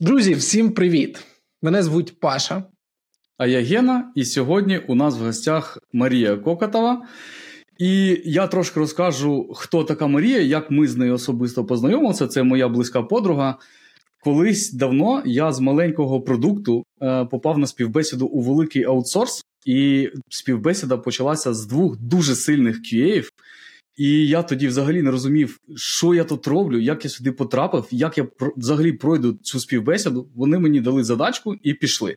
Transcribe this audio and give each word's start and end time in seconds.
Друзі, 0.00 0.34
всім 0.34 0.70
привіт! 0.70 1.24
Мене 1.62 1.82
звуть 1.82 2.20
Паша. 2.20 2.64
А 3.38 3.46
я 3.46 3.60
Гена, 3.60 4.12
і 4.14 4.24
сьогодні 4.24 4.78
у 4.78 4.94
нас 4.94 5.18
в 5.18 5.24
гостях 5.24 5.78
Марія 5.92 6.36
Кокатова. 6.36 7.06
І 7.78 8.22
я 8.24 8.46
трошки 8.46 8.80
розкажу, 8.80 9.52
хто 9.54 9.84
така 9.84 10.06
Марія, 10.06 10.40
як 10.40 10.70
ми 10.70 10.88
з 10.88 10.96
нею 10.96 11.14
особисто 11.14 11.64
познайомилися. 11.64 12.26
Це 12.26 12.42
моя 12.42 12.68
близька 12.68 13.02
подруга. 13.02 13.58
Колись 14.24 14.72
давно 14.72 15.22
я 15.26 15.52
з 15.52 15.60
маленького 15.60 16.20
продукту 16.20 16.84
е, 17.02 17.24
попав 17.24 17.58
на 17.58 17.66
співбесіду 17.66 18.26
у 18.26 18.40
великий 18.40 18.84
аутсорс, 18.84 19.44
і 19.66 20.10
співбесіда 20.28 20.96
почалася 20.96 21.54
з 21.54 21.66
двох 21.66 21.96
дуже 21.96 22.34
сильних 22.34 22.76
QA-ів. 22.76 23.30
І 23.96 24.28
я 24.28 24.42
тоді 24.42 24.68
взагалі 24.68 25.02
не 25.02 25.10
розумів, 25.10 25.60
що 25.76 26.14
я 26.14 26.24
тут 26.24 26.46
роблю, 26.46 26.78
як 26.80 27.04
я 27.04 27.10
сюди 27.10 27.32
потрапив, 27.32 27.86
як 27.90 28.18
я 28.18 28.26
взагалі 28.56 28.92
пройду 28.92 29.38
цю 29.42 29.60
співбесіду. 29.60 30.28
Вони 30.34 30.58
мені 30.58 30.80
дали 30.80 31.04
задачку 31.04 31.54
і 31.62 31.74
пішли. 31.74 32.16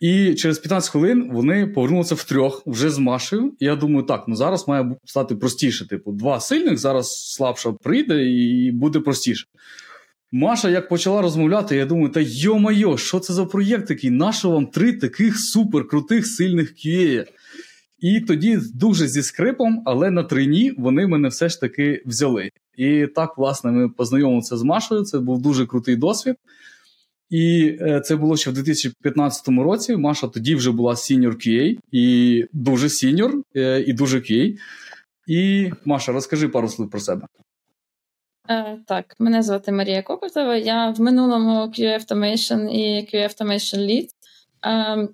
І 0.00 0.34
через 0.34 0.58
15 0.58 0.90
хвилин 0.90 1.30
вони 1.32 1.66
повернулися 1.66 2.14
втрьох 2.14 2.62
вже 2.66 2.90
з 2.90 2.98
Машею. 2.98 3.54
І 3.58 3.64
я 3.64 3.76
думаю, 3.76 4.06
так, 4.06 4.24
ну 4.28 4.36
зараз 4.36 4.68
має 4.68 4.96
стати 5.04 5.36
простіше. 5.36 5.88
Типу, 5.88 6.12
два 6.12 6.40
сильних, 6.40 6.78
зараз 6.78 7.32
слабша 7.34 7.72
прийде 7.72 8.24
і 8.24 8.72
буде 8.72 9.00
простіше. 9.00 9.46
Маша 10.32 10.70
як 10.70 10.88
почала 10.88 11.22
розмовляти, 11.22 11.76
я 11.76 11.86
думаю, 11.86 12.08
та 12.08 12.20
йо-майо, 12.20 12.98
що 12.98 13.20
це 13.20 13.32
за 13.32 13.44
проєкт 13.44 13.88
такий? 13.88 14.10
Нащо 14.10 14.50
вам 14.50 14.66
три 14.66 14.92
таких 14.92 15.40
суперкрутих 15.40 16.26
сильних 16.26 16.74
QA? 16.74 17.26
І 17.98 18.20
тоді 18.20 18.58
дуже 18.74 19.08
зі 19.08 19.22
скрипом, 19.22 19.82
але 19.84 20.10
на 20.10 20.22
трині 20.22 20.74
вони 20.78 21.06
мене 21.06 21.28
все 21.28 21.48
ж 21.48 21.60
таки 21.60 22.02
взяли. 22.06 22.50
І 22.76 23.06
так, 23.06 23.38
власне, 23.38 23.72
ми 23.72 23.88
познайомилися 23.88 24.56
з 24.56 24.62
Машою. 24.62 25.02
Це 25.02 25.18
був 25.18 25.42
дуже 25.42 25.66
крутий 25.66 25.96
досвід. 25.96 26.36
І 27.30 27.76
е, 27.80 28.00
це 28.00 28.16
було 28.16 28.36
ще 28.36 28.50
в 28.50 28.52
2015 28.52 29.48
році. 29.48 29.96
Маша 29.96 30.28
тоді 30.28 30.54
вже 30.54 30.70
була 30.70 30.96
senior 30.96 31.34
QA, 31.34 31.78
і 31.92 32.44
дуже 32.52 32.88
senior, 32.88 33.42
е, 33.56 33.80
і 33.80 33.92
дуже 33.92 34.18
QA. 34.18 34.56
І 35.26 35.70
Маша, 35.84 36.12
розкажи 36.12 36.48
пару 36.48 36.68
слів 36.68 36.90
про 36.90 37.00
себе. 37.00 37.26
Е, 38.48 38.78
Так, 38.86 39.14
мене 39.18 39.42
звати 39.42 39.72
Марія 39.72 40.02
Кокотова. 40.02 40.56
Я 40.56 40.90
в 40.90 41.00
минулому 41.00 41.50
QA 41.50 41.98
Automation 41.98 42.68
і 42.68 43.08
QA 43.14 43.24
Automation 43.28 43.78
Lead. 43.78 44.08
Е, 44.66 45.08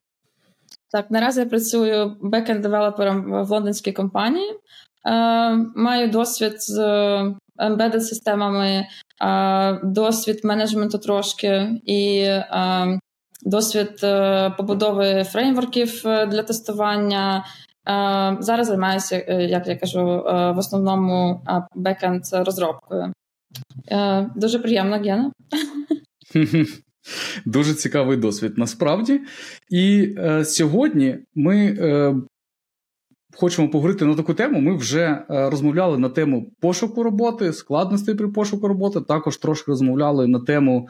так, 0.93 1.11
наразі 1.11 1.41
я 1.41 1.47
працюю 1.47 2.17
бекенд-девелопером 2.21 3.45
в 3.45 3.51
лондонській 3.51 3.93
компанії. 3.93 4.51
Е, 4.51 5.57
Маю 5.77 6.11
досвід 6.11 6.62
з 6.62 6.79
embedded 7.59 8.01
системами, 8.01 8.87
е, 9.23 9.81
досвід 9.83 10.41
менеджменту 10.45 10.98
трошки 10.98 11.81
і 11.87 12.19
е, 12.19 12.98
досвід 13.43 14.01
е, 14.03 14.51
побудови 14.51 15.25
фреймворків 15.25 16.03
е, 16.07 16.27
для 16.27 16.43
тестування. 16.43 17.45
Е, 17.89 18.37
зараз 18.41 18.67
займаюся, 18.67 19.17
як 19.29 19.67
я 19.67 19.77
кажу, 19.77 20.05
в 20.27 20.59
основному 20.59 21.45
бекенд 21.75 22.23
розробкою. 22.33 23.13
Дуже 24.37 24.59
приємно, 24.59 24.97
Гена. 24.97 25.31
Дуже 27.45 27.75
цікавий 27.75 28.17
досвід 28.17 28.53
насправді. 28.56 29.20
І 29.70 30.14
е, 30.19 30.45
сьогодні 30.45 31.19
ми 31.34 31.56
е, 31.56 32.14
хочемо 33.36 33.69
поговорити 33.69 34.05
на 34.05 34.14
таку 34.14 34.34
тему. 34.34 34.61
Ми 34.61 34.77
вже 34.77 35.00
е, 35.00 35.25
розмовляли 35.50 35.98
на 35.98 36.08
тему 36.08 36.53
пошуку 36.61 37.03
роботи, 37.03 37.53
складностей 37.53 38.14
при 38.14 38.28
пошуку 38.28 38.69
роботи. 38.69 39.00
Також 39.00 39.36
трошки 39.36 39.70
розмовляли 39.70 40.27
на 40.27 40.41
тему 40.41 40.89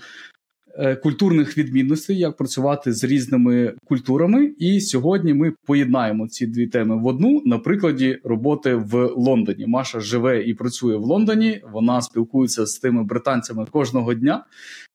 культурних 1.02 1.58
відмінностей, 1.58 2.18
як 2.18 2.36
працювати 2.36 2.92
з 2.92 3.04
різними 3.04 3.74
культурами. 3.84 4.54
І 4.58 4.80
сьогодні 4.80 5.34
ми 5.34 5.52
поєднаємо 5.66 6.28
ці 6.28 6.46
дві 6.46 6.66
теми 6.66 6.96
в 6.96 7.06
одну 7.06 7.42
на 7.44 7.58
прикладі 7.58 8.18
роботи 8.24 8.74
в 8.74 9.10
Лондоні. 9.16 9.66
Маша 9.66 10.00
живе 10.00 10.42
і 10.42 10.54
працює 10.54 10.96
в 10.96 11.02
Лондоні. 11.02 11.60
Вона 11.72 12.02
спілкується 12.02 12.66
з 12.66 12.78
тими 12.78 13.04
британцями 13.04 13.66
кожного 13.70 14.14
дня, 14.14 14.44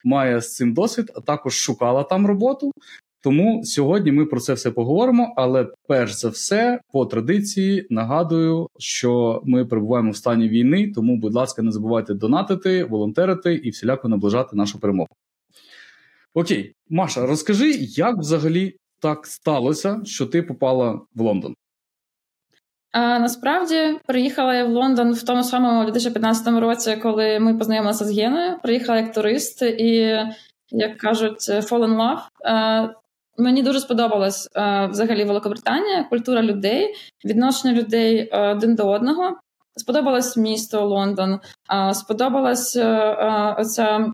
має 0.06 0.42
з 0.42 0.56
цим 0.56 0.74
досвід, 0.74 1.12
а 1.16 1.22
також 1.22 1.54
шукала 1.54 2.04
там 2.04 2.28
роботу. 2.28 2.72
Тому 3.24 3.62
сьогодні 3.64 4.12
ми 4.12 4.26
про 4.26 4.40
це 4.40 4.54
все 4.54 4.72
поговоримо. 4.72 5.34
Але 5.38 5.68
перш 5.88 6.14
за 6.14 6.30
все, 6.30 6.80
по 6.92 7.06
традиції, 7.06 7.88
нагадую, 7.90 8.68
що 8.78 9.42
ми 9.46 9.66
перебуваємо 9.66 10.12
в 10.12 10.16
стані 10.16 10.50
війни. 10.50 10.92
Тому, 10.96 11.18
будь 11.18 11.34
ласка, 11.34 11.62
не 11.62 11.72
забувайте 11.72 12.14
донатити, 12.14 12.84
волонтерити 12.84 13.54
і 13.54 13.70
всіляко 13.70 14.08
наближати 14.08 14.56
нашу 14.56 14.80
перемогу. 14.80 15.08
Окей, 16.38 16.74
Маша, 16.90 17.26
розкажи, 17.26 17.72
як 17.80 18.18
взагалі 18.18 18.76
так 19.02 19.28
сталося, 19.28 20.02
що 20.06 20.26
ти 20.26 20.44
попала 20.44 21.02
в 21.16 21.22
Лондон? 21.22 21.54
А, 22.92 23.20
Насправді 23.20 24.00
приїхала 24.06 24.56
я 24.56 24.66
в 24.66 24.70
Лондон 24.70 25.14
в 25.14 25.24
тому 25.24 25.44
самому 25.44 25.84
2015 25.84 26.48
році, 26.48 26.96
коли 26.96 27.40
ми 27.40 27.58
познайомилися 27.58 28.06
з 28.06 28.18
Геною. 28.18 28.60
Приїхала 28.64 29.00
як 29.00 29.14
турист 29.14 29.62
і, 29.62 30.18
як 30.70 30.98
кажуть, 30.98 31.50
fall 31.50 31.86
in 31.86 31.96
love. 31.96 32.20
А, 32.46 32.88
Мені 33.38 33.64
дуже 33.64 33.80
сподобалась 33.80 34.50
а, 34.54 34.86
взагалі 34.88 35.24
Великобританія, 35.24 36.04
культура 36.04 36.42
людей, 36.42 36.96
відношення 37.26 37.74
людей 37.74 38.30
один 38.32 38.76
до 38.76 38.90
одного. 38.90 39.38
Сподобалось 39.76 40.38
місто 40.38 40.86
Лондон, 40.86 41.40
а, 41.68 41.94
сподобалась 41.94 42.76
оця 43.58 44.12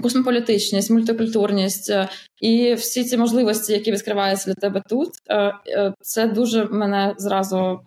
Космополітичність, 0.00 0.90
мультикультурність 0.90 1.90
е, 1.90 2.08
і 2.40 2.74
всі 2.74 3.04
ці 3.04 3.16
можливості, 3.16 3.72
які 3.72 3.92
відкриваються 3.92 4.46
для 4.46 4.54
тебе 4.54 4.82
тут, 4.88 5.08
е, 5.28 5.54
е, 5.68 5.94
це 6.00 6.26
дуже 6.26 6.64
мене 6.64 7.14
зразу 7.18 7.80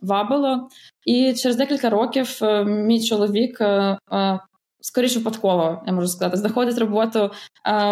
вабило. 0.00 0.68
І 1.06 1.34
через 1.34 1.56
декілька 1.56 1.90
років 1.90 2.38
мій 2.66 3.04
чоловік 3.04 3.62
скоріше 4.80 5.18
випадково, 5.18 5.82
я 5.86 5.92
можу 5.92 6.08
сказати, 6.08 6.36
знаходить 6.36 6.78
роботу 6.78 7.30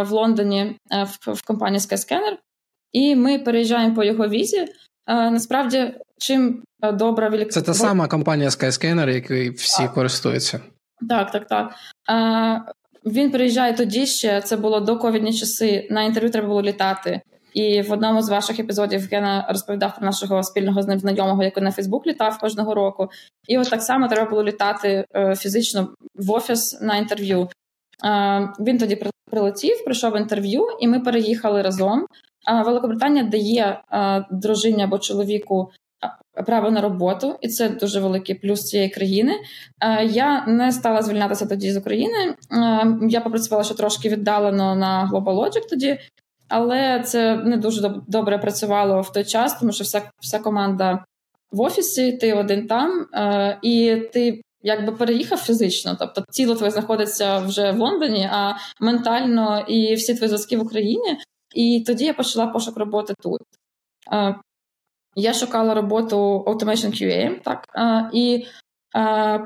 в 0.03 0.11
Лондоні 0.11 0.77
в 1.27 1.47
компанії 1.47 1.81
Skyscanner, 1.81 2.37
і 2.93 3.17
ми 3.17 3.39
переїжджаємо 3.39 3.95
по 3.95 4.05
його 4.05 4.29
візі. 4.29 4.67
Насправді, 5.07 5.95
чим 6.19 6.63
добра 6.93 7.29
Велика... 7.29 7.51
Це 7.51 7.63
та 7.63 7.75
сама 7.75 8.09
компанія 8.09 8.49
Skyscanner, 8.49 9.09
якою 9.09 9.53
всі 9.53 9.89
користуються. 9.89 10.61
Так, 11.09 11.31
так, 11.31 11.47
так. 11.47 11.75
Він 13.07 13.31
приїжджає 13.31 13.75
тоді 13.75 14.07
ще, 14.07 14.41
це 14.41 14.57
було 14.57 14.81
до 14.81 14.99
ковідні 14.99 15.33
часи. 15.33 15.89
На 15.91 16.03
інтерв'ю 16.03 16.31
треба 16.31 16.49
було 16.49 16.63
літати. 16.63 17.21
І 17.55 17.83
в 17.83 17.93
одному 17.93 18.23
з 18.23 18.29
ваших 18.29 18.59
епізодів 18.59 19.09
Гена 19.11 19.47
розповідав 19.49 19.97
про 19.97 20.07
нашого 20.07 20.43
спільного 20.43 20.83
з 20.83 20.87
ним 20.87 20.99
знайомого, 20.99 21.43
який 21.43 21.63
на 21.63 21.73
Фейсбук 21.73 22.07
літав 22.07 22.39
кожного 22.39 22.75
року. 22.75 23.09
І 23.49 23.59
от 23.59 23.71
так 23.71 23.83
само 23.83 24.09
треба 24.09 24.31
було 24.31 24.45
літати 24.45 25.05
е, 25.17 25.37
фізично 25.37 25.89
в 26.15 26.31
офіс 26.31 26.81
на 26.81 26.97
інтерв'ю. 26.97 27.49
Е, 28.05 28.49
він 28.61 28.79
тоді 28.79 29.03
прилетів, 29.31 29.85
прийшов 29.85 30.17
інтерв'ю, 30.17 30.67
і 30.81 30.89
ми 30.89 31.01
переїхали 31.01 31.63
разом. 31.63 32.07
Великобританія 32.65 33.25
дає 33.25 33.81
е, 33.93 34.27
дружині 34.31 34.83
або 34.83 34.99
чоловіку 34.99 35.71
право 36.47 36.71
на 36.71 36.81
роботу, 36.81 37.39
і 37.41 37.49
це 37.49 37.69
дуже 37.69 38.01
великий 38.01 38.35
плюс 38.35 38.65
цієї 38.65 38.89
країни. 38.89 39.33
Е, 39.81 40.05
я 40.05 40.47
не 40.47 40.73
стала 40.73 41.03
звільнятися 41.03 41.47
тоді 41.47 41.73
з 41.73 41.77
України. 41.77 42.19
Е, 42.19 42.37
я 43.09 43.21
попрацювала 43.21 43.65
ще 43.65 43.75
трошки 43.75 44.09
віддалено 44.09 44.75
на 44.75 45.11
Global 45.13 45.35
Logic 45.35 45.69
тоді, 45.71 45.99
але 46.49 47.03
це 47.05 47.37
не 47.37 47.57
дуже 47.57 47.95
добре 48.09 48.39
працювало 48.39 49.01
в 49.01 49.13
той 49.13 49.25
час, 49.25 49.59
тому 49.59 49.73
що 49.73 49.85
вся 49.85 50.03
вся 50.21 50.39
команда 50.39 51.05
в 51.53 51.61
офісі, 51.61 52.13
ти 52.13 52.33
один 52.33 52.67
там, 52.67 53.07
е, 53.15 53.59
і 53.63 53.97
ти. 54.13 54.43
Якби 54.65 54.93
переїхав 54.93 55.39
фізично, 55.39 55.97
тобто 55.99 56.25
тіло 56.33 56.55
твоє 56.55 56.71
знаходиться 56.71 57.39
вже 57.39 57.71
в 57.71 57.79
Лондоні, 57.79 58.29
а 58.33 58.55
ментально 58.81 59.65
і 59.69 59.95
всі 59.95 60.15
твої 60.15 60.29
зв'язки 60.29 60.57
в 60.57 60.63
Україні. 60.63 61.19
І 61.55 61.85
тоді 61.87 62.05
я 62.05 62.15
почала 62.15 62.47
пошук 62.47 62.77
роботи 62.77 63.15
тут. 63.23 63.41
Я 65.15 65.35
шукала 65.35 65.75
роботу 65.75 66.45
Automation 66.47 66.91
QA, 66.91 67.43
так 67.43 67.69
і 68.13 68.47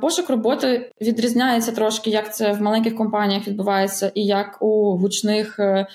пошук 0.01 0.31
роботи 0.31 0.91
відрізняється 1.01 1.73
трошки, 1.73 2.11
як 2.11 2.35
це 2.35 2.53
в 2.53 2.63
маленьких 2.63 2.97
компаніях 2.97 3.49
відбувається, 3.49 4.13
і 4.15 4.25
як 4.25 4.63
у 4.63 4.97
гучних 4.97 5.59
е, 5.59 5.87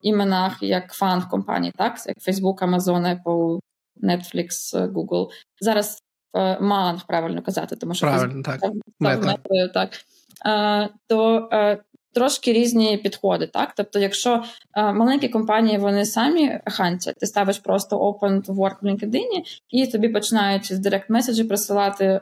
іменах, 0.00 0.62
як 0.62 0.92
фан 0.92 1.22
компаній, 1.30 1.72
так 1.76 1.96
як 2.06 2.16
Facebook, 2.16 2.58
Amazon, 2.58 3.16
Apple, 3.16 3.58
Netflix, 4.02 4.48
Google. 4.92 5.28
Зараз 5.60 5.98
е, 6.36 6.60
Манг 6.60 7.06
правильно 7.06 7.42
казати, 7.42 7.76
тому 7.76 7.94
що 7.94 8.06
правильно, 8.06 8.42
так. 8.42 8.60
так, 9.00 9.40
так. 9.74 9.90
то 11.06 11.48
трошки 12.16 12.52
різні 12.52 12.96
підходи. 12.96 13.46
Так, 13.46 13.72
тобто, 13.76 13.98
якщо 13.98 14.42
е, 14.74 14.92
маленькі 14.92 15.28
компанії 15.28 15.78
вони 15.78 16.04
самі 16.04 16.60
хантять, 16.66 17.16
ти 17.18 17.26
ставиш 17.26 17.58
просто 17.58 17.98
open 17.98 18.42
to 18.42 18.54
work 18.54 18.76
в 18.82 18.86
LinkedIn, 18.86 19.60
і 19.70 19.86
тобі 19.86 20.08
починають 20.08 20.72
з 20.72 20.78
директ 20.78 21.10
меседжі 21.10 21.44
присилати 21.44 22.04
е, 22.04 22.20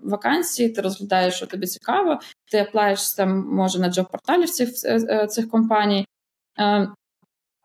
вакансії, 0.00 0.68
ти 0.68 0.80
розглядаєш, 0.80 1.34
що 1.34 1.46
тобі 1.46 1.66
цікаво, 1.66 2.18
ти 2.50 2.58
аплаєш 2.58 3.12
там, 3.12 3.54
може 3.54 3.78
на 3.78 3.90
джоб 3.90 4.10
порталі 4.10 4.46
цих, 4.46 4.68
е, 4.84 5.26
цих 5.26 5.50
компаній. 5.50 6.06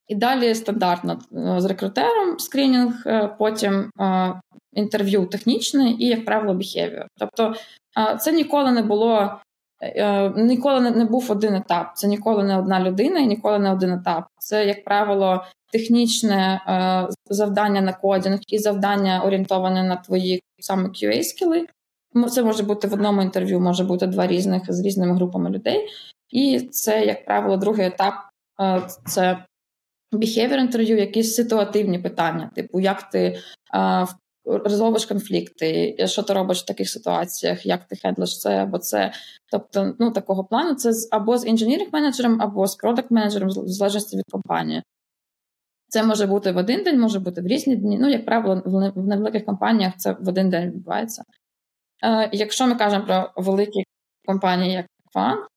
І 0.08 0.16
далі 0.16 0.56
стандартно 0.56 1.20
з 1.58 1.66
рекрутером 1.66 2.40
скринінг, 2.40 2.94
потім 3.38 3.90
інтерв'ю 4.74 5.26
технічне 5.26 5.96
і, 6.00 6.06
як 6.06 6.26
правило, 6.26 6.54
behavior. 6.54 7.06
Тобто 7.18 7.56
це 8.20 8.32
ніколи 8.32 8.72
не 8.72 8.82
було, 8.82 9.42
ніколи 10.36 10.92
не 10.92 11.06
був 11.06 11.32
один 11.32 11.56
етап. 11.56 11.92
Це 11.96 12.08
ніколи 12.08 12.44
не 12.44 12.60
одна 12.60 12.80
людина 12.80 13.20
і 13.20 13.28
ніколи 13.28 13.60
не 13.60 13.72
один 13.72 13.94
етап. 13.94 14.28
Це, 14.38 14.66
як 14.66 14.84
правило, 14.84 15.44
технічне 15.72 16.62
завдання 17.30 17.82
на 17.82 17.94
кодінг 17.94 18.40
і 18.48 18.58
завдання 18.58 19.22
орієнтоване 19.24 19.84
на 19.84 19.96
твої 19.96 20.44
саме 20.60 20.90
QA-скіли. 20.90 21.66
Це 22.32 22.44
може 22.44 22.64
бути 22.64 22.88
в 22.88 22.94
одному 22.94 23.22
інтерв'ю, 23.22 23.60
може 23.60 23.84
бути 23.84 24.08
два 24.08 24.28
різних 24.28 24.74
з 24.74 24.80
різними 24.80 25.16
групами 25.16 25.50
людей. 25.50 25.88
І 26.30 26.60
це, 26.60 27.06
як 27.06 27.26
правило, 27.26 27.58
другий 27.58 27.88
етап 27.88 28.14
це 29.06 29.44
behavior 30.12 30.58
інтерв'ю, 30.58 30.98
якісь 30.98 31.36
ситуативні 31.36 32.00
питання, 32.00 32.52
типу, 32.56 32.80
як 32.80 33.10
ти 33.10 33.38
а, 34.48 35.06
конфлікти, 35.06 35.96
що 36.08 36.24
ти 36.24 36.34
робиш 36.34 36.62
в 36.62 36.66
таких 36.66 36.90
ситуаціях, 36.90 37.66
як 37.66 37.88
ти 37.88 37.96
хендлиш 37.96 38.40
це 38.40 38.64
або 38.64 38.78
це. 38.78 39.12
Тобто, 39.52 39.96
ну 40.00 40.12
такого 40.12 40.44
плану 40.44 40.76
це 40.76 40.92
або 41.12 41.38
з 41.38 41.46
інженіринг 41.46 41.90
менеджером, 41.94 42.42
або 42.42 42.68
з 42.68 42.76
продакт 42.76 43.12
менеджером, 43.12 43.50
в 43.50 43.68
залежності 43.68 44.18
від 44.18 44.26
компанії. 44.32 44.84
Це 45.90 46.04
може 46.04 46.28
бути 46.28 46.52
в 46.52 46.58
один 46.58 46.84
день, 46.84 47.00
може 47.00 47.20
бути 47.20 47.42
в 47.42 47.48
різні 47.48 47.76
дні. 47.76 47.98
Ну, 48.02 48.10
як 48.10 48.26
правило, 48.26 48.62
в 48.96 49.08
невеликих 49.08 49.46
компаніях 49.46 49.94
це 49.98 50.12
в 50.12 50.30
один 50.30 50.50
день 50.50 50.66
відбувається. 50.66 51.24
Е, 52.04 52.30
Якщо 52.34 52.68
ми 52.68 52.76
кажемо 52.76 53.06
про 53.06 53.32
великі 53.36 53.84
компанії, 54.26 54.74
як 54.74 54.86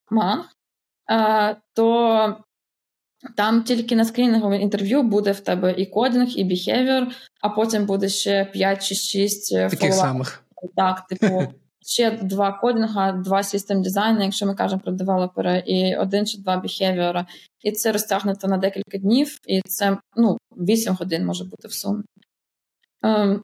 MAANG, 0.09 0.45
е, 1.11 1.57
то 1.73 2.43
там 3.35 3.63
тільки 3.63 3.95
на 3.95 4.05
скринінговому 4.05 4.61
інтерв'ю 4.61 5.03
буде 5.03 5.31
в 5.31 5.39
тебе 5.39 5.73
і 5.77 5.85
coding, 5.85 6.27
і 6.29 6.43
behavior, 6.43 7.07
а 7.41 7.49
потім 7.49 7.85
буде 7.85 8.09
ще 8.09 8.45
5 8.45 8.85
чи 8.85 8.95
6 8.95 9.53
е, 9.53 9.69
таких 9.69 9.93
самих. 9.93 10.43
Так, 10.75 11.07
типу, 11.07 11.43
ще 11.81 12.11
два 12.11 12.51
coding 12.51 12.96
а, 12.96 13.11
два 13.11 13.43
system 13.43 13.81
design 13.81 14.12
у, 14.12 14.23
якщо 14.23 14.45
ми 14.45 14.55
кажемо 14.55 14.81
про 14.81 14.91
девелопера, 14.91 15.57
і 15.57 15.95
один 15.95 16.25
чи 16.25 16.37
два 16.37 16.57
behavior 16.57 17.11
а. 17.11 17.25
І 17.61 17.71
це 17.71 17.91
розтягнуто 17.91 18.47
на 18.47 18.57
декілька 18.57 18.97
днів, 18.97 19.37
і 19.47 19.61
це 19.61 19.97
ну, 20.15 20.37
8 20.57 20.93
годин 20.93 21.25
може 21.25 21.43
бути 21.43 21.67
в 21.67 21.73
сумі. 21.73 22.03
Ем, 23.03 23.43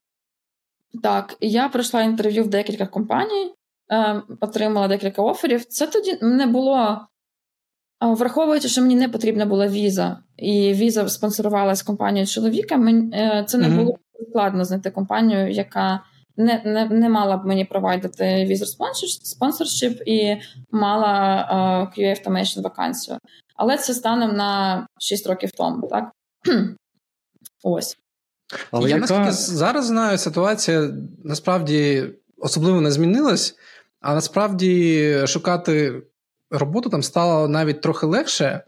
Так, 1.04 1.38
я 1.42 1.70
пройшла 1.70 2.02
інтерв'ю 2.02 2.44
в 2.44 2.48
декілька 2.48 2.86
компаній, 2.86 3.54
ем, 3.90 4.24
отримала 4.40 4.88
декілька 4.88 5.22
оферів. 5.22 5.66
Це 5.66 5.88
тоді 5.88 6.18
не 6.22 6.46
було 6.46 7.08
Враховуючи, 8.02 8.68
що 8.68 8.82
мені 8.82 8.96
не 8.96 9.10
потрібна 9.10 9.46
була 9.46 9.68
віза, 9.68 10.18
і 10.38 10.74
віза 10.74 11.10
спонсорувалась 11.10 11.84
компанією 11.84 12.28
чоловіка, 12.28 12.76
е, 12.76 13.46
це 13.48 13.58
не 13.58 13.70
було 13.70 13.98
складно 14.30 14.66
знайти 14.66 14.92
компанію, 14.92 15.52
яка 15.52 16.04
не 16.38 16.62
не, 16.66 16.86
не 16.86 17.10
мала 17.10 17.38
б 17.38 17.46
мені 17.46 17.66
провайдити 17.66 18.46
візер 18.46 18.68
спонсоршип 19.24 20.02
і 20.06 20.38
мала 20.72 21.48
uh, 21.52 22.00
QA 22.00 22.10
Automation 22.10 22.62
вакансію. 22.62 23.18
Але 23.56 23.78
це 23.78 23.94
станом 23.94 24.36
на 24.36 24.88
6 25.00 25.28
років 25.28 25.52
тому, 25.52 25.88
так? 25.88 26.12
Ось. 27.64 27.98
Але 28.72 28.90
яка... 28.90 28.96
я 28.96 29.02
наскільки 29.02 29.32
зараз 29.32 29.86
знаю, 29.86 30.18
ситуація 30.18 30.92
насправді 31.24 32.10
особливо 32.38 32.82
не 32.82 32.92
змінилась, 32.92 33.56
а 34.02 34.14
насправді 34.14 35.14
шукати 35.28 36.04
роботу 36.52 36.90
там 36.90 37.04
стало 37.04 37.48
навіть 37.48 37.82
трохи 37.82 38.06
легше, 38.06 38.64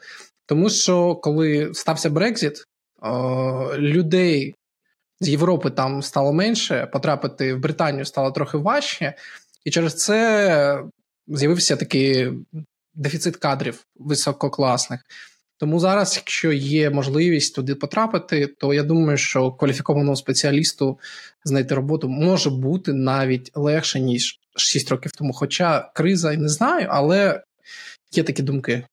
тому 0.45 0.69
що 0.69 1.15
коли 1.15 1.73
стався 1.73 2.09
Брекзіт, 2.09 2.65
людей 3.77 4.55
з 5.19 5.29
Європи 5.29 5.69
там 5.69 6.01
стало 6.01 6.33
менше, 6.33 6.89
потрапити 6.93 7.53
в 7.53 7.59
Британію 7.59 8.05
стало 8.05 8.31
трохи 8.31 8.57
важче, 8.57 9.13
і 9.65 9.71
через 9.71 9.95
це 9.95 10.83
з'явився 11.27 11.75
такий 11.75 12.31
дефіцит 12.93 13.35
кадрів 13.37 13.85
висококласних. 13.95 15.01
Тому 15.57 15.79
зараз, 15.79 16.15
якщо 16.15 16.51
є 16.51 16.89
можливість 16.89 17.55
туди 17.55 17.75
потрапити, 17.75 18.47
то 18.47 18.73
я 18.73 18.83
думаю, 18.83 19.17
що 19.17 19.51
кваліфікованому 19.51 20.15
спеціалісту 20.15 20.99
знайти 21.43 21.75
роботу 21.75 22.09
може 22.09 22.49
бути 22.49 22.93
навіть 22.93 23.51
легше, 23.55 23.99
ніж 23.99 24.39
6 24.55 24.91
років 24.91 25.11
тому. 25.11 25.33
Хоча 25.33 25.91
криза 25.95 26.33
і 26.33 26.37
не 26.37 26.49
знаю, 26.49 26.87
але 26.89 27.43
Є 28.11 28.23
такі 28.23 28.43
думки. 28.43 28.85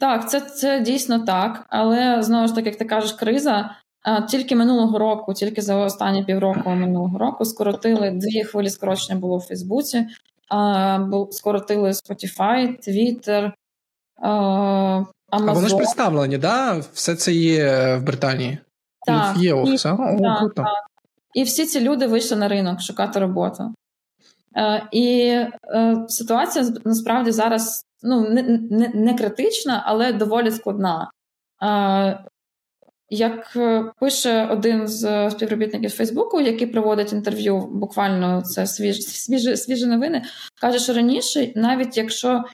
Так, 0.00 0.30
це 0.30 0.40
це 0.40 0.80
дійсно 0.80 1.18
так. 1.18 1.66
Але 1.68 2.22
знову 2.22 2.48
ж 2.48 2.54
таки, 2.54 2.68
як 2.68 2.78
ти 2.78 2.84
кажеш, 2.84 3.12
криза. 3.12 3.70
Тільки 4.28 4.56
минулого 4.56 4.98
року, 4.98 5.34
тільки 5.34 5.62
за 5.62 5.76
останні 5.76 6.24
півроку 6.24 6.70
минулого 6.70 7.18
року, 7.18 7.44
скоротили 7.44 8.10
дві 8.10 8.44
хвилі 8.44 8.70
скорочення 8.70 9.20
було 9.20 9.36
в 9.36 9.40
Фейсбуці, 9.40 10.06
скоротили 11.30 11.90
Spotify, 11.90 12.88
Twitter, 12.88 13.52
Amazon. 14.22 15.06
А 15.30 15.52
вони 15.52 15.68
ж 15.68 15.76
представлені, 15.76 16.38
да? 16.38 16.82
Все 16.92 17.14
це 17.14 17.32
є 17.32 17.96
в 17.96 18.02
Британії. 18.02 18.58
Так, 19.06 19.36
є 19.36 19.54
офіс, 19.54 19.84
і, 19.84 19.88
так, 19.88 20.54
так. 20.56 20.66
І 21.34 21.42
всі 21.42 21.66
ці 21.66 21.80
люди 21.80 22.06
вийшли 22.06 22.36
на 22.36 22.48
ринок 22.48 22.80
шукати 22.80 23.18
роботу. 23.18 23.74
Е, 24.56 24.88
і 24.92 25.20
е, 25.74 26.04
ситуація 26.08 26.64
насправді 26.84 27.30
зараз 27.30 27.84
ну, 28.04 28.28
не, 28.28 28.42
не, 28.70 28.90
не 28.94 29.14
критична, 29.14 29.82
але 29.86 30.12
доволі 30.12 30.50
складна. 30.50 31.10
Як 33.10 33.56
пише 34.00 34.46
один 34.46 34.88
з 34.88 35.30
співробітників 35.30 35.90
Фейсбуку, 35.90 36.40
який 36.40 36.66
проводить 36.66 37.12
інтерв'ю, 37.12 37.68
буквально 37.72 38.42
це 38.42 38.66
свіж, 38.66 39.02
свіжі, 39.02 39.56
свіжі 39.56 39.86
новини, 39.86 40.22
каже, 40.60 40.78
що 40.78 40.92
раніше, 40.92 41.52
навіть 41.56 41.96
якщо 41.96 42.44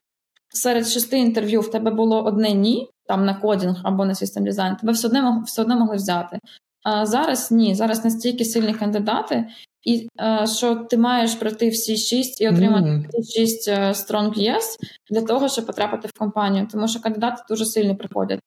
серед 0.48 0.86
шести 0.86 1.18
інтерв'ю 1.18 1.60
в 1.60 1.70
тебе 1.70 1.90
було 1.90 2.24
одне 2.24 2.52
ні, 2.52 2.88
там 3.06 3.24
на 3.24 3.34
кодінг 3.34 3.80
або 3.84 4.04
на 4.04 4.14
систем 4.14 4.44
дизайн, 4.44 4.76
тебе 4.76 4.92
все 4.92 5.08
одно 5.08 5.42
все 5.46 5.62
одно 5.62 5.76
могли 5.76 5.96
взяти. 5.96 6.38
А 6.82 7.06
зараз 7.06 7.52
ні, 7.52 7.74
зараз 7.74 8.04
настільки 8.04 8.44
сильні 8.44 8.74
кандидати, 8.74 9.48
і 9.82 10.08
е, 10.20 10.46
що 10.46 10.74
ти 10.74 10.96
маєш 10.98 11.34
пройти 11.34 11.68
всі 11.68 11.96
шість 11.96 12.40
і 12.40 12.48
отримати 12.48 12.88
mm. 12.88 13.04
шість 13.34 13.68
е, 13.68 13.88
strong 13.88 14.38
yes 14.38 14.76
для 15.10 15.22
того, 15.22 15.48
щоб 15.48 15.66
потрапити 15.66 16.08
в 16.08 16.18
компанію, 16.18 16.68
тому 16.72 16.88
що 16.88 17.00
кандидати 17.00 17.42
дуже 17.48 17.64
сильно 17.64 17.96
приходять. 17.96 18.40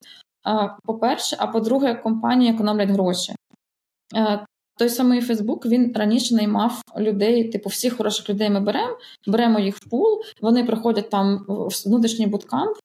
Е, 0.47 0.75
по-перше, 0.83 1.35
а 1.39 1.47
по-друге, 1.47 1.95
компанії 1.95 2.51
економлять 2.51 2.89
гроші. 2.89 3.35
Той 4.77 4.89
самий 4.89 5.21
Фейсбук 5.21 5.65
він 5.65 5.93
раніше 5.95 6.35
наймав 6.35 6.81
людей, 6.97 7.49
типу, 7.49 7.69
всіх 7.69 7.97
хороших 7.97 8.29
людей 8.29 8.49
ми 8.49 8.59
беремо, 8.59 8.97
беремо 9.27 9.59
їх 9.59 9.75
в 9.75 9.89
пул. 9.89 10.21
Вони 10.41 10.63
приходять 10.63 11.09
там 11.09 11.45
в 11.47 11.69
внутрішній 11.85 12.27
буткамп, 12.27 12.77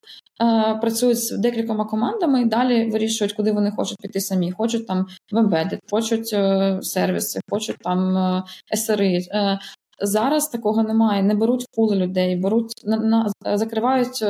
е, 0.43 0.79
працюють 0.81 1.19
з 1.19 1.39
декількома 1.39 1.85
командами 1.85 2.43
і 2.43 2.45
далі 2.45 2.91
вирішують, 2.91 3.33
куди 3.33 3.53
вони 3.53 3.71
хочуть 3.71 3.99
піти 4.03 4.21
самі. 4.21 4.53
Хочуть 4.53 4.87
там 4.87 5.07
в 5.33 5.37
embedded, 5.37 5.79
хочуть 5.91 6.31
е, 6.33 6.79
сервіси, 6.83 7.41
хочуть 7.51 7.77
там 7.79 8.17
е, 8.17 8.43
SRI. 8.77 9.21
Е, 9.31 9.59
Зараз 10.01 10.49
такого 10.49 10.83
немає. 10.83 11.23
Не 11.23 11.35
беруть 11.35 11.63
в 11.63 11.77
пули 11.77 11.97
людей, 11.97 12.37
беруть 12.37 12.73
на, 12.85 12.97
на 12.97 13.57
закривають 13.57 14.25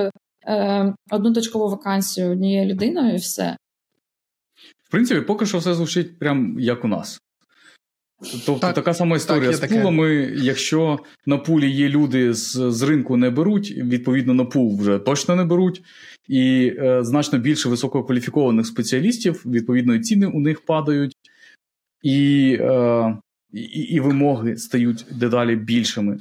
е, 0.46 0.94
одну 1.10 1.32
точкову 1.32 1.68
вакансію 1.68 2.30
однією 2.30 2.66
людиною, 2.66 3.14
і 3.14 3.16
все. 3.16 3.56
В 4.84 4.90
принципі, 4.90 5.20
поки 5.20 5.46
що 5.46 5.58
все 5.58 5.74
звучить 5.74 6.18
прям 6.18 6.60
як 6.60 6.84
у 6.84 6.88
нас. 6.88 7.20
Тобто 8.20 8.58
так, 8.58 8.74
така 8.74 8.94
сама 8.94 9.16
історія 9.16 9.52
так, 9.52 9.70
з 9.70 9.74
пулами. 9.74 10.26
Таке. 10.26 10.44
Якщо 10.44 10.98
на 11.26 11.38
пулі 11.38 11.70
є 11.70 11.88
люди 11.88 12.34
з 12.34 12.70
з 12.70 12.82
ринку 12.82 13.16
не 13.16 13.30
беруть, 13.30 13.70
відповідно 13.70 14.34
на 14.34 14.44
пул 14.44 14.80
вже 14.80 14.98
точно 14.98 15.36
не 15.36 15.44
беруть, 15.44 15.82
і 16.28 16.72
е, 16.78 17.04
значно 17.04 17.38
більше 17.38 17.68
висококваліфікованих 17.68 18.66
спеціалістів, 18.66 19.42
відповідно, 19.46 19.94
і 19.94 20.00
ціни 20.00 20.26
у 20.26 20.40
них 20.40 20.64
падають, 20.64 21.16
і 22.02 22.56
е, 22.60 23.16
і, 23.52 23.60
і 23.60 24.00
вимоги 24.00 24.56
стають 24.56 25.06
дедалі 25.10 25.56
більшими. 25.56 26.18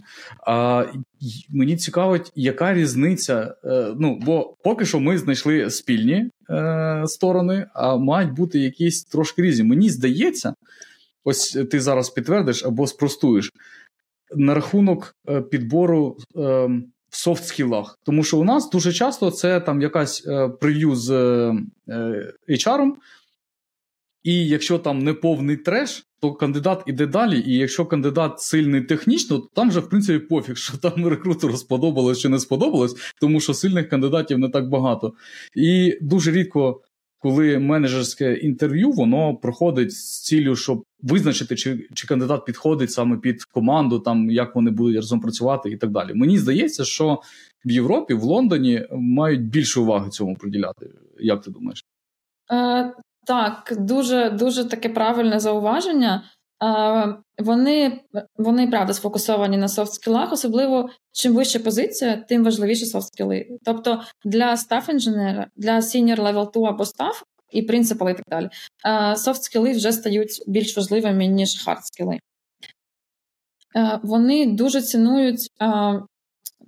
А 0.48 0.86
мені 1.50 1.78
цікавить, 1.78 2.32
яка 2.36 2.74
різниця. 2.74 3.56
Е, 3.64 3.94
ну, 4.00 4.20
бо 4.26 4.56
поки 4.64 4.86
що 4.86 5.00
ми 5.00 5.18
знайшли 5.18 5.70
спільні 5.70 6.30
е, 6.50 7.04
сторони, 7.06 7.66
а 7.74 7.98
мають 7.98 8.32
бути 8.32 8.60
якісь 8.60 9.04
трошки 9.04 9.42
різні. 9.42 9.64
Мені 9.64 9.90
здається 9.90 10.54
ось 11.28 11.58
ти 11.72 11.82
зараз 11.82 12.10
підтвердиш 12.10 12.66
або 12.66 12.88
спростуєш. 12.88 13.52
На 14.36 14.54
рахунок 14.54 15.16
е, 15.30 15.42
підбору 15.42 16.18
е, 16.36 16.40
в 17.10 17.30
софт-скілах. 17.30 17.96
Тому 18.04 18.24
що 18.24 18.38
у 18.38 18.44
нас 18.44 18.70
дуже 18.70 18.94
часто 18.94 19.32
це 19.32 19.60
там 19.60 19.82
якась 19.82 20.28
е, 20.28 20.50
прев'ю 20.50 20.96
з 20.96 21.12
е, 21.12 21.54
е 21.90 22.34
HR, 22.50 22.92
і 24.24 24.48
якщо 24.48 24.80
там 24.80 25.00
не 25.00 25.14
повний 25.14 25.58
треш, 25.58 26.04
то 26.20 26.34
кандидат 26.34 26.84
іде 26.86 27.06
далі. 27.06 27.44
І 27.48 27.58
якщо 27.58 27.86
кандидат 27.86 28.42
сильний 28.42 28.82
технічно, 28.82 29.38
то 29.38 29.50
там 29.54 29.70
вже 29.70 29.80
в 29.80 29.90
принципі 29.90 30.20
пофіг, 30.20 30.58
що 30.58 30.78
там 30.78 31.08
рекрутеру 31.08 31.58
сподобалось 31.58 32.20
чи 32.20 32.30
не 32.30 32.40
сподобалось, 32.40 32.96
тому 33.22 33.40
що 33.40 33.54
сильних 33.54 33.90
кандидатів 33.90 34.40
не 34.40 34.50
так 34.50 34.70
багато. 34.70 35.14
І 35.56 35.98
дуже 36.02 36.32
рідко 36.32 36.82
коли 37.20 37.60
менеджерське 37.60 38.34
інтерв'ю 38.34 38.92
воно 38.92 39.36
проходить 39.36 39.92
з 39.94 40.22
ціллю, 40.24 40.56
щоб 40.56 40.84
визначити, 41.02 41.56
чи 41.56 41.88
чи 41.94 42.08
кандидат 42.08 42.46
підходить 42.46 42.92
саме 42.92 43.18
під 43.18 43.44
команду, 43.44 44.00
там 44.00 44.30
як 44.30 44.56
вони 44.56 44.72
будуть 44.72 44.96
разом 44.96 45.20
працювати 45.20 45.70
і 45.70 45.78
так 45.78 45.92
далі. 45.92 46.14
Мені 46.14 46.38
здається, 46.38 46.84
що 46.84 47.22
в 47.66 47.72
Європі, 47.72 48.14
в 48.14 48.24
Лондоні 48.24 48.86
мають 48.92 49.50
більше 49.50 49.80
уваги 49.80 50.10
цьому 50.10 50.36
приділяти. 50.36 50.90
Як 51.20 51.42
ти 51.42 51.52
думаєш? 51.52 51.84
Е, 52.52 52.94
Так, 53.26 53.74
дуже 53.80 54.30
дуже 54.30 54.66
таке 54.66 54.90
правильне 54.90 55.40
зауваження. 55.40 56.24
Вони 57.40 58.02
вони 58.38 58.68
правда 58.68 58.94
сфокусовані 58.94 59.58
на 59.58 59.68
софт-скілах, 59.68 60.34
особливо 60.34 60.90
чим 61.12 61.34
вища 61.34 61.60
позиція, 61.60 62.26
тим 62.30 62.44
важливіше 62.44 62.86
софт-скіли. 62.86 63.46
Тобто 63.66 64.04
для 64.26 64.58
стаф 64.58 64.90
інженера, 64.90 65.48
для 65.56 65.78
senior 65.78 66.20
level 66.20 66.52
2 66.54 66.70
або 66.70 66.86
стаф 66.86 67.24
і 67.52 67.62
принципали 67.62 68.12
і 68.12 68.16
так 68.16 68.26
далі, 68.30 68.50
софт-скіли 69.16 69.72
вже 69.72 69.92
стають 69.92 70.44
більш 70.48 70.78
важливими, 70.78 71.28
ніж 71.28 71.68
хард-скіли. 71.68 72.20
Вони 74.04 74.46
дуже 74.46 74.82
цінують 74.82 75.52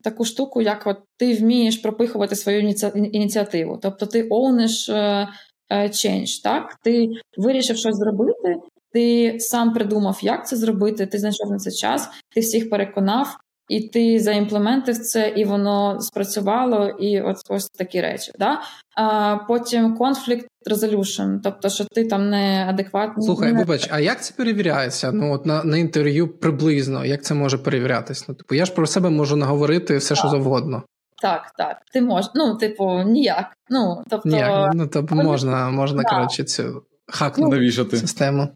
таку 0.04 0.26
штуку, 0.26 0.62
як 0.62 0.88
от 0.88 0.98
ти 1.18 1.36
вмієш 1.36 1.78
пропихувати 1.78 2.36
свою 2.36 2.74
ініціативу. 2.94 3.80
Тобто 3.82 4.06
ти 4.06 4.28
оуниш 4.30 4.90
е, 4.90 5.28
е, 5.70 5.84
change, 5.88 6.44
так? 6.44 6.76
Ти 6.84 7.08
вирішив 7.38 7.78
щось 7.78 7.96
зробити, 7.96 8.56
ти 8.94 9.40
сам 9.40 9.74
придумав, 9.74 10.20
як 10.22 10.48
це 10.48 10.56
зробити, 10.56 11.06
ти 11.06 11.18
знайшов 11.18 11.52
на 11.52 11.58
це 11.58 11.72
час, 11.72 12.10
ти 12.36 12.40
всіх 12.40 12.70
переконав, 12.70 13.38
і 13.70 13.82
ти 13.88 14.20
заімплементив 14.20 14.98
це, 14.98 15.34
і 15.36 15.46
воно 15.46 16.02
спрацювало, 16.02 16.90
і 16.90 17.22
от 17.22 17.38
ось 17.50 17.70
такі 17.70 18.02
речі. 18.02 18.32
Да? 18.40 18.62
А 18.96 19.36
Потім 19.48 19.98
conflict 19.98 20.46
resolution, 20.72 21.40
тобто, 21.44 21.70
що 21.70 21.86
ти 21.86 22.06
там 22.06 22.30
не 22.30 22.66
адекватний. 22.70 23.26
Слухай, 23.26 23.54
не... 23.54 23.60
вибач, 23.60 23.88
а 23.92 24.00
як 24.00 24.24
це 24.24 24.34
перевіряється? 24.38 25.12
Ну 25.12 25.34
от 25.34 25.46
на 25.46 25.64
на 25.64 25.78
інтерв'ю 25.78 26.28
приблизно, 26.28 27.06
як 27.06 27.24
це 27.24 27.34
може 27.34 27.58
перевірятись? 27.58 28.26
Ну, 28.28 28.36
типу, 28.36 28.56
я 28.56 28.66
ж 28.66 28.74
про 28.74 28.88
себе 28.88 29.10
можу 29.10 29.36
наговорити 29.36 29.98
все, 29.98 30.10
так. 30.10 30.18
що 30.18 30.30
завгодно. 30.30 30.84
Так, 31.22 31.52
так, 31.58 31.78
ти 31.94 32.02
можеш. 32.02 32.32
Ну, 32.36 32.56
типу, 32.56 33.04
ніяк. 33.04 33.46
Ну, 33.70 34.04
тобто, 34.10 34.30
ніяк. 34.30 34.74
Ну, 34.74 34.88
тобто 34.88 35.16
можна, 35.16 35.70
можна 35.70 36.04
да. 36.04 36.10
коротше, 36.10 36.44
цю 36.44 36.84
хакнути 37.08 37.72
ну, 37.78 37.98
систему. 37.98 38.48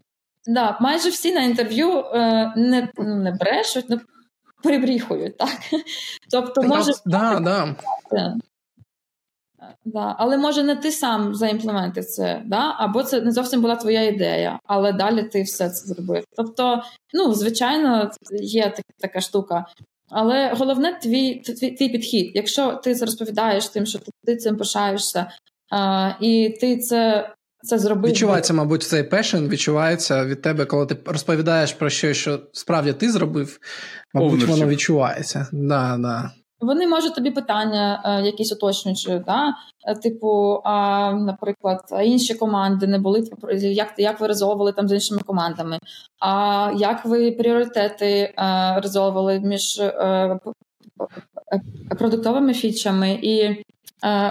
Да, 0.46 0.78
майже 0.80 1.08
всі 1.08 1.32
на 1.32 1.42
інтерв'ю 1.42 1.98
е, 1.98 2.52
не 2.56 2.88
ну, 2.98 3.14
не 3.14 3.32
брешуть, 3.32 3.90
не 3.90 4.00
перебріхують, 4.62 5.38
так? 5.38 5.58
Тобто, 6.30 6.62
може. 6.62 6.92
Да, 7.06 7.40
да. 7.40 7.76
Да. 8.10 8.36
Але 10.18 10.36
може 10.36 10.62
не 10.62 10.76
ти 10.76 10.90
сам 10.90 11.34
заімплементив 11.34 12.04
це, 12.04 12.42
да? 12.46 12.74
або 12.78 13.02
це 13.02 13.20
не 13.20 13.32
зовсім 13.32 13.62
була 13.62 13.76
твоя 13.76 14.02
ідея, 14.02 14.58
але 14.64 14.92
далі 14.92 15.22
ти 15.22 15.42
все 15.42 15.70
це 15.70 15.86
зробив. 15.86 16.24
Тобто, 16.36 16.82
ну, 17.14 17.34
звичайно, 17.34 18.10
є 18.40 18.62
так, 18.62 18.84
така 18.98 19.20
штука. 19.20 19.66
Але 20.10 20.54
головне 20.54 20.98
твій 21.02 21.34
твій, 21.34 21.70
твій 21.70 21.88
підхід. 21.88 22.32
Якщо 22.34 22.72
ти 22.72 22.94
це 22.94 23.04
розповідаєш 23.04 23.68
тим, 23.68 23.86
що 23.86 23.98
ти 24.24 24.36
цим 24.36 24.56
пишаєшся, 24.56 25.26
а, 25.70 26.10
і 26.20 26.58
ти 26.60 26.78
це 26.78 27.30
це 27.64 27.78
зробив. 27.78 28.10
Відчувається, 28.10 28.54
мабуть, 28.54 28.82
цей 28.82 29.02
пешен 29.02 29.48
відчувається 29.48 30.24
від 30.24 30.42
тебе, 30.42 30.64
коли 30.64 30.86
ти 30.86 30.96
розповідаєш 31.06 31.72
про 31.72 31.90
щось, 31.90 32.16
що 32.16 32.40
справді 32.52 32.92
ти 32.92 33.12
зробив, 33.12 33.58
мабуть, 34.14 34.42
Ownership. 34.42 34.46
воно 34.46 34.66
відчувається. 34.66 35.46
Да, 35.52 35.96
да. 35.98 36.30
Вони 36.60 36.86
можуть 36.86 37.14
тобі 37.14 37.30
питання 37.30 38.02
е, 38.04 38.26
якісь 38.26 38.52
уточнюючи, 38.52 39.22
да? 39.26 39.54
Е, 39.88 39.94
типу, 39.94 40.60
а, 40.64 41.12
наприклад, 41.12 41.80
інші 42.04 42.34
команди 42.34 42.86
не 42.86 42.98
були 42.98 43.24
як 43.52 43.94
як 43.98 44.20
ви 44.20 44.26
резолвували 44.26 44.72
там 44.72 44.88
з 44.88 44.92
іншими 44.92 45.20
командами? 45.26 45.78
А 46.20 46.72
як 46.76 47.04
ви 47.04 47.32
пріоритети 47.32 48.06
е, 48.06 48.34
резолвували 48.80 49.40
між 49.40 49.78
е, 49.78 49.84
е 49.84 50.40
продуктовими 51.98 52.54
фічами 52.54 53.18
і 53.22 53.38
е, 53.40 53.64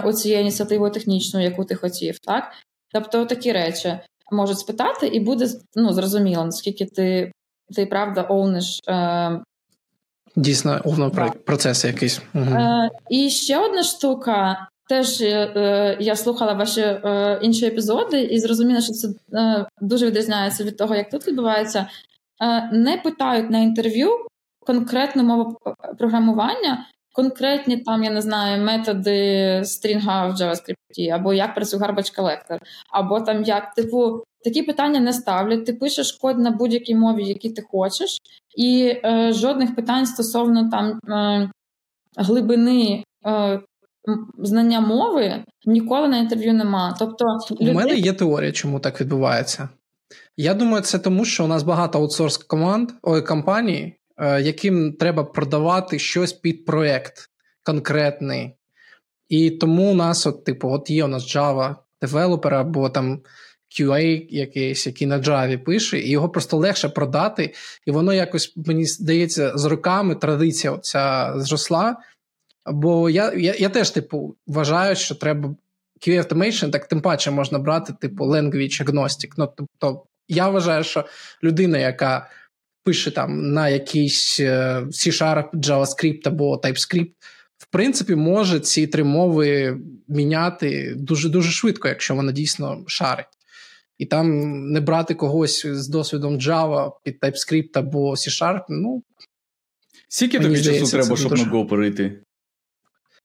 оцією 0.04 0.40
ініціативою 0.40 0.92
технічною, 0.92 1.46
яку 1.46 1.64
ти 1.64 1.74
хотів? 1.74 2.18
так? 2.18 2.44
Тобто 2.94 3.24
такі 3.24 3.52
речі 3.52 3.98
можуть 4.32 4.58
спитати, 4.58 5.06
і 5.06 5.20
буде 5.20 5.48
ну, 5.74 5.92
зрозуміло, 5.92 6.44
наскільки 6.44 6.86
ти 6.86 7.32
ти 7.74 7.86
правда 7.86 8.22
оуниш. 8.22 8.80
Е, 8.88 9.40
Дійсно, 10.36 10.80
овно 10.84 11.10
да. 11.10 11.30
процес 11.30 11.84
якийсь. 11.84 12.20
Угу. 12.34 12.44
Е, 12.44 12.90
І 13.10 13.30
ще 13.30 13.58
одна 13.58 13.82
штука. 13.82 14.68
Теж 14.88 15.20
е, 15.20 15.96
я 16.00 16.16
слухала 16.16 16.52
ваші 16.52 16.80
е, 16.80 17.38
інші 17.42 17.66
епізоди 17.66 18.22
і 18.22 18.38
зрозуміла, 18.38 18.80
що 18.80 18.92
це 18.92 19.08
е, 19.32 19.66
дуже 19.80 20.06
відрізняється 20.06 20.64
від 20.64 20.76
того, 20.76 20.94
як 20.94 21.10
тут 21.10 21.26
відбувається. 21.28 21.88
Е, 22.42 22.70
не 22.72 22.96
питають 22.96 23.50
на 23.50 23.58
інтерв'ю 23.58 24.10
конкретну 24.66 25.22
мову 25.22 25.58
програмування, 25.98 26.86
конкретні 27.14 27.76
там, 27.76 28.04
я 28.04 28.10
не 28.10 28.22
знаю, 28.22 28.64
методи 28.64 29.60
стрінга 29.64 30.26
в 30.26 30.32
JavaScript, 30.32 31.10
або 31.12 31.34
як 31.34 31.54
працює 31.54 31.80
garbage 31.80 32.18
collector, 32.18 32.58
або 32.90 33.20
там 33.20 33.42
як, 33.42 33.74
типу, 33.74 34.24
такі 34.44 34.62
питання 34.62 35.00
не 35.00 35.12
ставлять. 35.12 35.66
Ти 35.66 35.72
пишеш 35.72 36.12
код 36.12 36.38
на 36.38 36.50
будь-якій 36.50 36.94
мові, 36.94 37.24
який 37.24 37.50
ти 37.52 37.62
хочеш, 37.62 38.18
і 38.56 39.00
е, 39.04 39.32
жодних 39.32 39.74
питань 39.76 40.06
стосовно 40.06 40.70
там 40.70 41.00
е, 41.12 41.50
глибини. 42.16 43.04
Е, 43.26 43.60
Знання 44.38 44.80
мови 44.80 45.44
ніколи 45.66 46.08
на 46.08 46.18
інтерв'ю 46.18 46.54
нема. 46.54 46.96
Тобто, 46.98 47.24
людей... 47.50 47.70
у 47.70 47.72
мене 47.74 47.94
є 47.94 48.12
теорія, 48.12 48.52
чому 48.52 48.80
так 48.80 49.00
відбувається. 49.00 49.68
Я 50.36 50.54
думаю, 50.54 50.82
це 50.82 50.98
тому, 50.98 51.24
що 51.24 51.44
у 51.44 51.46
нас 51.46 51.62
багато 51.62 51.98
аутсорс 51.98 52.36
команд 52.36 52.90
ой, 53.02 53.22
компаній, 53.22 53.96
яким 54.20 54.92
треба 54.92 55.24
продавати 55.24 55.98
щось 55.98 56.32
під 56.32 56.64
проект 56.64 57.30
конкретний. 57.62 58.56
І 59.28 59.50
тому 59.50 59.92
у 59.92 59.94
нас, 59.94 60.26
от, 60.26 60.44
типу, 60.44 60.70
от 60.70 60.90
є 60.90 61.04
у 61.04 61.08
нас 61.08 61.36
Java 61.36 61.76
девелопер 62.00 62.54
або 62.54 62.88
там 62.88 63.20
QA 63.80 64.26
якийсь, 64.30 64.86
який 64.86 65.06
на 65.06 65.18
Java 65.18 65.56
пише, 65.64 65.98
і 65.98 66.10
його 66.10 66.28
просто 66.28 66.56
легше 66.56 66.88
продати. 66.88 67.54
І 67.86 67.90
воно 67.90 68.12
якось, 68.12 68.52
мені 68.56 68.84
здається, 68.84 69.52
з 69.54 69.64
роками 69.64 70.14
традиція 70.14 70.72
оця 70.72 71.32
зросла. 71.36 71.96
Бо 72.66 73.10
я 73.10 73.32
я, 73.32 73.54
я 73.58 73.68
теж, 73.68 73.90
типу, 73.90 74.36
вважаю, 74.46 74.96
що 74.96 75.14
треба 75.14 75.54
QA 76.06 76.28
Automation, 76.28 76.70
так 76.70 76.88
тим 76.88 77.00
паче 77.00 77.30
можна 77.30 77.58
брати, 77.58 77.94
типу, 78.00 78.24
language 78.24 78.84
agnostic. 78.84 79.30
Ну, 79.36 79.52
тобто, 79.56 80.06
я 80.28 80.48
вважаю, 80.48 80.84
що 80.84 81.04
людина, 81.42 81.78
яка 81.78 82.30
пише 82.84 83.10
там 83.10 83.52
на 83.52 83.68
якийсь 83.68 84.40
е, 84.40 84.80
C-Sharp, 84.80 85.50
JavaScript 85.52 86.20
або 86.24 86.56
TypeScript, 86.56 87.12
в 87.58 87.66
принципі, 87.66 88.14
може 88.14 88.60
ці 88.60 88.86
три 88.86 89.04
мови 89.04 89.78
міняти 90.08 90.94
дуже 90.96 91.28
дуже 91.28 91.50
швидко, 91.50 91.88
якщо 91.88 92.14
вона 92.14 92.32
дійсно 92.32 92.84
шарить. 92.86 93.26
І 93.98 94.06
там 94.06 94.28
не 94.72 94.80
брати 94.80 95.14
когось 95.14 95.66
з 95.66 95.88
досвідом 95.88 96.38
Java 96.38 96.92
під 97.04 97.18
TypeScript 97.22 97.70
або 97.74 98.12
C-Sharp, 98.12 98.62
ну. 98.68 99.02
Скільки 100.08 100.40
тобі 100.40 100.62
часу 100.62 100.90
треба, 100.90 101.16
щоб 101.16 101.30
дуже... 101.30 101.46
на 101.46 101.52
Go 101.52 101.68
перейти? 101.68 102.20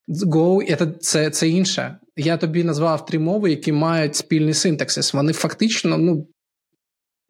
Go 0.07 0.67
це, 0.67 0.87
це 0.99 1.29
це, 1.29 1.49
інше. 1.49 1.99
Я 2.15 2.37
тобі 2.37 2.63
назвав 2.63 3.05
три 3.05 3.19
мови, 3.19 3.49
які 3.49 3.71
мають 3.71 4.15
спільний 4.15 4.53
синтаксис. 4.53 5.13
Вони 5.13 5.33
фактично 5.33 5.97
ну, 5.97 6.27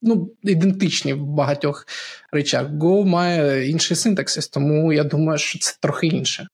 ну, 0.02 0.30
ідентичні 0.44 1.14
в 1.14 1.26
багатьох 1.26 1.86
речах. 2.32 2.68
Go 2.68 3.06
має 3.06 3.70
інший 3.70 3.98
синтаксис, 3.98 4.48
тому 4.48 4.94
я 4.94 5.04
думаю, 5.04 5.38
що 5.38 5.60
це 5.60 5.78
трохи 5.82 6.08
інше. 6.08 6.48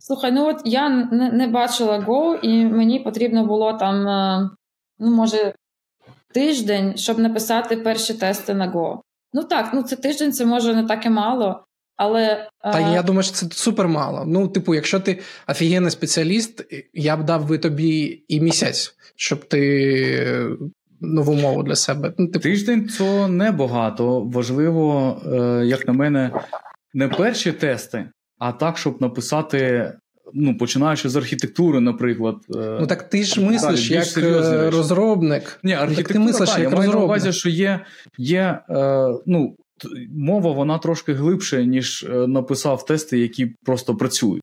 Слухай, 0.00 0.32
ну 0.32 0.48
от 0.48 0.62
я 0.64 0.88
не, 0.88 1.32
не 1.32 1.46
бачила 1.46 1.98
Go, 1.98 2.38
і 2.42 2.64
мені 2.64 3.00
потрібно 3.00 3.46
було 3.46 3.72
там, 3.72 4.08
е, 4.08 4.50
ну, 4.98 5.10
може, 5.10 5.54
тиждень, 6.34 6.96
щоб 6.96 7.18
написати 7.18 7.76
перші 7.76 8.14
тести 8.14 8.54
на 8.54 8.72
Go. 8.72 9.00
Ну 9.32 9.44
так, 9.44 9.70
ну 9.74 9.82
це 9.82 9.96
тиждень, 9.96 10.32
це 10.32 10.46
може 10.46 10.74
не 10.74 10.84
так 10.84 11.06
і 11.06 11.10
мало. 11.10 11.64
Але 11.96 12.48
е, 12.64 12.72
Та 12.72 12.94
я 12.94 13.02
думаю, 13.02 13.22
що 13.22 13.32
це 13.32 13.46
супер 13.50 13.88
мало. 13.88 14.24
Ну, 14.26 14.48
типу, 14.48 14.74
якщо 14.74 15.00
ти 15.00 15.20
офігенний 15.48 15.90
спеціаліст, 15.90 16.64
я 16.92 17.16
б 17.16 17.24
дав 17.24 17.48
би 17.48 17.58
тобі 17.58 18.24
і 18.28 18.40
місяць, 18.40 18.96
щоб 19.16 19.44
ти 19.44 20.56
нову 21.00 21.34
мову 21.34 21.62
для 21.62 21.74
себе. 21.74 22.12
Ну, 22.18 22.26
типу... 22.26 22.42
Тиждень 22.42 22.88
це 22.88 23.28
небагато. 23.28 24.20
Важливо, 24.20 25.16
е, 25.26 25.66
як 25.66 25.86
на 25.86 25.92
мене, 25.92 26.30
не 26.94 27.08
перші 27.08 27.52
тести, 27.52 28.08
а 28.38 28.52
так, 28.52 28.78
щоб 28.78 29.02
написати. 29.02 29.92
Ну, 30.34 30.58
починаючи 30.58 31.08
з 31.08 31.16
архітектури, 31.16 31.80
наприклад. 31.80 32.36
Е, 32.56 32.76
ну 32.80 32.86
так 32.86 33.08
ти 33.08 33.24
ж 33.24 33.40
мислиш 33.40 33.90
як 33.90 34.18
е, 34.18 34.70
розробник. 34.70 35.60
Ні, 35.62 35.72
архітектура, 35.72 36.04
так 36.04 36.12
ти 36.12 36.18
мислиш 36.18 36.50
та, 36.50 36.58
як 36.58 36.70
я 36.70 36.76
маю 36.76 36.90
на 36.90 36.96
увазі, 36.96 37.32
що 37.32 37.48
є 37.48 37.80
є 38.18 38.60
е, 38.70 39.08
ну, 39.26 39.56
мова, 40.10 40.52
вона 40.52 40.78
трошки 40.78 41.12
глибше, 41.12 41.66
ніж 41.66 42.06
написав 42.10 42.84
тести, 42.84 43.18
які 43.18 43.54
просто 43.64 43.94
працюють. 43.94 44.42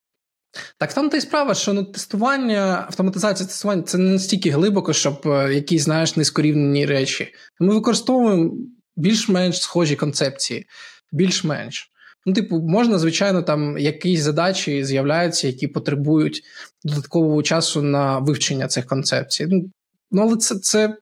Так 0.78 0.94
там 0.94 1.10
та 1.10 1.18
й 1.18 1.22
справа, 1.22 1.54
що 1.54 1.74
ну, 1.74 1.84
тестування, 1.84 2.86
автоматизація 2.88 3.48
тестування 3.48 3.82
це 3.82 3.98
не 3.98 4.12
настільки 4.12 4.50
глибоко, 4.50 4.94
щоб 4.94 5.22
е, 5.26 5.54
якісь, 5.54 5.82
знаєш, 5.82 6.16
низькорівнені 6.16 6.86
речі. 6.86 7.34
Ми 7.60 7.74
використовуємо 7.74 8.54
більш-менш 8.96 9.62
схожі 9.62 9.96
концепції, 9.96 10.66
більш-менш. 11.12 11.92
Ну, 12.26 12.34
типу, 12.34 12.62
можна, 12.62 13.00
звичайно, 13.00 13.42
там 13.42 13.78
якісь 13.78 14.22
задачі 14.22 14.84
з'являються, 14.84 15.48
які 15.48 15.68
потребують 15.68 16.42
додаткового 16.84 17.44
часу 17.44 17.82
на 17.82 18.20
вивчення 18.20 18.68
цих 18.68 18.86
концепцій. 18.86 19.48
Ну, 19.50 19.66
ну 20.12 20.22
але 20.22 20.38
це 20.38 20.56
це 20.56 20.98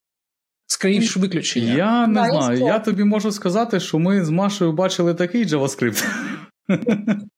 скоріше 0.67 1.19
виключення. 1.19 1.73
Я 1.73 2.07
не 2.07 2.13
да, 2.13 2.29
знаю. 2.29 2.59
Я 2.59 2.79
тобі 2.79 3.03
можу 3.03 3.31
сказати, 3.31 3.79
що 3.79 3.99
ми 3.99 4.25
з 4.25 4.29
Машою 4.29 4.73
бачили 4.73 5.13
такий 5.13 5.45
JavaScript. 5.45 6.05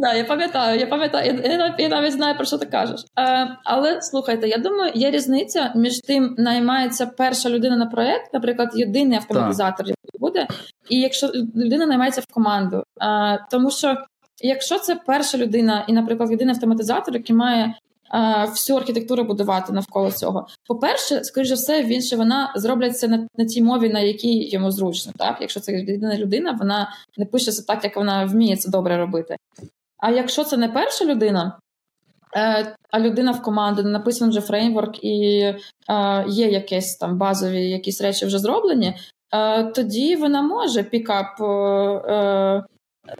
Да, 0.00 0.14
я 0.14 0.24
пам'ятаю, 0.24 0.80
я 0.80 0.86
пам'ятаю, 0.86 1.40
я, 1.44 1.74
я 1.78 1.88
навіть 1.88 2.12
знаю, 2.12 2.36
про 2.36 2.44
що 2.44 2.58
ти 2.58 2.66
кажеш. 2.66 3.00
Е, 3.18 3.56
Але 3.64 4.02
слухайте, 4.02 4.48
я 4.48 4.58
думаю, 4.58 4.92
є 4.94 5.10
різниця 5.10 5.72
між 5.76 6.00
тим, 6.00 6.34
наймається 6.38 7.06
перша 7.06 7.50
людина 7.50 7.76
на 7.76 7.86
проєкт, 7.86 8.34
наприклад, 8.34 8.70
єдиний 8.74 9.18
автоматизатор 9.18 9.86
який 9.86 10.20
буде, 10.20 10.46
і 10.88 11.00
якщо 11.00 11.26
людина 11.56 11.86
наймається 11.86 12.20
в 12.20 12.34
команду. 12.34 12.82
Е, 13.02 13.46
Тому 13.50 13.70
що 13.70 13.96
якщо 14.42 14.78
це 14.78 14.94
перша 15.06 15.38
людина, 15.38 15.84
і, 15.88 15.92
наприклад, 15.92 16.30
єдиний 16.30 16.54
автоматизатор, 16.54 17.14
який 17.14 17.36
має 17.36 17.74
всю 18.48 18.78
архітектуру 18.78 19.24
будувати 19.24 19.72
навколо 19.72 20.10
цього. 20.10 20.46
По-перше, 20.66 21.24
скоріш 21.24 21.48
за 21.48 21.54
все, 21.54 21.84
він 21.84 22.02
ще 22.02 22.16
вона 22.16 22.52
зробляться 22.56 23.08
на 23.08 23.26
на 23.36 23.44
тій 23.44 23.62
мові, 23.62 23.88
на 23.88 24.00
якій 24.00 24.48
йому 24.48 24.70
зручно. 24.70 25.12
Так, 25.16 25.36
якщо 25.40 25.60
це 25.60 25.72
єдина 25.72 26.16
людина, 26.16 26.56
вона 26.60 26.92
не 27.16 27.26
пишеться 27.26 27.62
так, 27.66 27.84
як 27.84 27.96
вона 27.96 28.24
вміє 28.24 28.56
це 28.56 28.70
добре 28.70 28.96
робити. 28.96 29.36
А 30.02 30.10
якщо 30.10 30.44
це 30.44 30.56
не 30.56 30.68
перша 30.68 31.04
людина, 31.04 31.58
е, 32.36 32.76
а 32.90 33.00
людина 33.00 33.30
в 33.30 33.42
команді, 33.42 33.82
не 33.82 33.90
написаний 33.90 34.30
вже 34.30 34.40
фреймворк, 34.40 35.04
і 35.04 35.40
е, 35.90 36.24
є 36.28 36.48
якісь 36.48 36.96
там 36.96 37.18
базові 37.18 37.70
якісь 37.70 38.00
речі 38.00 38.26
вже 38.26 38.38
зроблені, 38.38 38.96
е, 39.34 39.64
тоді 39.64 40.16
вона 40.16 40.42
може 40.42 40.82
пікап 40.82 41.40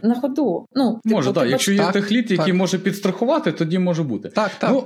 на 0.02 0.20
ходу. 0.20 0.66
Ну, 0.74 1.00
типу, 1.04 1.16
Може, 1.16 1.32
так. 1.32 1.50
Якщо 1.50 1.72
є 1.72 1.78
так, 1.78 1.92
техліт, 1.92 2.30
який 2.30 2.52
може 2.52 2.78
підстрахувати, 2.78 3.52
тоді 3.52 3.78
може 3.78 4.02
бути. 4.02 4.28
Так, 4.28 4.50
так. 4.58 4.70
Ну, 4.70 4.84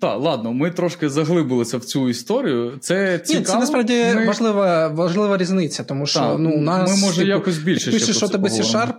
так, 0.00 0.20
ладно, 0.20 0.52
ми 0.52 0.70
трошки 0.70 1.08
заглибилися 1.08 1.78
в 1.78 1.84
цю 1.84 2.08
історію. 2.08 2.78
Це 2.80 3.18
цікаво. 3.18 3.40
Ні, 3.40 3.46
це 3.46 3.58
насправді 3.58 4.04
ми... 4.14 4.26
важлива 4.26 4.88
важлива 4.88 5.36
різниця, 5.36 5.84
тому 5.84 6.06
що 6.06 6.20
так, 6.20 6.38
ну, 6.38 6.54
у 6.54 6.60
нас 6.60 6.90
ми 6.90 7.06
може 7.06 7.16
типу, 7.16 7.28
якось 7.28 7.58
більше. 7.58 7.90
Пишеш, 7.90 8.16
що 8.16 8.28
тебе 8.28 8.48
C-Sharp, 8.48 8.94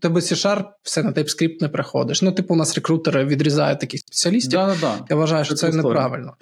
тебе 0.00 0.20
C-Sharp, 0.20 0.64
все 0.82 1.02
на 1.02 1.12
TypeScript 1.12 1.56
не 1.60 1.68
приходиш. 1.68 2.22
Ну, 2.22 2.32
типу, 2.32 2.54
у 2.54 2.56
нас 2.56 2.74
рекрутери 2.74 3.24
відрізають 3.24 3.80
таких 3.80 4.00
спеціалістів. 4.00 4.52
Да, 4.52 4.76
да, 4.80 4.94
Я 5.10 5.16
вважаю, 5.16 5.44
що 5.44 5.54
це, 5.54 5.70
це 5.70 5.76
неправильно. 5.76 6.36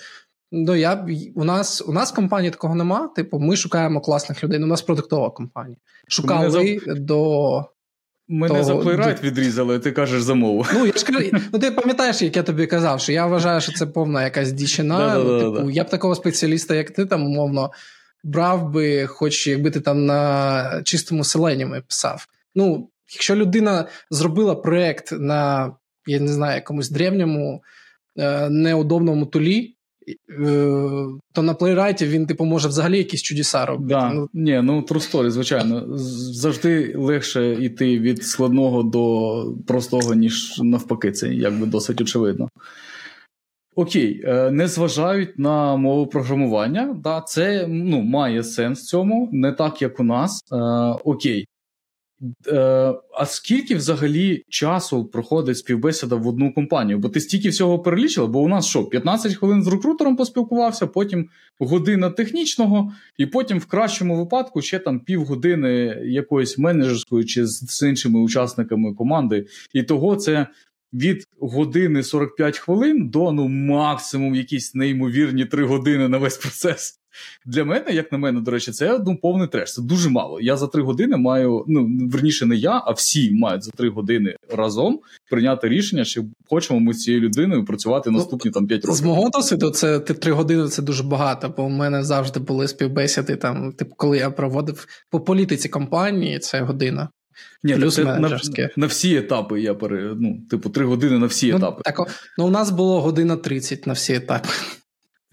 Ну, 0.52 0.74
я, 0.74 1.06
У 1.34 1.44
нас 1.44 1.82
у 1.86 1.92
нас 1.92 2.10
компанії 2.10 2.50
такого 2.50 2.74
нема. 2.74 3.08
Типу, 3.16 3.38
ми 3.38 3.56
шукаємо 3.56 4.00
класних 4.00 4.44
людей. 4.44 4.62
У 4.62 4.66
нас 4.66 4.82
продуктова 4.82 5.30
компанія. 5.30 5.76
Шукали 6.08 6.50
зав... 6.50 6.64
до 6.96 7.64
Мене 8.28 8.64
за 8.64 8.76
плейрайт 8.76 9.22
відрізали, 9.22 9.78
ти 9.78 9.92
кажеш 9.92 10.22
за 10.22 10.34
мову. 10.34 10.66
Ну, 10.74 10.86
я 10.86 10.92
ж 10.92 11.06
кажу, 11.06 11.30
ну 11.52 11.58
ти 11.58 11.70
пам'ятаєш, 11.70 12.22
як 12.22 12.36
я 12.36 12.42
тобі 12.42 12.66
казав, 12.66 13.00
що 13.00 13.12
я 13.12 13.26
вважаю, 13.26 13.60
що 13.60 13.72
це 13.72 13.86
повна 13.86 14.24
якась 14.24 14.52
дічина. 14.52 15.14
Ну, 15.14 15.54
типу, 15.54 15.70
Я 15.70 15.84
б 15.84 15.88
такого 15.88 16.14
спеціаліста, 16.14 16.74
як 16.74 16.90
ти, 16.90 17.06
там, 17.06 17.24
умовно, 17.24 17.70
брав 18.24 18.70
би, 18.70 19.06
хоч 19.06 19.46
якби 19.46 19.70
ти 19.70 19.80
там 19.80 20.06
на 20.06 20.82
чистому 20.84 21.24
селеніумі 21.24 21.80
писав. 21.80 22.26
Ну, 22.54 22.88
якщо 23.16 23.36
людина 23.36 23.88
зробила 24.10 24.54
проєкт 24.54 25.12
на, 25.12 25.72
я 26.06 26.20
не 26.20 26.28
знаю, 26.28 26.54
якомусь 26.54 26.90
древньому, 26.90 27.62
е, 28.18 28.50
неудобному 28.50 29.26
тулі, 29.26 29.76
Е, 30.08 30.14
то 31.32 31.42
на 31.42 31.54
плейрайті 31.54 32.06
він 32.06 32.26
типу 32.26 32.44
може 32.44 32.68
взагалі 32.68 32.98
якісь 32.98 33.22
чудеса 33.22 33.66
робити. 33.66 33.94
Да. 33.94 34.12
Ну, 34.12 34.28
Ні, 34.32 34.60
ну 34.62 34.80
true 34.80 35.12
story, 35.12 35.30
звичайно. 35.30 35.84
Завжди 35.98 36.94
легше 36.96 37.52
йти 37.52 37.98
від 37.98 38.24
складного 38.24 38.82
до 38.82 39.54
простого, 39.66 40.14
ніж 40.14 40.58
навпаки, 40.62 41.12
це 41.12 41.34
якби 41.34 41.66
досить 41.66 42.00
очевидно. 42.00 42.48
Окей, 43.74 44.22
е, 44.24 44.50
не 44.50 44.68
зважають 44.68 45.38
на 45.38 45.76
мову 45.76 46.06
програмування. 46.06 46.96
Да, 47.04 47.20
Це 47.20 47.66
ну, 47.68 48.02
має 48.02 48.44
сенс 48.44 48.80
в 48.80 48.84
цьому, 48.84 49.28
не 49.32 49.52
так, 49.52 49.82
як 49.82 50.00
у 50.00 50.04
нас. 50.04 50.44
Окей, 51.04 51.46
а 53.18 53.26
скільки 53.26 53.74
взагалі 53.74 54.44
часу 54.48 55.04
проходить 55.04 55.58
співбесіда 55.58 56.16
в 56.16 56.28
одну 56.28 56.52
компанію? 56.52 56.98
Бо 56.98 57.08
ти 57.08 57.20
стільки 57.20 57.48
всього 57.48 57.78
перелічила, 57.78 58.26
бо 58.26 58.40
у 58.40 58.48
нас 58.48 58.66
що, 58.66 58.84
15 58.84 59.34
хвилин 59.34 59.62
з 59.62 59.68
рекрутером 59.68 60.16
поспілкувався, 60.16 60.86
потім 60.86 61.28
година 61.58 62.10
технічного, 62.10 62.92
і 63.18 63.26
потім, 63.26 63.58
в 63.58 63.66
кращому 63.66 64.16
випадку, 64.16 64.62
ще 64.62 64.78
там 64.78 65.00
півгодини 65.00 66.02
якоїсь 66.04 66.58
менеджерської 66.58 67.24
чи 67.24 67.46
з 67.46 67.82
іншими 67.88 68.20
учасниками 68.20 68.94
команди. 68.94 69.46
І 69.72 69.82
того 69.82 70.16
це 70.16 70.46
від 70.92 71.26
години 71.40 72.02
45 72.02 72.58
хвилин 72.58 73.08
до 73.08 73.32
ну 73.32 73.48
максимум 73.48 74.34
якісь 74.34 74.74
неймовірні 74.74 75.44
3 75.44 75.64
години 75.64 76.08
на 76.08 76.18
весь 76.18 76.36
процес. 76.36 77.00
Для 77.46 77.64
мене, 77.64 77.92
як 77.92 78.12
на 78.12 78.18
мене, 78.18 78.40
до 78.40 78.50
речі, 78.50 78.72
це 78.72 79.00
ну, 79.06 79.16
повний 79.16 79.48
треш. 79.48 79.74
Це 79.74 79.82
дуже 79.82 80.10
мало. 80.10 80.40
Я 80.40 80.56
за 80.56 80.66
три 80.66 80.82
години 80.82 81.16
маю, 81.16 81.64
ну 81.68 81.88
верніше, 82.10 82.46
не 82.46 82.56
я, 82.56 82.82
а 82.86 82.92
всі 82.92 83.32
мають 83.32 83.64
за 83.64 83.70
три 83.70 83.90
години 83.90 84.36
разом 84.50 85.00
прийняти 85.30 85.68
рішення, 85.68 86.04
чи 86.04 86.24
хочемо 86.48 86.80
ми 86.80 86.94
з 86.94 87.02
цією 87.02 87.22
людиною 87.22 87.64
працювати 87.64 88.10
ну, 88.10 88.18
наступні 88.18 88.50
там 88.50 88.66
п'ять 88.66 88.84
років. 88.84 88.98
З 88.98 89.02
мого 89.02 89.30
досвіду, 89.30 89.70
це 89.70 90.00
три 90.00 90.32
години 90.32 90.68
це 90.68 90.82
дуже 90.82 91.02
багато, 91.02 91.54
бо 91.56 91.66
в 91.66 91.70
мене 91.70 92.04
завжди 92.04 92.40
були 92.40 92.68
співбесіди. 92.68 93.36
Там, 93.36 93.72
типу, 93.72 93.94
коли 93.96 94.18
я 94.18 94.30
проводив 94.30 94.86
по 95.10 95.20
політиці 95.20 95.68
компанії, 95.68 96.38
це 96.38 96.60
година. 96.60 97.08
Ні, 97.62 97.74
Плюс 97.74 97.98
на, 97.98 98.38
на 98.76 98.86
всі 98.86 99.16
етапи 99.16 99.60
я 99.60 99.74
пере, 99.74 100.14
ну, 100.20 100.40
типу, 100.50 100.70
три 100.70 100.84
години 100.84 101.18
на 101.18 101.26
всі 101.26 101.50
ну, 101.50 101.56
етапи. 101.56 101.82
Так, 101.84 102.00
ну, 102.38 102.46
у 102.46 102.50
нас 102.50 102.70
було 102.70 103.00
година 103.00 103.36
30 103.36 103.86
на 103.86 103.92
всі 103.92 104.14
етапи. 104.14 104.48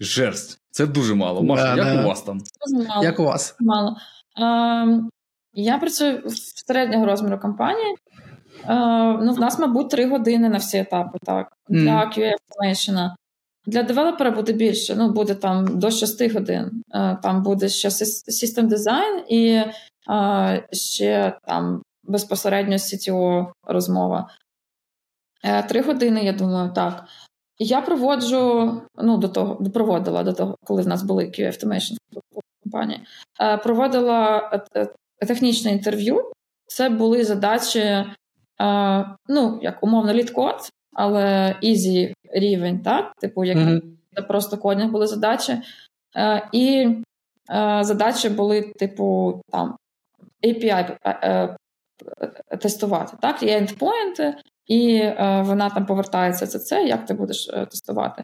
Жерсть. 0.00 0.58
Це 0.74 0.86
дуже 0.86 1.14
мало. 1.14 1.42
Маша, 1.42 1.76
да, 1.76 1.86
як 1.86 1.96
да. 1.96 2.04
у 2.04 2.08
вас 2.08 2.22
там? 2.22 2.40
Мало. 2.88 3.04
Як 3.04 3.20
у 3.20 3.24
вас? 3.24 3.56
Мало. 3.60 3.96
Е, 4.38 5.00
я 5.52 5.78
працюю 5.78 6.22
в 6.26 6.36
середнього 6.66 7.06
розміру 7.06 7.38
компанії. 7.38 7.94
Е, 8.68 8.74
ну, 9.22 9.32
В 9.32 9.40
нас, 9.40 9.58
мабуть, 9.58 9.90
три 9.90 10.08
години 10.08 10.48
на 10.48 10.58
всі 10.58 10.78
етапи, 10.78 11.18
так. 11.22 11.52
Для 11.68 12.04
mm. 12.04 12.18
QA 12.18 12.32
Automation. 12.32 13.10
Для 13.66 13.82
девелопера 13.82 14.30
буде 14.30 14.52
більше, 14.52 14.94
ну, 14.96 15.12
буде 15.12 15.34
там 15.34 15.78
до 15.78 15.90
6 15.90 16.32
годин. 16.32 16.82
Е, 16.94 17.18
там 17.22 17.42
буде 17.42 17.68
ще 17.68 17.88
System 17.88 18.68
Design 18.68 19.24
і 19.28 19.64
е, 20.10 20.68
ще 20.72 21.38
там 21.46 21.82
безпосередньо 22.02 22.76
CTO 22.76 23.52
розмова. 23.62 24.28
Е, 25.44 25.62
три 25.62 25.82
години, 25.82 26.24
я 26.24 26.32
думаю, 26.32 26.72
так. 26.74 27.04
Я 27.58 27.80
проводжу, 27.80 28.82
ну 28.96 29.18
до 29.18 29.28
того 29.28 29.70
проводила 29.70 30.22
до 30.22 30.32
того, 30.32 30.56
коли 30.64 30.82
в 30.82 30.88
нас 30.88 31.02
були 31.02 31.24
QA 31.24 31.46
Automation 31.46 31.96
компанії, 32.74 33.00
е, 33.40 33.56
проводила 33.56 34.50
е, 34.52 34.80
е, 34.80 35.26
технічне 35.26 35.72
інтерв'ю. 35.72 36.32
Це 36.66 36.88
були 36.88 37.24
задачі, 37.24 38.04
ну, 39.28 39.58
як 39.62 39.82
умовно, 39.82 40.12
літкод, 40.12 40.56
але 40.92 41.56
easy 41.62 42.12
рівень, 42.32 42.80
так? 42.80 43.12
Типу, 43.20 43.44
як 43.44 43.58
mm-hmm. 43.58 44.26
просто 44.28 44.58
кодних 44.58 44.90
були 44.90 45.06
задачі. 45.06 45.58
І 46.52 46.88
задачі 47.80 48.28
були, 48.28 48.62
типу, 48.62 49.40
там 49.50 49.76
API 50.46 50.96
тестувати. 52.60 53.16
Так, 53.20 53.42
є 53.42 53.58
ендпоінти, 53.58 54.36
і 54.66 54.96
е, 54.96 55.42
вона 55.46 55.70
там 55.70 55.86
повертається 55.86 56.46
це 56.46 56.58
це, 56.58 56.84
як 56.84 57.06
ти 57.06 57.14
будеш 57.14 57.48
е, 57.48 57.66
тестувати. 57.66 58.22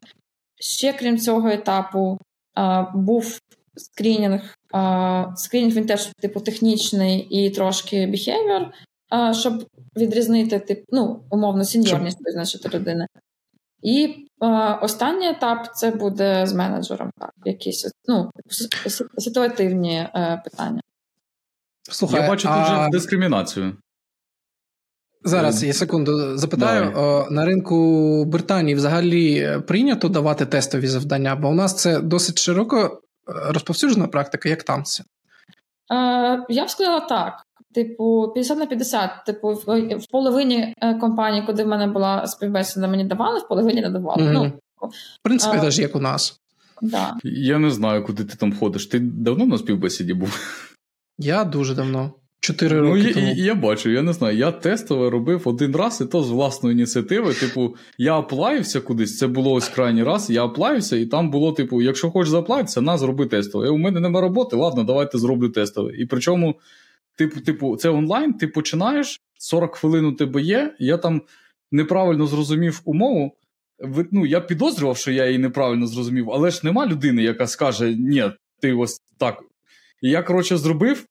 Ще 0.61 0.93
крім 0.93 1.19
цього 1.19 1.49
етапу, 1.49 2.19
е, 2.59 2.87
був 2.95 3.41
скрінінг. 3.77 4.55
Е, 4.75 5.33
скрінінг 5.37 5.75
він 5.75 5.87
теж 5.87 6.07
типу 6.07 6.41
технічний 6.41 7.19
і 7.21 7.51
трошки 7.51 8.07
behavior, 8.07 8.67
е, 9.15 9.35
щоб 9.35 9.65
відрізнити 9.97 10.59
тип, 10.59 10.85
ну, 10.91 11.25
умовно 11.31 11.65
сеньорність 11.65 12.19
визначити 12.25 12.69
людини. 12.79 13.07
І 13.83 14.27
е, 14.43 14.47
останній 14.83 15.29
етап 15.29 15.69
це 15.75 15.91
буде 15.91 16.47
з 16.47 16.53
менеджером, 16.53 17.11
так, 17.19 17.33
якісь 17.45 17.91
ну, 18.09 18.31
ситуативні 19.19 20.09
питання. 20.45 20.81
Слухай, 21.91 22.23
Я 22.23 22.29
бачу 22.29 22.49
а... 22.51 22.57
тут 22.57 22.73
вже 22.73 22.89
дискримінацію. 22.89 23.77
Зараз 25.25 25.65
я 25.65 25.73
секунду 25.73 26.39
запитаю. 26.39 26.93
Давай. 26.95 27.27
На 27.31 27.45
ринку 27.45 28.25
Британії 28.25 28.75
взагалі 28.75 29.49
прийнято 29.67 30.09
давати 30.09 30.47
тестові 30.47 30.87
завдання, 30.87 31.37
бо 31.37 31.49
у 31.49 31.55
нас 31.55 31.77
це 31.77 32.01
досить 32.01 32.39
широко 32.39 32.77
е, 32.77 33.33
розповсюджена 33.53 34.07
практика, 34.07 34.49
як 34.49 34.63
там 34.63 34.85
це? 34.85 35.05
Е, 35.93 36.47
Я 36.49 36.65
б 36.65 36.71
сказала 36.71 37.01
так. 37.01 37.35
Типу, 37.75 38.31
50 38.35 38.59
на 38.59 38.67
50. 38.67 39.11
Типу, 39.27 39.49
в, 39.49 39.97
в 39.97 40.07
половині 40.11 40.75
е, 40.83 40.95
компаній, 40.95 41.43
куди 41.47 41.65
в 41.65 41.67
мене 41.67 41.87
була 41.87 42.27
співбесіда, 42.27 42.89
мені 42.89 43.05
давали, 43.05 43.39
в 43.39 43.49
половині 43.49 43.81
не 43.81 43.91
давали. 43.91 44.23
Mm-hmm. 44.23 44.33
Ну, 44.33 44.53
В 44.89 45.23
принципі, 45.23 45.59
теж 45.59 45.79
як 45.79 45.97
у 45.97 46.01
нас. 46.01 46.41
Да. 46.83 47.17
Я 47.25 47.59
не 47.59 47.71
знаю, 47.71 48.05
куди 48.05 48.25
ти 48.25 48.37
там 48.37 48.57
ходиш. 48.57 48.87
Ти 48.87 48.99
давно 48.99 49.47
на 49.47 49.59
співбесіді 49.59 50.15
був? 50.15 50.39
Я 51.19 51.45
дуже 51.45 51.75
давно. 51.75 52.13
Чотири 52.41 52.81
роки. 52.81 53.03
Ну, 53.07 53.15
тому. 53.15 53.27
Я, 53.27 53.45
я 53.45 53.55
бачу, 53.55 53.91
я 53.91 54.03
не 54.03 54.13
знаю. 54.13 54.37
Я 54.37 54.53
тестово 54.53 55.11
робив 55.11 55.43
один 55.45 55.77
раз, 55.77 56.01
і 56.01 56.05
то 56.05 56.23
з 56.23 56.31
власної 56.31 56.75
ініціативи. 56.75 57.35
Типу, 57.35 57.77
я 57.99 58.17
оплавився 58.17 58.81
кудись, 58.81 59.19
це 59.19 59.27
було 59.27 59.53
ось 59.53 59.69
крайній 59.69 60.03
раз. 60.03 60.31
Я 60.31 60.45
оплавився, 60.45 60.97
і 60.97 61.07
там 61.07 61.31
було, 61.31 61.53
типу, 61.53 61.83
якщо 61.83 62.11
хочеш 62.11 62.31
заплатитися, 62.31 62.81
на 62.81 62.99
зроби 62.99 63.27
тестове. 63.27 63.69
У 63.69 63.77
мене 63.77 64.01
нема 64.01 64.21
роботи, 64.21 64.57
ладно, 64.57 64.85
давайте 64.85 65.19
зроблю 65.19 65.49
тестове. 65.49 65.93
І 65.97 66.07
причому, 66.07 66.55
типу, 67.17 67.41
типу, 67.41 67.77
це 67.77 67.89
онлайн, 67.89 68.33
ти 68.33 68.49
починаєш, 68.49 69.21
40 69.39 69.77
хвилин 69.77 70.05
у 70.05 70.13
тебе 70.13 70.43
є. 70.43 70.75
Я 70.79 70.97
там 70.97 71.23
неправильно 71.73 72.27
зрозумів 72.27 72.81
умову. 72.85 73.33
Ну, 74.11 74.27
я 74.27 74.41
підозрював, 74.41 74.97
що 74.97 75.13
я 75.13 75.27
її 75.27 75.39
неправильно 75.39 75.87
зрозумів, 75.87 76.31
але 76.31 76.51
ж 76.51 76.61
нема 76.65 76.87
людини, 76.87 77.23
яка 77.23 77.47
скаже, 77.47 77.95
ні, 77.99 78.25
ти 78.61 78.73
ось 78.73 79.03
так. 79.19 79.43
І 80.03 80.11
я, 80.11 80.23
коротше, 80.23 80.57
зробив 80.57 81.07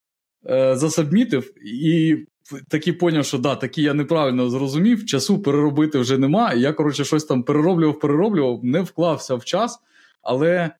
е, 0.46 0.76
засабмітив 0.76 1.54
і 1.66 2.18
таки 2.68 2.94
поняв, 2.94 3.26
що 3.26 3.38
да, 3.38 3.56
таки 3.56 3.82
я 3.82 3.94
неправильно 3.94 4.50
зрозумів, 4.50 5.06
часу 5.06 5.42
переробити 5.42 6.00
вже 6.00 6.18
нема. 6.18 6.54
Я, 6.54 6.74
коротше, 6.74 7.06
щось 7.06 7.24
там 7.26 7.44
перероблював, 7.44 8.00
перероблював, 8.00 8.60
не 8.64 8.82
вклався 8.82 9.36
в 9.36 9.46
час, 9.46 9.80
але. 10.22 10.72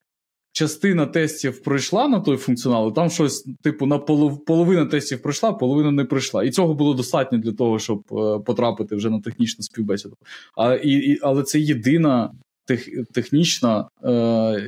Частина 0.52 1.06
тестів 1.06 1.64
пройшла 1.64 2.08
на 2.08 2.20
той 2.20 2.38
функціонал, 2.38 2.90
і 2.90 2.96
там 2.96 3.10
щось, 3.10 3.48
типу, 3.62 3.86
на 3.86 3.98
полов... 3.98 4.46
половина 4.46 4.86
тестів 4.86 5.22
пройшла, 5.22 5.54
половина 5.54 5.92
не 5.92 6.06
пройшла. 6.06 6.44
І 6.44 6.52
цього 6.52 6.74
було 6.74 6.94
достатньо 6.94 7.38
для 7.38 7.52
того, 7.52 7.80
щоб 7.80 8.00
е, 8.12 8.40
потрапити 8.40 8.96
вже 8.96 9.10
на 9.10 9.22
технічну 9.22 9.64
співбесіду. 9.64 10.16
А, 10.58 10.76
і, 10.76 10.90
і, 10.90 11.20
Але 11.22 11.44
це 11.44 11.60
єдина 11.60 12.32
тех... 12.66 12.90
технічна, 13.14 13.90
е, 14.04 14.12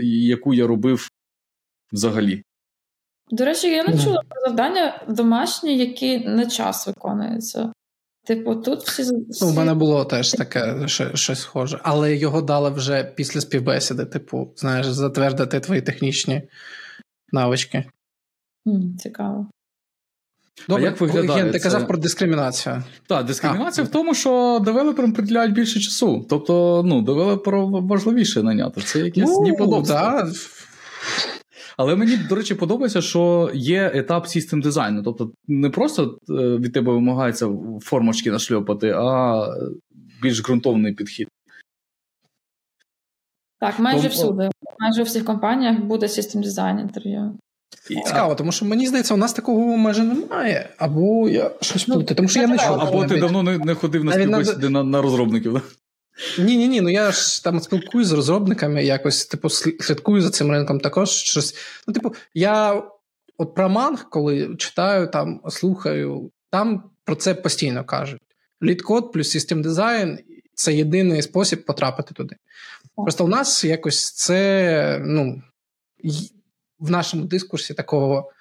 яку 0.03 0.53
я 0.53 0.67
робив 0.67 1.07
взагалі. 1.91 2.43
До 3.31 3.45
речі, 3.45 3.67
я 3.67 3.83
не 3.83 3.97
чула 3.97 4.21
про 4.29 4.41
завдання 4.41 5.03
домашні, 5.07 5.77
які 5.77 6.19
на 6.19 6.45
час 6.45 6.87
виконуються. 6.87 7.73
Типу, 8.25 8.55
тут 8.55 8.79
всі. 8.79 9.03
всі... 9.29 9.45
У 9.45 9.51
мене 9.51 9.73
було 9.73 10.05
теж 10.05 10.31
таке 10.31 10.87
щось 11.13 11.39
схоже, 11.39 11.79
але 11.83 12.15
його 12.15 12.41
дали 12.41 12.69
вже 12.69 13.03
після 13.03 13.41
співбесіди, 13.41 14.05
типу, 14.05 14.53
знаєш, 14.55 14.85
затвердити 14.85 15.59
твої 15.59 15.81
технічні 15.81 16.41
навички. 17.31 17.85
Цікаво. 18.99 19.47
Добре, 20.69 20.83
а 20.83 20.85
як 20.85 21.01
виглядає 21.01 21.43
Ген, 21.43 21.51
ти 21.51 21.59
казав 21.59 21.87
про 21.87 21.97
дискримінацію. 21.97 22.83
Так, 23.07 23.25
дискримінація 23.25 23.85
а. 23.85 23.89
в 23.89 23.91
тому, 23.91 24.13
що 24.13 24.61
девелоперам 24.65 25.13
приділяють 25.13 25.53
більше 25.53 25.79
часу. 25.79 26.25
Тобто, 26.29 26.83
ну, 26.85 27.01
девелоперу 27.01 27.69
важливіше 27.87 28.43
наняти. 28.43 28.81
Це 28.81 28.99
якесь 28.99 29.29
ну, 29.29 29.41
неподобство. 29.41 30.23
Але 31.77 31.95
мені, 31.95 32.17
до 32.17 32.35
речі, 32.35 32.55
подобається, 32.55 33.01
що 33.01 33.51
є 33.53 33.91
етап 33.93 34.27
систем 34.27 34.61
дизайну. 34.61 35.03
Тобто 35.03 35.31
не 35.47 35.69
просто 35.69 36.17
е, 36.29 36.33
від 36.57 36.73
тебе 36.73 36.93
вимагається 36.93 37.49
формочки 37.81 38.31
нашльопати, 38.31 38.93
а 38.97 39.45
більш 40.21 40.43
ґрунтовний 40.43 40.93
підхід. 40.93 41.27
Так, 43.59 43.79
майже 43.79 44.01
Том... 44.01 44.11
всюди. 44.11 44.49
Майже 44.79 45.01
у 45.01 45.05
всіх 45.05 45.25
компаніях 45.25 45.79
буде 45.79 46.07
систем 46.07 46.41
дизайн 46.41 46.79
інтерв'ю. 46.79 47.37
Цікаво, 47.87 48.35
тому 48.35 48.51
що 48.51 48.65
мені 48.65 48.87
здається, 48.87 49.13
у 49.13 49.17
нас 49.17 49.33
такого 49.33 49.77
майже 49.77 50.03
немає. 50.03 50.69
Або 50.77 51.29
я 51.29 51.51
щось 51.61 51.87
ну, 51.87 52.03
тому 52.03 52.29
що 52.29 52.39
я 52.39 52.47
не 52.47 52.57
чув. 52.57 52.81
Або 52.81 53.05
ти 53.05 53.19
давно 53.19 53.43
не 53.43 53.57
не 53.57 53.75
ходив 53.75 54.03
на 54.03 54.11
співбесіди 54.11 54.69
на, 54.69 54.83
на 54.83 55.01
розробників. 55.01 55.61
Ні, 56.39 56.57
ні, 56.57 56.67
ні. 56.67 56.81
Ну 56.81 56.89
я 56.89 57.11
ж 57.11 57.43
там 57.43 57.59
спілкуюсь 57.59 58.07
з 58.07 58.11
розробниками, 58.11 58.83
якось, 58.83 59.25
типу, 59.25 59.49
слідкую 59.49 60.21
за 60.21 60.29
цим 60.29 60.51
ринком 60.51 60.79
також 60.79 61.09
щось. 61.09 61.55
Ну, 61.87 61.93
типу, 61.93 62.15
я 62.33 62.83
от 63.37 63.55
про 63.55 63.69
манг, 63.69 64.09
коли 64.09 64.55
читаю, 64.55 65.07
там, 65.07 65.41
слухаю, 65.49 66.31
там 66.49 66.83
про 67.03 67.15
це 67.15 67.33
постійно 67.35 67.83
кажуть. 67.83 68.21
Літкод 68.63 69.11
плюс 69.11 69.31
систем 69.31 69.61
дизайн 69.61 70.19
це 70.53 70.73
єдиний 70.73 71.21
спосіб 71.21 71.65
потрапити 71.65 72.13
туди. 72.13 72.35
Просто 72.95 73.25
у 73.25 73.27
нас 73.27 73.63
якось 73.63 74.11
це, 74.11 75.01
ну, 75.05 75.41
в 76.79 76.91
нашому 76.91 77.25
дискурсі 77.25 77.73
такого 77.73 78.31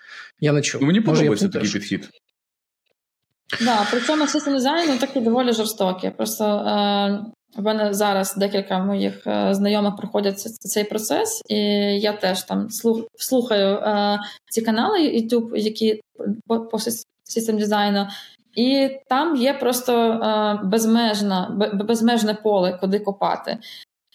я 0.41 0.53
не 0.53 0.63
чув. 0.63 0.81
Ну, 0.81 0.87
мені 0.87 1.01
подобається 1.01 1.49
такий 1.49 1.73
підхід. 1.73 2.11
Так, 3.51 3.61
да, 3.65 3.87
при 3.91 4.01
цьому 4.01 4.27
систем 4.27 4.55
дизайну 4.55 4.99
такі 4.99 5.21
доволі 5.21 5.53
жорстокі. 5.53 6.11
Просто 6.11 6.45
е, 6.45 7.25
у 7.59 7.63
мене 7.63 7.95
зараз 7.95 8.37
декілька 8.37 8.79
моїх 8.79 9.27
е, 9.27 9.55
знайомих 9.55 9.97
проходять 9.97 10.41
цей 10.41 10.85
процес, 10.85 11.43
і 11.49 11.57
я 12.01 12.13
теж 12.13 12.43
там 12.43 12.69
слухаю 13.17 13.77
е, 13.77 14.19
ці 14.51 14.63
канали 14.63 14.99
YouTube, 14.99 15.57
які 15.57 16.01
по, 16.47 16.79
систем 17.25 17.59
дизайну, 17.59 18.07
і 18.55 18.91
там 19.09 19.37
є 19.37 19.55
просто 19.55 19.93
е, 19.95 20.61
безмежна, 20.65 21.71
безмежне 21.75 22.35
поле, 22.35 22.79
куди 22.81 22.99
копати. 22.99 23.59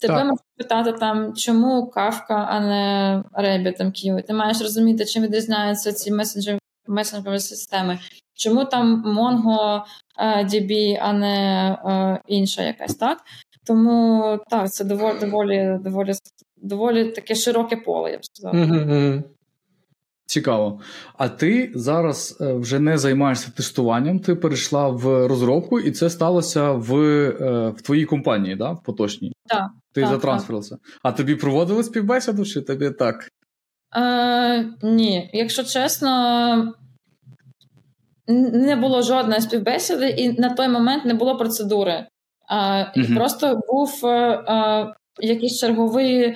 Тебе 0.02 0.24
можуть 0.24 0.46
питати 0.58 0.92
там, 0.92 1.34
чому 1.34 1.88
кавка, 1.88 2.48
а 2.50 2.60
не 2.60 3.24
RabbitMQ. 3.34 4.24
Ти 4.24 4.34
маєш 4.34 4.62
розуміти, 4.62 5.06
чим 5.06 5.24
відрізняються 5.24 5.94
ці 5.94 6.12
месенджери 6.12 6.60
месенджерні 6.88 7.40
системи. 7.40 8.00
Чому 8.34 8.66
там 8.66 9.04
MongoDB, 10.20 10.98
а 11.02 11.14
не 11.14 11.70
е, 11.86 12.20
інша 12.28 12.64
якась, 12.64 12.96
так? 12.96 13.18
Тому 13.68 14.40
так, 14.50 14.72
це 14.72 14.84
доволі 14.84 15.20
доволі, 15.20 15.78
доволі, 15.82 16.12
доволі 16.58 17.06
таке 17.06 17.36
широке 17.36 17.76
поле, 17.76 18.12
я 18.12 18.18
б 18.18 18.26
сказав. 18.26 18.56
Цікаво. 20.26 20.80
А 21.18 21.30
ти 21.30 21.72
зараз 21.76 22.38
е, 22.42 22.54
вже 22.54 22.80
не 22.80 22.98
займаєшся 22.98 23.52
тестуванням, 23.52 24.20
ти 24.20 24.36
перейшла 24.36 24.88
в 24.90 25.28
розробку, 25.28 25.80
і 25.80 25.92
це 25.92 26.10
сталося 26.10 26.72
в 26.72 26.96
е, 26.96 27.70
в 27.70 27.82
твоїй 27.82 28.06
компанії, 28.06 28.56
да? 28.56 28.72
в 28.72 28.84
поточній? 28.84 29.34
Так. 29.46 29.70
Ти 29.94 30.02
так, 30.02 30.10
затрансферився. 30.10 30.70
Так. 30.70 31.00
А 31.04 31.12
тобі 31.12 31.36
проводили 31.36 31.84
співбесіду, 31.84 32.46
чи 32.46 32.62
тобі 32.62 32.90
так? 32.90 33.30
Е, 33.96 34.74
Ні, 34.84 35.30
якщо 35.34 35.64
чесно, 35.64 36.74
не 38.28 38.76
було 38.76 39.02
жодної 39.02 39.42
співбесіди, 39.42 40.10
і 40.10 40.42
на 40.42 40.50
той 40.50 40.68
момент 40.68 41.06
не 41.06 41.14
було 41.14 41.38
процедури. 41.38 42.08
А, 42.50 42.86
і 42.96 43.04
Просто 43.04 43.62
був 43.68 44.06
а, 44.06 44.94
якийсь 45.20 45.60
черговий 45.60 46.36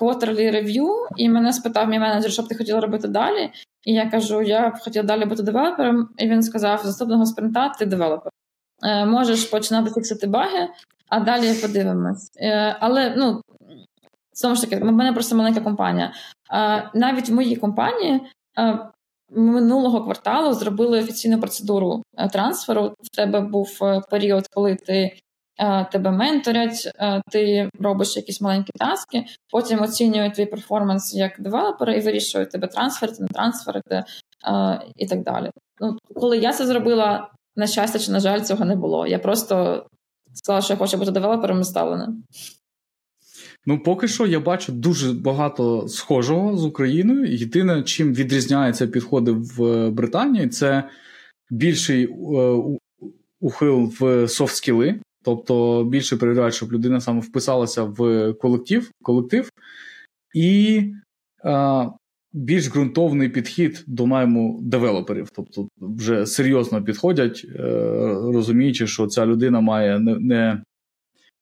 quarterly 0.00 0.50
review, 0.50 0.88
і 1.16 1.28
мене 1.28 1.52
спитав 1.52 1.88
мій 1.88 1.98
менеджер, 1.98 2.32
що 2.32 2.42
б 2.42 2.48
ти 2.48 2.54
хотіла 2.54 2.80
робити 2.80 3.08
далі. 3.08 3.50
І 3.84 3.92
я 3.92 4.10
кажу: 4.10 4.42
я 4.42 4.70
б 4.70 4.78
хотіла 4.78 5.04
далі 5.04 5.24
бути 5.24 5.42
девелопером. 5.42 6.08
І 6.18 6.28
він 6.28 6.42
сказав: 6.42 6.80
з 6.84 6.88
наступного 6.88 7.26
спринта 7.26 7.68
ти 7.68 7.86
девелопер. 7.86 8.32
Е, 8.82 9.06
можеш 9.06 9.44
починати 9.44 9.90
фіксити 9.90 10.26
баги, 10.26 10.68
а 11.08 11.20
далі 11.20 11.54
подивимось. 11.62 12.30
Е, 12.36 12.76
але 12.80 13.14
ну, 13.16 13.40
знову 14.34 14.56
ж 14.56 14.60
таки, 14.60 14.76
в 14.76 14.92
мене 14.92 15.12
просто 15.12 15.36
маленька 15.36 15.60
компанія. 15.60 16.12
Навіть 16.94 17.28
в 17.28 17.34
моїй 17.34 17.56
компанії 17.56 18.20
минулого 19.36 20.04
кварталу 20.04 20.52
зробили 20.52 20.98
офіційну 20.98 21.40
процедуру 21.40 22.02
е, 22.18 22.28
трансферу. 22.28 22.94
В 23.02 23.16
тебе 23.16 23.40
був 23.40 23.78
е, 23.82 24.00
період, 24.10 24.48
коли 24.48 24.74
ти. 24.74 25.16
Е, 25.58 25.84
тебе 25.92 26.10
менторять, 26.10 26.90
ти 27.30 27.70
робиш 27.80 28.16
якісь 28.16 28.40
маленькі 28.40 28.72
таски, 28.76 29.24
потім 29.50 29.82
оцінюють 29.82 30.34
твій 30.34 30.46
перформанс 30.46 31.14
як 31.14 31.40
девелопера 31.40 31.94
і 31.94 32.00
вирішують 32.00 32.50
тебе 32.50 32.66
трансферити, 32.66 33.22
не 33.22 33.28
трансферити 33.28 34.04
і 34.96 35.06
так 35.06 35.22
далі. 35.22 35.50
Ну, 35.80 35.98
Коли 36.14 36.38
я 36.38 36.52
це 36.52 36.66
зробила, 36.66 37.30
на 37.56 37.66
щастя 37.66 37.98
чи 37.98 38.12
на 38.12 38.20
жаль, 38.20 38.40
цього 38.40 38.64
не 38.64 38.76
було. 38.76 39.06
Я 39.06 39.18
просто 39.18 39.86
сказала, 40.32 40.62
що 40.62 40.72
я 40.72 40.78
хочу 40.78 40.96
бути 40.96 41.10
девелопером 41.10 41.60
і 41.60 41.64
стала 41.64 42.08
Ну, 43.66 43.78
поки 43.78 44.08
що 44.08 44.26
я 44.26 44.40
бачу 44.40 44.72
дуже 44.72 45.12
багато 45.12 45.88
схожого 45.88 46.56
з 46.56 46.64
Україною. 46.64 47.26
Єдине, 47.26 47.82
чим 47.82 48.14
відрізняються 48.14 48.86
підходи 48.86 49.30
в 49.32 49.90
Британії, 49.90 50.48
це 50.48 50.88
більший 51.50 52.04
е, 52.04 52.08
ухил 53.40 53.92
в 54.00 54.28
софт-скіли, 54.28 55.00
тобто 55.22 55.84
більше 55.84 56.16
перевіряють, 56.16 56.54
щоб 56.54 56.72
людина 56.72 57.00
саме 57.00 57.20
вписалася 57.20 57.84
в 57.84 58.32
колектив, 58.32 58.90
колектив. 59.02 59.50
І 60.34 60.82
е, 61.44 61.86
більш 62.32 62.68
ґрунтовний 62.68 63.28
підхід 63.28 63.84
до 63.86 64.06
найму 64.06 64.58
девелоперів. 64.62 65.30
Тобто 65.32 65.68
вже 65.80 66.26
серйозно 66.26 66.84
підходять, 66.84 67.46
е, 67.54 67.60
розуміючи, 68.32 68.86
що 68.86 69.06
ця 69.06 69.26
людина 69.26 69.60
має 69.60 69.98
не, 69.98 70.18
не 70.18 70.62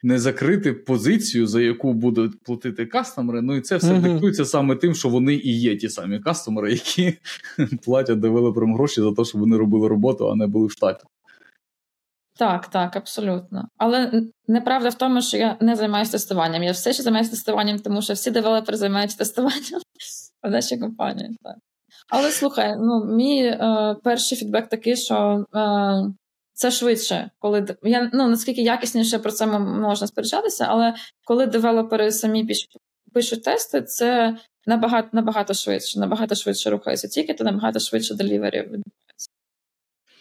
не 0.02 0.18
закрити 0.18 0.72
позицію, 0.72 1.46
за 1.46 1.60
яку 1.60 1.92
будуть 1.92 2.42
платити 2.42 2.86
кастомери. 2.86 3.42
Ну 3.42 3.56
і 3.56 3.60
це 3.60 3.76
все 3.76 3.92
uh 3.92 4.00
диктується 4.00 4.44
саме 4.44 4.76
тим, 4.76 4.94
що 4.94 5.08
вони 5.08 5.34
і 5.34 5.60
є 5.60 5.76
ті 5.76 5.88
самі 5.88 6.20
кастомери, 6.20 6.72
які 6.72 7.18
платять 7.84 8.20
девелоперам 8.20 8.74
гроші 8.74 9.00
за 9.00 9.12
те, 9.12 9.24
щоб 9.24 9.40
вони 9.40 9.56
робили 9.56 9.88
роботу, 9.88 10.30
а 10.30 10.34
не 10.34 10.46
були 10.46 10.66
в 10.66 10.70
штаті. 10.70 11.04
Так, 12.38 12.66
так, 12.66 12.96
абсолютно. 12.96 13.68
Але 13.78 14.22
неправда 14.48 14.88
в 14.88 14.94
тому, 14.94 15.22
що 15.22 15.36
я 15.36 15.56
не 15.60 15.76
займаюся 15.76 16.12
тестуванням. 16.12 16.62
Я 16.62 16.72
все 16.72 16.92
ще 16.92 17.02
займаюся 17.02 17.30
тестуванням, 17.30 17.78
тому 17.78 18.02
що 18.02 18.12
всі 18.12 18.30
девелопери 18.30 18.78
займаються 18.78 19.18
тестуванням 19.18 19.80
в 20.42 20.50
нашій 20.50 20.78
компанії. 20.78 21.36
Так. 21.42 21.56
Але 22.08 22.30
слухай, 22.30 22.76
ну 22.78 23.04
мій 23.04 23.44
е, 23.44 23.96
перший 24.04 24.38
фідбек 24.38 24.68
такий, 24.68 24.96
що 24.96 25.46
е, 25.54 25.58
це 26.62 26.70
швидше, 26.70 27.31
коли 27.38 27.66
я 27.83 28.11
ну 28.12 28.29
наскільки 28.29 28.62
якісніше 28.62 29.18
про 29.18 29.33
це 29.33 29.46
можна 29.59 30.07
сперечатися, 30.07 30.66
але 30.68 30.94
коли 31.25 31.46
девелопери 31.46 32.12
самі 32.12 32.46
пишуть 33.12 33.44
тести, 33.44 33.83
це 33.83 34.37
набагато 34.66 35.09
набагато 35.12 35.55
швидше, 35.55 36.01
набагато 36.01 36.35
швидше 36.35 36.70
рухається 36.70 37.09
тільки, 37.09 37.35
то 37.35 37.44
набагато 37.44 37.79
швидше 37.79 38.14
делівері 38.14 38.61
відбувається. 38.61 39.31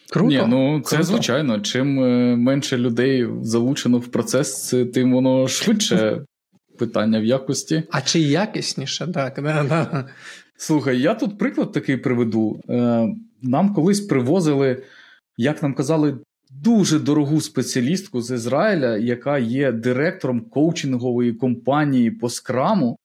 Круто. 0.10 0.28
Ні, 0.28 0.44
ну 0.48 0.82
це 0.82 0.96
Круто. 0.96 1.04
звичайно. 1.12 1.60
Чим 1.60 2.04
е, 2.04 2.36
менше 2.36 2.78
людей 2.78 3.28
залучено 3.42 3.98
в 3.98 4.08
процес, 4.08 4.74
тим 4.94 5.14
воно 5.14 5.48
швидше 5.48 6.26
питання 6.80 7.20
в 7.20 7.26
якості. 7.26 7.84
А 7.92 8.02
чи 8.02 8.20
якісніше, 8.20 9.08
так. 9.14 9.42
Да, 9.44 9.64
да. 9.64 10.10
Слухай, 10.58 11.02
я 11.02 11.14
тут 11.14 11.38
приклад 11.38 11.72
такий 11.72 11.98
приведу. 11.98 12.62
Е, 12.70 13.08
нам 13.42 13.74
колись 13.74 14.02
привозили, 14.02 14.84
як 15.38 15.64
нам 15.64 15.74
казали, 15.74 16.18
дуже 16.52 17.00
дорогу 17.00 17.42
спеціалістку 17.42 18.22
з 18.22 18.32
Ізраїля, 18.32 18.98
яка 18.98 19.38
є 19.38 19.72
директором 19.72 20.42
коучингової 20.42 21.34
компанії 21.34 22.12
по 22.12 22.30
скраму. 22.30 22.98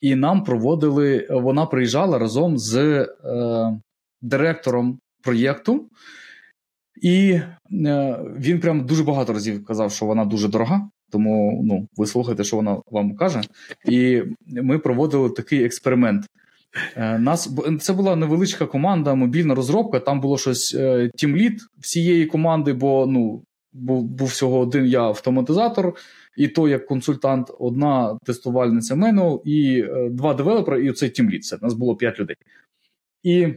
І 0.00 0.14
нам 0.14 0.44
проводили, 0.44 1.28
вона 1.30 1.66
приїжджала 1.66 2.18
разом 2.18 2.58
з 2.58 2.76
е, 2.76 3.08
директором 4.22 4.98
проєкту. 5.22 5.88
І 7.02 7.30
е, 7.30 8.18
він 8.38 8.60
прям 8.60 8.86
дуже 8.86 9.04
багато 9.04 9.32
разів 9.32 9.64
казав, 9.64 9.92
що 9.92 10.06
вона 10.06 10.24
дуже 10.24 10.48
дорога. 10.48 10.90
Тому 11.10 11.62
ну, 11.64 11.88
ви 11.96 12.06
слухайте, 12.06 12.44
що 12.44 12.56
вона 12.56 12.80
вам 12.90 13.16
каже. 13.16 13.40
І 13.88 14.22
ми 14.46 14.78
проводили 14.78 15.30
такий 15.30 15.64
експеримент. 15.64 16.26
Е, 16.96 17.18
нас 17.18 17.50
Це 17.80 17.92
була 17.92 18.16
невеличка 18.16 18.66
команда, 18.66 19.14
мобільна 19.14 19.54
розробка. 19.54 20.00
Там 20.00 20.20
було 20.20 20.38
щось 20.38 20.76
тімліт 21.16 21.60
всієї 21.78 22.26
команди, 22.26 22.72
бо 22.72 23.06
ну, 23.06 23.42
був 23.76 24.04
був 24.04 24.28
всього 24.28 24.58
один 24.58 24.86
я 24.86 25.02
автоматизатор, 25.02 25.94
і 26.36 26.48
то 26.48 26.68
як 26.68 26.86
консультант, 26.86 27.50
одна 27.58 28.18
тестувальниця 28.24 28.96
менуал, 28.96 29.42
і 29.44 29.80
е, 29.80 30.08
два 30.10 30.34
девелопери, 30.34 30.84
і 30.84 30.90
оцей 30.90 31.10
тімлід. 31.10 31.44
Це 31.44 31.58
нас 31.62 31.74
було 31.74 31.96
п'ять 31.96 32.20
людей. 32.20 32.36
І 33.22 33.48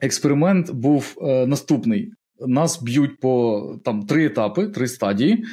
експеримент 0.00 0.70
був 0.70 1.16
е, 1.22 1.46
наступний: 1.46 2.12
нас 2.40 2.82
б'ють 2.82 3.20
по 3.20 3.62
там 3.84 4.02
три 4.02 4.26
етапи, 4.26 4.66
три 4.66 4.88
стадії, 4.88 5.44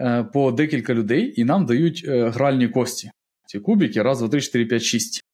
е, 0.00 0.24
по 0.32 0.52
декілька 0.52 0.94
людей, 0.94 1.40
і 1.40 1.44
нам 1.44 1.66
дають 1.66 2.04
е, 2.08 2.28
гральні 2.28 2.68
кості. 2.68 3.10
Ці 3.46 3.60
кубики, 3.60 4.02
раз, 4.02 4.18
два, 4.18 4.28
три, 4.28 4.40
чотири, 4.40 4.66
п'ять, 4.66 4.82
шість. 4.82 5.24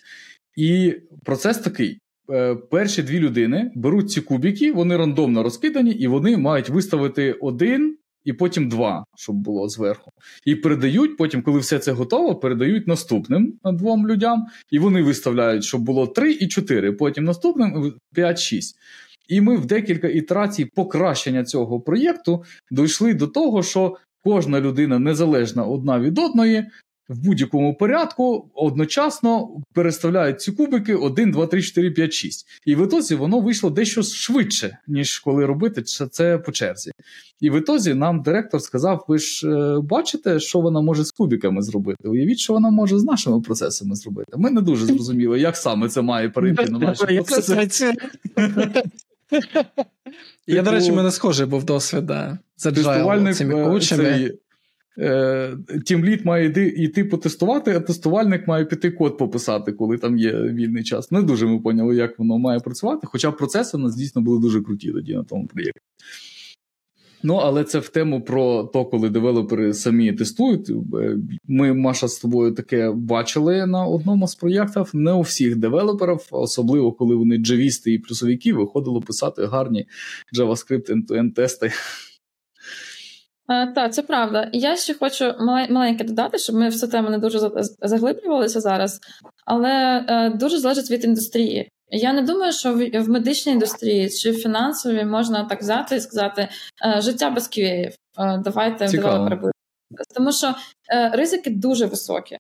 І 0.59 0.95
процес 1.25 1.59
такий: 1.59 1.99
е, 2.31 2.55
перші 2.55 3.03
дві 3.03 3.19
людини 3.19 3.73
беруть 3.75 4.11
ці 4.11 4.21
кубики, 4.21 4.73
вони 4.73 4.97
рандомно 4.97 5.43
розкидані, 5.43 5.91
і 5.91 6.07
вони 6.07 6.37
мають 6.37 6.69
виставити 6.69 7.33
один 7.33 7.97
і 8.25 8.33
потім 8.33 8.69
два, 8.69 9.05
щоб 9.17 9.37
було 9.37 9.69
зверху. 9.69 10.11
І 10.45 10.55
передають, 10.55 11.17
потім, 11.17 11.43
коли 11.43 11.59
все 11.59 11.79
це 11.79 11.93
готово, 11.93 12.37
передають 12.37 12.87
наступним 12.87 13.55
двом 13.65 14.09
людям, 14.09 14.47
і 14.71 14.79
вони 14.79 15.03
виставляють, 15.03 15.65
щоб 15.65 15.81
було 15.81 16.07
три 16.07 16.33
і 16.33 16.49
чотири, 16.49 16.93
потім 16.93 17.25
наступним 17.25 17.95
п'ять-шість. 18.15 18.77
І 19.29 19.41
ми 19.41 19.57
в 19.57 19.67
декілька 19.67 20.09
ітерацій 20.09 20.65
покращення 20.65 21.45
цього 21.45 21.81
проєкту 21.81 22.45
дійшли 22.71 23.15
до 23.15 23.27
того, 23.27 23.63
що 23.63 23.97
кожна 24.25 24.61
людина 24.61 24.99
незалежна 24.99 25.65
одна 25.65 26.01
від 26.01 26.19
одної 26.19 26.67
в 27.09 27.25
будь-якому 27.25 27.75
порядку 27.75 28.51
одночасно 28.55 29.49
переставляють 29.73 30.41
ці 30.41 30.53
кубики 30.53 30.95
1, 30.95 31.31
2, 31.31 31.47
3, 31.47 31.63
4, 31.63 31.91
5, 31.91 32.13
6. 32.13 32.47
І 32.67 32.75
в 32.75 32.87
ітозі 32.87 33.15
воно 33.15 33.41
вийшло 33.41 33.71
дещо 33.71 34.03
швидше, 34.03 34.79
ніж 34.87 35.19
коли 35.19 35.47
робити 35.47 35.83
це 35.83 36.39
по 36.39 36.53
черзі. 36.53 36.91
І 37.41 37.51
в 37.51 37.59
ітозі 37.59 37.95
нам 37.95 38.23
директор 38.23 38.63
сказав: 38.63 39.05
ви 39.09 39.19
ж 39.19 39.49
е, 39.49 39.81
бачите, 39.81 40.41
що 40.41 40.61
вона 40.61 40.81
може 40.81 41.05
з 41.05 41.13
кубиками 41.13 41.63
зробити? 41.63 42.09
Уявіть, 42.09 42.39
що 42.39 42.53
вона 42.53 42.71
може 42.71 42.99
з 42.99 43.05
нашими 43.05 43.41
процесами 43.41 43.95
зробити. 43.95 44.33
Ми 44.37 44.51
не 44.51 44.61
дуже 44.61 44.87
зрозуміли, 44.87 45.41
як 45.41 45.57
саме 45.57 45.89
це 45.89 46.03
має 46.03 46.29
перейти 46.29 46.65
на 46.65 46.79
наші 46.79 47.05
процеси. 47.05 47.93
Я, 50.47 50.63
до 50.63 50.71
речі, 50.71 50.93
мене 50.93 51.11
схожий 51.11 51.47
був 51.47 51.65
досвід 51.65 52.07
да, 52.07 52.39
за 52.57 52.73
цими 52.73 53.65
коучами. 53.65 54.33
Е, 55.01 55.57
тімліт 55.85 56.25
має 56.25 56.47
йти 56.85 57.05
потестувати, 57.05 57.77
а 57.77 57.81
тестувальник 57.81 58.49
має 58.49 58.65
піти 58.65 58.91
код 58.91 59.19
пописати, 59.19 59.73
коли 59.73 59.99
там 59.99 60.19
є 60.19 60.33
вільний 60.33 60.85
час. 60.85 61.11
Не 61.11 61.23
дуже 61.23 61.47
ми 61.47 61.59
поняли, 61.59 61.97
як 61.97 62.19
воно 62.19 62.39
має 62.39 62.61
працювати. 62.61 63.07
Хоча 63.07 63.33
процеси 63.33 63.77
у 63.77 63.81
нас 63.81 63.97
дійсно 63.97 64.23
були 64.23 64.41
дуже 64.41 64.63
круті 64.63 64.93
тоді 64.93 65.15
на 65.15 65.23
тому 65.23 65.47
проєкті. 65.47 65.81
Ну, 67.23 67.35
але 67.35 67.65
це 67.65 67.79
в 67.79 67.89
тему 67.89 68.21
про 68.21 68.65
то, 68.65 68.85
коли 68.85 69.11
девелопери 69.11 69.75
самі 69.75 70.13
тестують. 70.13 70.71
Е, 70.71 71.17
ми, 71.49 71.73
Маша, 71.73 72.09
з 72.09 72.19
тобою 72.19 72.53
таке 72.53 72.91
бачили 72.91 73.67
на 73.67 73.87
одному 73.87 74.29
з 74.29 74.35
проєктів. 74.35 74.91
Не 74.95 75.13
у 75.13 75.21
всіх 75.21 75.57
девелоперів, 75.57 76.29
особливо 76.31 76.93
коли 76.93 77.15
вони 77.15 77.37
джавісти 77.37 77.93
і 77.93 77.99
плюсовики, 77.99 78.53
виходило 78.53 79.01
писати 79.01 79.47
гарні 79.47 79.87
JavaScript 80.39 80.91
end-to-end 80.91 81.33
тести. 81.33 81.73
Е, 83.51 83.67
так, 83.67 83.95
це 83.95 84.03
правда. 84.03 84.49
Я 84.53 84.77
ще 84.77 84.95
хочу 84.95 85.35
маленьке 85.71 86.05
додати, 86.05 86.39
щоб 86.39 86.57
ми 86.57 86.69
в 86.69 86.77
цю 86.77 86.89
тему 86.89 87.11
не 87.11 87.19
дуже 87.19 87.51
заглиблювалися 87.83 88.61
зараз, 88.61 89.01
але 89.45 90.05
е, 90.09 90.31
дуже 90.31 90.59
залежить 90.59 90.91
від 90.91 91.05
індустрії. 91.05 91.71
Я 91.91 92.13
не 92.13 92.23
думаю, 92.23 92.53
що 92.53 92.75
в 92.75 93.09
медичній 93.09 93.53
індустрії 93.53 94.11
чи 94.11 94.31
в 94.31 94.37
фінансовій 94.39 95.05
можна 95.05 95.45
так 95.45 95.61
взяти 95.61 95.97
і 95.97 96.01
сказати 96.01 96.49
е, 96.87 97.01
життя 97.01 97.31
без 97.31 97.45
QA. 97.45 97.93
Давайте 98.17 98.89
давайте 98.89 99.51
Тому 100.15 100.33
що 100.33 100.55
ризики 101.13 101.51
дуже 101.51 101.87
високі. 101.87 102.39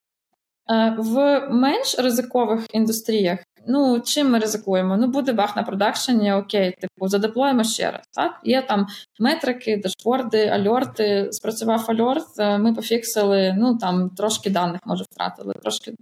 В 0.98 1.40
менш 1.50 1.98
ризикових 1.98 2.66
індустріях 2.70 3.38
Ну, 3.70 4.00
чим 4.04 4.30
ми 4.30 4.38
ризикуємо? 4.38 4.96
Ну, 4.96 5.06
буде 5.06 5.32
баг 5.32 5.52
на 5.56 5.62
продакшені, 5.62 6.32
окей, 6.32 6.76
типу, 6.80 7.08
задеплоїмо 7.08 7.64
ще 7.64 7.90
раз. 7.90 8.02
Так, 8.12 8.40
є 8.44 8.62
там 8.62 8.86
метрики, 9.20 9.76
дашборди, 9.76 10.46
альорти. 10.46 11.28
Спрацював 11.32 11.84
альорт, 11.88 12.38
е, 12.38 12.58
ми 12.58 12.74
пофіксили, 12.74 13.54
ну 13.58 13.78
там 13.78 14.10
трошки 14.10 14.50
даних 14.50 14.80
може 14.84 15.04
втратили. 15.04 15.54
Трошки 15.62 15.94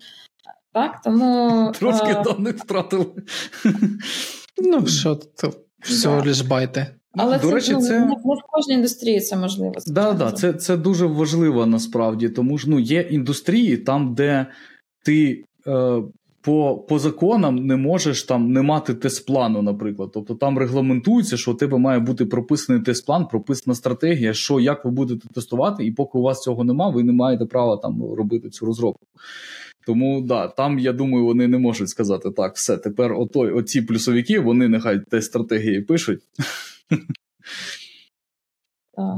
так, 0.73 1.01
тому 1.05 1.73
трошки. 1.79 2.11
Е, 2.11 2.23
даних 2.25 2.57
втратили. 2.57 3.07
Ну, 4.63 4.87
що 4.87 5.15
то 5.15 5.53
всього 5.83 6.23
лиш 6.27 6.41
байте. 6.41 6.95
Але 7.13 7.39
До 7.39 7.49
це, 7.49 7.55
речі, 7.55 7.73
ну, 7.73 7.81
це 7.81 8.01
не 8.01 8.15
в 8.15 8.43
кожній 8.51 8.75
індустрії 8.75 9.21
це 9.21 9.37
можливо. 9.37 9.75
Да, 9.87 10.13
да, 10.13 10.33
це 10.33 10.53
це 10.53 10.77
дуже 10.77 11.07
важливо 11.07 11.67
насправді, 11.67 12.29
тому 12.29 12.59
що 12.59 12.71
ну, 12.71 12.81
є 12.81 13.01
індустрії 13.01 13.77
там, 13.77 14.15
де 14.15 14.47
ти 15.05 15.45
е, 15.67 16.03
по 16.47 16.77
по 16.77 16.99
законам 16.99 17.67
не 17.67 17.77
можеш 17.77 18.23
там 18.23 18.53
не 18.53 18.63
мати 18.63 18.95
тест-плану, 18.95 19.63
наприклад. 19.63 20.11
Тобто 20.15 20.35
там 20.35 20.59
регламентується, 20.59 21.37
що 21.37 21.53
у 21.53 21.55
тебе 21.55 21.79
має 21.79 22.01
бути 22.01 22.27
прописаний 22.27 22.83
тест-план, 22.83 23.29
прописана 23.29 23.75
стратегія, 23.75 24.35
що 24.35 24.61
як 24.61 24.85
ви 24.85 24.91
будете 24.91 25.29
тестувати, 25.29 25.87
і 25.87 25.93
поки 25.93 26.19
у 26.19 26.23
вас 26.23 26.41
цього 26.41 26.65
нема, 26.65 26.91
ви 26.91 27.03
не 27.03 27.13
маєте 27.13 27.47
права 27.47 27.77
там 27.77 28.15
робити 28.15 28.51
цю 28.51 28.67
розробку. 28.67 29.07
Тому 29.87 30.21
да, 30.21 30.49
там 30.49 30.79
я 30.79 30.93
думаю, 30.93 31.25
вони 31.25 31.49
не 31.49 31.59
можуть 31.59 31.89
сказати 31.89 32.31
так, 32.31 32.55
все, 32.55 32.77
тепер 32.77 33.13
отой, 33.13 33.53
оці 33.53 33.83
плюсовики, 33.83 34.41
вони 34.41 34.69
нехай 34.69 35.01
тест 35.11 35.27
стратегії 35.27 35.81
пишуть. 35.81 36.21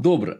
Добре. 0.02 0.36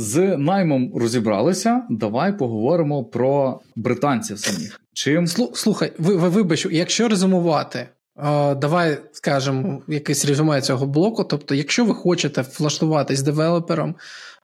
З 0.00 0.36
наймом 0.36 0.92
розібралися. 0.96 1.82
Давай 1.90 2.38
поговоримо 2.38 3.04
про 3.04 3.60
британців 3.76 4.38
самих. 4.38 4.80
Чим 4.92 5.26
слухай, 5.54 5.92
ви, 5.98 6.16
ви 6.16 6.28
вибач, 6.28 6.66
якщо 6.70 7.08
резюмувати, 7.08 7.88
о, 8.16 8.54
давай 8.54 8.98
скажемо 9.12 9.82
якесь 9.88 10.24
резюме 10.24 10.60
цього 10.60 10.86
блоку. 10.86 11.24
Тобто, 11.24 11.54
якщо 11.54 11.84
ви 11.84 11.94
хочете 11.94 12.44
влаштуватись 12.58 13.22
девелопером 13.22 13.94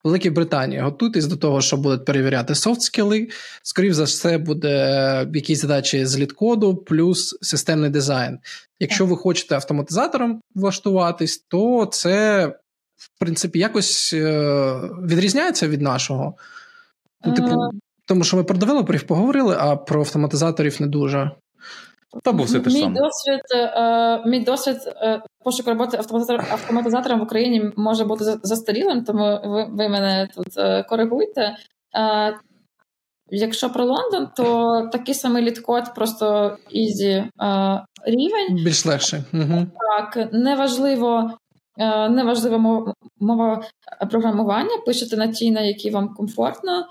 Великій 0.04 0.30
Британії. 0.30 0.80
Готуйтесь 0.80 1.26
до 1.26 1.36
того, 1.36 1.60
що 1.60 1.76
будуть 1.76 2.04
перевіряти 2.04 2.54
софт-скіли. 2.54 3.28
Скоріше 3.62 3.94
за 3.94 4.04
все, 4.04 4.38
буде 4.38 5.26
якісь 5.34 5.60
задачі 5.60 6.06
з 6.06 6.18
літкоду 6.18 6.76
плюс 6.76 7.38
системний 7.42 7.90
дизайн. 7.90 8.38
Якщо 8.80 9.06
ви 9.06 9.16
хочете 9.16 9.54
автоматизатором 9.54 10.40
влаштуватись, 10.54 11.38
то 11.48 11.86
це 11.86 12.52
в 12.96 13.18
принципі 13.18 13.58
якось 13.58 14.12
е, 14.12 14.80
відрізняється 15.02 15.68
від 15.68 15.82
нашого. 15.82 16.34
Ну, 17.24 17.34
типу, 17.34 17.56
тому 18.06 18.24
що 18.24 18.36
ми 18.36 18.44
про 18.44 18.58
девелоперів 18.58 19.02
поговорили, 19.02 19.56
а 19.58 19.76
про 19.76 20.00
автоматизаторів 20.00 20.76
не 20.80 20.86
дуже. 20.86 21.30
Та 22.22 22.32
був 22.32 22.46
все 22.46 22.60
те 22.60 22.70
ж 22.70 22.76
саме. 22.76 22.88
Мій 22.88 22.98
досвід, 22.98 23.40
е, 23.54 24.28
мій 24.28 24.40
досвід 24.40 24.76
е, 24.86 25.22
пошуку 25.44 25.70
роботи 25.70 25.96
автоматизатором 26.50 27.20
в 27.20 27.22
Україні 27.22 27.72
може 27.76 28.04
бути 28.04 28.24
застарілим, 28.42 29.04
тому 29.04 29.40
ви 29.44 29.66
ви 29.70 29.88
мене 29.88 30.28
тут 30.34 30.58
е, 30.58 30.82
коригуйте. 30.82 31.56
Е, 31.96 32.34
якщо 33.30 33.70
про 33.70 33.84
Лондон, 33.84 34.28
то 34.36 34.88
такий 34.92 35.14
самий 35.14 35.42
літкод, 35.42 35.94
просто 35.94 36.56
ізі 36.70 37.10
е, 37.10 37.30
рівень. 38.04 38.64
Більш 38.64 38.86
легше. 38.86 39.24
Угу. 39.32 39.66
Так, 39.88 40.32
неважливо. 40.32 41.30
Е, 41.78 42.08
неважлива 42.08 42.58
мова, 42.58 42.94
мова 43.20 43.64
програмування, 44.10 44.78
пишете 44.86 45.16
на 45.16 45.28
тій, 45.28 45.50
на 45.50 45.60
якій 45.60 45.90
вам 45.90 46.14
комфортно. 46.14 46.86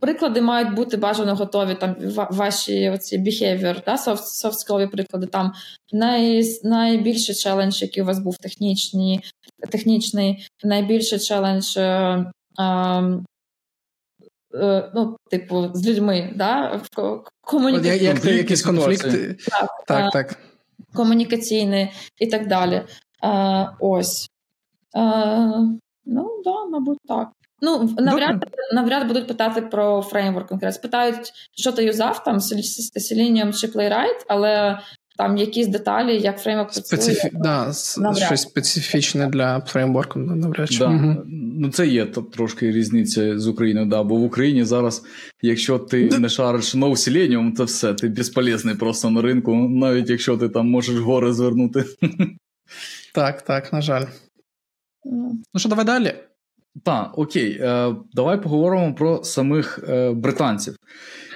Приклади 0.00 0.40
мають 0.40 0.74
бути 0.74 0.96
бажано 0.96 1.34
готові. 1.34 1.74
Там 1.74 1.96
ваші 2.30 2.90
оці 2.90 3.18
behavior, 3.18 3.84
да, 3.86 3.96
софт-скілові 3.96 4.90
приклади. 4.90 5.26
Там 5.26 5.52
най, 5.92 6.42
найбільший 6.64 7.34
челендж, 7.34 7.82
який 7.82 8.02
у 8.02 8.06
вас 8.06 8.18
був 8.18 8.36
технічний, 8.36 9.20
технічний 9.70 10.46
найбільший 10.64 11.18
челендж. 11.18 11.76
Е, 11.76 12.24
е, 14.54 14.90
ну, 14.94 15.16
типу, 15.30 15.70
з 15.74 15.88
людьми, 15.88 16.32
да? 16.36 16.80
комунікаційний. 17.40 18.04
Як 18.04 18.20
це 18.20 18.32
якісь 18.32 18.62
конфлікти. 18.62 19.36
Так, 19.50 19.70
так, 19.86 20.06
е, 20.06 20.10
так. 20.12 20.38
Комунікаційний 20.94 21.88
і 22.18 22.26
так 22.26 22.48
далі. 22.48 22.82
Е, 23.24 23.70
ось. 23.80 24.30
Е, 24.96 25.80
Ну, 26.06 26.42
да, 26.44 26.64
мабуть, 26.64 26.98
так. 27.08 27.28
Ну, 27.62 27.94
навряд 27.98 28.44
навряд 28.74 29.08
будуть 29.08 29.28
питати 29.28 29.62
про 29.62 30.02
фреймворк 30.02 30.48
конкретно. 30.48 30.72
Спитають, 30.72 31.32
що 31.56 31.72
ти 31.72 31.84
юзав, 31.84 32.24
там 32.24 32.38
Selenium 32.38 33.60
чи 33.60 33.66
Playwright, 33.66 34.24
але 34.28 34.78
там 35.16 35.36
якісь 35.36 35.66
деталі, 35.66 36.20
як 36.20 36.40
фреймворк 36.40 36.70
працює. 36.72 36.98
Специфі... 36.98 37.30
Да, 37.32 37.72
щось 38.26 38.42
специфічне 38.42 39.26
для 39.26 39.60
фреймворку, 39.60 40.18
навряд 40.18 40.70
чи. 40.70 40.78
Да. 40.78 40.86
Угу. 40.86 41.22
Ну, 41.60 41.70
це 41.70 41.86
є 41.86 42.06
трошки 42.06 42.72
різниця 42.72 43.38
з 43.38 43.46
Україною, 43.46 43.86
да, 43.86 44.02
бо 44.02 44.16
в 44.16 44.22
Україні 44.22 44.64
зараз, 44.64 45.02
якщо 45.42 45.78
ти 45.78 46.18
не 46.18 46.28
шариш 46.28 46.74
no 46.74 46.90
Selenium, 46.90 47.56
то 47.56 47.64
все, 47.64 47.94
ти 47.94 48.08
безполезний 48.08 48.74
просто 48.74 49.10
на 49.10 49.22
ринку, 49.22 49.54
навіть 49.54 50.10
якщо 50.10 50.36
ти 50.36 50.48
там 50.48 50.70
можеш 50.70 50.98
гори 50.98 51.32
звернути. 51.32 51.84
Так, 53.14 53.42
так, 53.42 53.72
на 53.72 53.80
жаль. 53.80 54.04
Ну 55.54 55.60
що, 55.60 55.68
давай 55.68 55.84
далі. 55.84 56.14
Так, 56.84 57.18
окей, 57.18 57.58
е, 57.60 57.94
давай 58.12 58.42
поговоримо 58.42 58.94
про 58.94 59.24
самих 59.24 59.84
е, 59.88 60.10
британців. 60.10 60.76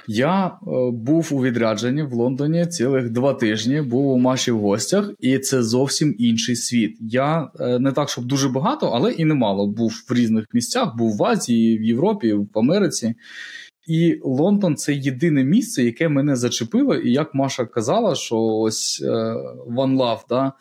Я 0.07 0.45
е, 0.47 0.51
був 0.91 1.29
у 1.31 1.43
відрядженні 1.43 2.03
в 2.03 2.13
Лондоні 2.13 2.65
цілих 2.65 3.09
два 3.09 3.33
тижні, 3.33 3.81
був 3.81 4.07
у 4.07 4.17
Маші 4.17 4.51
в 4.51 4.59
гостях, 4.59 5.11
і 5.19 5.39
це 5.39 5.63
зовсім 5.63 6.15
інший 6.17 6.55
світ. 6.55 6.97
Я 6.99 7.49
не 7.79 7.91
так, 7.91 8.09
щоб 8.09 8.25
дуже 8.25 8.49
багато, 8.49 8.87
але 8.87 9.11
і 9.11 9.25
немало 9.25 9.67
був 9.67 10.03
в 10.09 10.13
різних 10.13 10.45
місцях, 10.53 10.95
був 10.97 11.17
в 11.17 11.23
Азії, 11.23 11.77
в 11.77 11.83
Європі, 11.83 12.33
в 12.33 12.59
Америці. 12.59 13.15
І 13.87 14.19
Лондон 14.23 14.75
це 14.75 14.93
єдине 14.93 15.43
місце, 15.43 15.83
яке 15.83 16.09
мене 16.09 16.35
зачепило. 16.35 16.95
І 16.95 17.11
як 17.11 17.35
Маша 17.35 17.65
казала, 17.65 18.15
що 18.15 18.37
ось 18.37 19.03
One 19.69 19.97
Love, 19.97 20.19
да. 20.29 20.53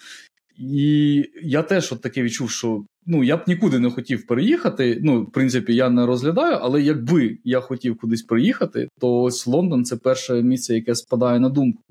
І 0.58 1.24
я 1.42 1.62
теж 1.62 1.92
от 1.92 2.00
таке 2.00 2.22
відчув, 2.22 2.50
що 2.50 2.84
ну 3.06 3.24
я 3.24 3.36
б 3.36 3.40
нікуди 3.46 3.78
не 3.78 3.90
хотів 3.90 4.26
переїхати. 4.26 4.98
Ну, 5.02 5.22
в 5.22 5.32
принципі, 5.32 5.74
я 5.74 5.90
не 5.90 6.06
розглядаю, 6.06 6.58
але 6.60 6.82
якби 6.82 7.38
я 7.44 7.60
хотів 7.60 7.96
кудись 7.96 8.22
приїхати, 8.22 8.88
то 9.00 9.22
ось 9.22 9.46
Лондон 9.46 9.84
це 9.84 9.96
перше 9.96 10.42
місце, 10.42 10.74
яке 10.74 10.94
спадає 10.94 11.40
на 11.40 11.48
думку. 11.48 11.82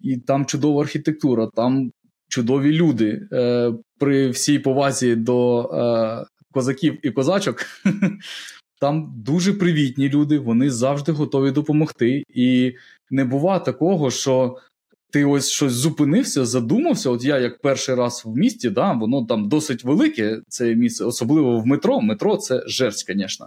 І 0.00 0.16
там 0.16 0.46
чудова 0.46 0.82
архітектура, 0.82 1.48
там 1.54 1.90
чудові 2.28 2.72
люди. 2.72 3.28
Е, 3.32 3.72
При 3.98 4.30
всій 4.30 4.58
повазі 4.58 5.16
до 5.16 5.62
е, 5.62 6.26
козаків 6.52 6.98
і 7.02 7.10
козачок. 7.10 7.66
Там 8.80 9.14
дуже 9.16 9.52
привітні 9.52 10.08
люди, 10.08 10.38
вони 10.38 10.70
завжди 10.70 11.12
готові 11.12 11.50
допомогти. 11.50 12.24
І 12.34 12.72
не 13.10 13.24
буває 13.24 13.60
такого, 13.60 14.10
що 14.10 14.56
ти 15.12 15.24
ось 15.24 15.50
щось 15.50 15.72
зупинився, 15.72 16.46
задумався. 16.46 17.10
От 17.10 17.24
я 17.24 17.38
як 17.38 17.60
перший 17.60 17.94
раз 17.94 18.22
в 18.24 18.36
місті, 18.36 18.70
да, 18.70 18.92
воно 18.92 19.24
там 19.26 19.48
досить 19.48 19.84
велике, 19.84 20.40
це 20.48 20.74
місце, 20.74 21.04
особливо 21.04 21.60
в 21.60 21.66
метро. 21.66 22.00
Метро 22.00 22.36
це 22.36 22.62
жерсть, 22.66 23.06
звісно. 23.06 23.46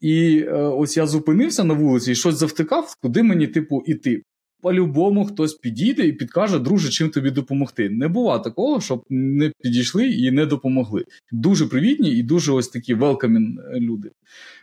І 0.00 0.38
е, 0.38 0.52
ось 0.52 0.96
я 0.96 1.06
зупинився 1.06 1.64
на 1.64 1.74
вулиці 1.74 2.12
і 2.12 2.14
щось 2.14 2.34
завтикав, 2.34 2.96
куди 3.02 3.22
мені, 3.22 3.46
типу, 3.46 3.82
іти 3.86 4.22
по-любому 4.62 5.24
хтось 5.24 5.54
підійде 5.54 6.06
і 6.06 6.12
підкаже, 6.12 6.58
друже, 6.58 6.88
чим 6.88 7.10
тобі 7.10 7.30
допомогти. 7.30 7.90
Не 7.90 8.08
бува 8.08 8.38
такого, 8.38 8.80
щоб 8.80 9.04
не 9.10 9.52
підійшли 9.60 10.08
і 10.08 10.30
не 10.30 10.46
допомогли. 10.46 11.04
Дуже 11.32 11.66
привітні 11.66 12.10
і 12.10 12.22
дуже 12.22 12.52
ось 12.52 12.68
такі 12.68 12.94
велкамін 12.94 13.58
люди. 13.74 14.10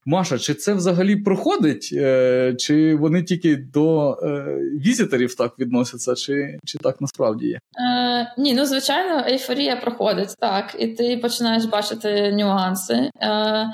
Маша, 0.05 0.37
чи 0.37 0.53
це 0.53 0.73
взагалі 0.73 1.15
проходить, 1.15 1.89
е, 1.93 2.55
чи 2.57 2.95
вони 2.95 3.23
тільки 3.23 3.55
до 3.55 4.11
е, 4.23 4.45
візиторів 4.85 5.35
так 5.35 5.59
відносяться, 5.59 6.15
чи 6.15 6.59
чи 6.65 6.77
так 6.77 7.01
насправді 7.01 7.47
є? 7.47 7.55
Е, 7.55 8.33
Ні, 8.37 8.53
ну 8.53 8.65
звичайно, 8.65 9.25
ейфорія 9.27 9.75
проходить 9.75 10.35
так, 10.39 10.75
і 10.79 10.87
ти 10.87 11.17
починаєш 11.17 11.65
бачити 11.65 12.31
нюанси. 12.31 13.09
Е, 13.21 13.69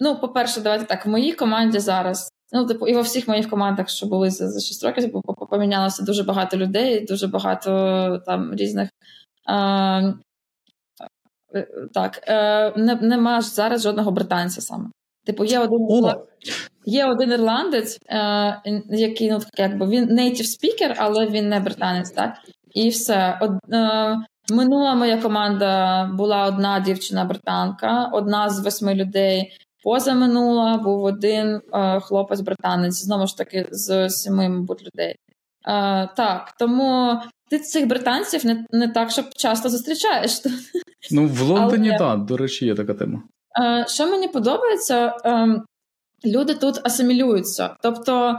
Ну, 0.00 0.16
по-перше, 0.20 0.60
давайте 0.60 0.84
так, 0.84 1.06
в 1.06 1.08
моїй 1.08 1.32
команді 1.32 1.78
зараз 1.78 2.32
Ну, 2.52 2.66
типу, 2.66 2.86
і 2.86 2.94
во 2.94 3.00
всіх 3.00 3.28
моїх 3.28 3.50
командах, 3.50 3.88
що 3.88 4.06
були 4.06 4.30
за, 4.30 4.50
за 4.50 4.60
6 4.60 4.84
років, 4.84 5.22
помінялося 5.52 6.02
дуже 6.02 6.22
багато 6.22 6.56
людей, 6.56 7.06
дуже 7.06 7.26
багато 7.26 7.70
там 8.26 8.54
різних. 8.54 8.88
А, 9.46 10.12
Так, 11.94 12.20
е, 12.26 12.72
не, 12.76 12.94
нема 12.94 13.40
ж 13.40 13.48
зараз 13.48 13.82
жодного 13.82 14.10
британця 14.10 14.60
саме. 14.60 14.84
Типу, 15.26 15.44
є 15.44 15.58
один 15.58 15.78
є 16.84 17.06
один 17.06 17.32
ірландець, 17.32 17.98
е, 18.08 18.62
який 18.90 19.30
ну, 19.30 19.38
якби 19.58 19.86
він 19.86 20.04
native 20.10 20.48
speaker, 20.56 20.94
але 20.96 21.26
він 21.26 21.48
не 21.48 21.60
британець, 21.60 22.10
так? 22.10 22.34
І 22.74 22.88
все. 22.88 23.38
Од, 23.40 23.50
е, 23.72 24.16
Минула 24.50 24.94
моя 24.94 25.22
команда 25.22 26.04
була 26.18 26.46
одна 26.46 26.80
дівчина-британка, 26.80 28.10
одна 28.12 28.48
з 28.48 28.64
восьми 28.64 28.94
людей 28.94 29.52
Поза 29.82 30.14
минула 30.14 30.76
був 30.76 31.04
один 31.04 31.60
е, 31.74 32.00
хлопець-британець, 32.00 33.04
знову 33.04 33.26
ж 33.26 33.36
таки, 33.36 33.66
з 33.70 34.10
семи, 34.10 34.48
мабуть, 34.48 34.82
людей. 34.86 35.16
Е, 35.66 36.08
так, 36.16 36.54
тому 36.58 37.20
ти 37.50 37.58
цих 37.58 37.86
британців 37.86 38.46
не 38.46 38.66
не 38.70 38.88
так, 38.88 39.10
щоб 39.10 39.24
часто 39.36 39.68
зустрічаєш. 39.68 40.42
Ну, 41.10 41.26
в 41.26 41.40
Лондоні, 41.40 41.88
так, 41.88 41.98
да, 41.98 42.16
до 42.16 42.36
речі, 42.36 42.66
є 42.66 42.74
така 42.74 42.94
тема. 42.94 43.22
Е, 43.62 43.86
що 43.88 44.06
мені 44.06 44.28
подобається, 44.28 45.16
ем, 45.24 45.64
люди 46.24 46.54
тут 46.54 46.80
асимілюються. 46.84 47.76
Тобто, 47.82 48.38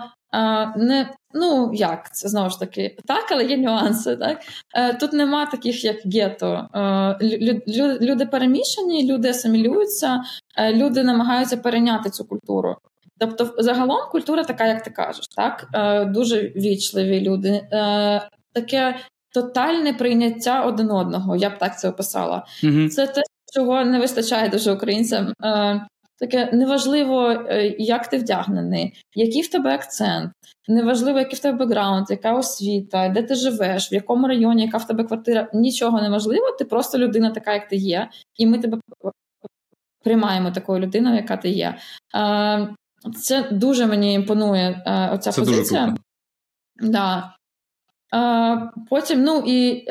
не 0.76 1.10
Ну, 1.34 1.72
як 1.74 2.16
це 2.16 2.30
знову 2.30 2.50
ж 2.50 2.60
таки 2.60 2.98
так, 3.06 3.32
але 3.32 3.46
є 3.46 3.58
нюанси. 3.58 4.16
Так? 4.16 4.42
Е, 4.76 4.94
тут 4.94 5.14
нема 5.14 5.46
таких, 5.46 5.84
як 5.84 5.98
гетто. 6.06 6.68
Е, 6.76 7.18
люди 8.02 8.26
перемішані, 8.26 9.12
люди 9.14 9.30
асимілюються, 9.30 10.24
е, 10.58 10.74
люди 10.74 11.04
намагаються 11.04 11.58
перейняти 11.58 12.10
цю 12.10 12.26
культуру. 12.26 12.76
Тобто, 13.28 13.64
загалом 13.64 14.10
культура 14.12 14.44
така, 14.44 14.66
як 14.66 14.84
ти 14.84 14.90
кажеш, 14.90 15.26
так? 15.36 15.68
Дуже 16.12 16.42
вічливі 16.42 17.22
люди, 17.22 17.62
таке 18.54 18.96
тотальне 19.34 19.94
прийняття 19.94 20.66
один 20.66 20.92
одного, 20.92 21.36
я 21.36 21.50
б 21.50 21.58
так 21.58 21.80
це 21.80 21.90
описала. 21.90 22.46
mm 22.64 22.90
Це 22.90 23.08
те, 23.08 23.22
чого 23.54 23.86
не 23.86 24.00
вистачає 24.00 24.50
дуже 24.50 24.72
українцям. 24.72 25.34
Таке 26.20 26.50
неважливо, 26.54 27.30
е, 27.32 27.76
як 27.80 28.08
ти 28.08 28.18
вдягнений, 28.18 28.94
який 29.16 29.42
в 29.42 29.48
тебе 29.48 29.74
акцент, 29.74 30.32
неважливо, 30.68 31.20
який 31.20 31.36
в 31.36 31.40
тебе 31.40 31.58
бекграунд, 31.58 32.06
яка 32.10 32.34
освіта, 32.34 33.10
де 33.10 33.24
ти 33.24 33.36
живеш, 33.36 33.92
в 33.92 33.94
якому 33.94 34.28
районі, 34.28 34.66
яка 34.66 34.78
в 34.78 34.88
тебе 34.88 35.04
квартира. 35.04 35.48
Нічого 35.54 36.02
неможливо, 36.02 36.52
ти 36.60 36.66
просто 36.66 36.98
людина 36.98 37.32
така, 37.32 37.54
як 37.54 37.68
ти 37.68 37.76
є, 37.76 38.10
і 38.38 38.48
ми 38.48 38.60
тебе 38.60 38.78
приймаємо 40.04 40.52
такою 40.52 40.80
людиною, 40.80 41.16
яка 41.16 41.38
ти 41.38 41.50
є. 41.50 41.78
Це 43.22 43.48
дуже 43.52 43.86
мені 43.86 44.14
імпонує 44.14 44.84
е, 44.86 45.10
оця 45.14 45.32
Це 45.32 45.42
позиція. 45.42 45.86
Дуже 45.86 46.92
Да. 46.92 47.34
Потім, 48.90 49.24
ну 49.24 49.44
і 49.46 49.88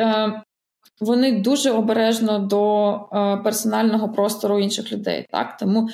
вони 1.02 1.40
дуже 1.40 1.70
обережно 1.70 2.38
до 2.38 2.92
е, 2.94 3.36
персонального 3.36 4.08
простору 4.08 4.58
інших 4.58 4.92
людей. 4.92 5.26
Так? 5.30 5.56
Тому 5.56 5.88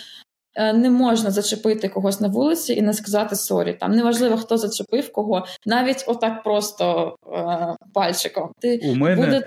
е, 0.55 0.73
не 0.73 0.91
можна 0.91 1.31
зачепити 1.31 1.89
когось 1.89 2.21
на 2.21 2.29
вулиці 2.29 2.73
і 2.73 2.83
не 2.83 2.95
сказати 2.95 3.37
sorry. 3.37 3.73
Там 3.81 3.93
неважливо, 3.93 4.37
хто 4.37 4.57
зачепив 4.57 5.13
кого, 5.13 5.47
навіть 5.67 6.05
отак 6.07 6.43
просто 6.43 7.17
е, 7.33 7.77
пальчиком. 7.95 8.53
Ти 8.61 8.81
У 8.85 8.95
мене... 8.95 9.17
буде 9.17 9.47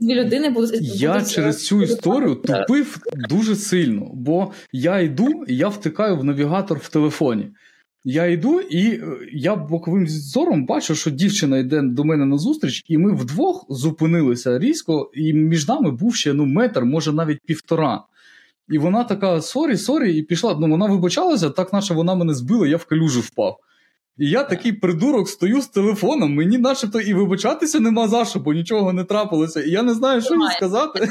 дві 0.00 0.14
людини 0.14 0.50
будуть. 0.50 1.00
Я 1.00 1.12
будуть, 1.12 1.30
через 1.30 1.66
цю 1.66 1.82
історію 1.82 2.34
тупив 2.34 2.98
дуже 3.28 3.56
сильно, 3.56 4.10
бо 4.14 4.52
я 4.72 4.98
йду 4.98 5.44
і 5.48 5.56
я 5.56 5.68
втикаю 5.68 6.16
в 6.16 6.24
навігатор 6.24 6.78
в 6.78 6.88
телефоні. 6.88 7.50
Я 8.04 8.26
йду, 8.26 8.60
і 8.60 8.86
е, 8.86 9.02
я 9.32 9.56
боковим 9.56 10.08
зором 10.08 10.66
бачу, 10.66 10.94
що 10.94 11.10
дівчина 11.10 11.58
йде 11.58 11.82
до 11.82 12.04
мене 12.04 12.26
на 12.26 12.38
зустріч, 12.38 12.84
і 12.88 12.98
ми 12.98 13.14
вдвох 13.14 13.66
зупинилися 13.68 14.58
різко, 14.58 15.10
і 15.14 15.32
між 15.32 15.68
нами 15.68 15.90
був 15.90 16.14
ще 16.14 16.32
ну, 16.32 16.46
метр, 16.46 16.84
може 16.84 17.12
навіть 17.12 17.38
півтора. 17.46 18.02
І 18.68 18.78
вона 18.78 19.04
така: 19.04 19.40
sorry, 19.40 19.76
sorry, 19.76 20.16
і 20.16 20.22
пішла. 20.22 20.56
Ну, 20.60 20.68
вона 20.68 20.86
вибачалася, 20.86 21.50
так 21.50 21.72
наче 21.72 21.94
вона 21.94 22.14
мене 22.14 22.34
збила, 22.34 22.66
я 22.66 22.76
в 22.76 22.84
калюжу 22.84 23.20
впав. 23.20 23.58
І 24.20 24.30
я 24.30 24.44
такий 24.44 24.72
придурок 24.72 25.28
стою 25.28 25.60
з 25.60 25.68
телефоном, 25.68 26.34
мені 26.34 26.58
начебто 26.58 27.00
і 27.00 27.14
вибачатися 27.14 27.80
нема 27.80 28.08
за 28.08 28.24
що, 28.24 28.38
бо 28.38 28.52
нічого 28.52 28.92
не 28.92 29.04
трапилося. 29.04 29.62
І 29.62 29.70
я 29.70 29.82
не 29.82 29.94
знаю, 29.94 30.22
що 30.22 30.34
їй 30.34 30.50
сказати. 30.56 31.08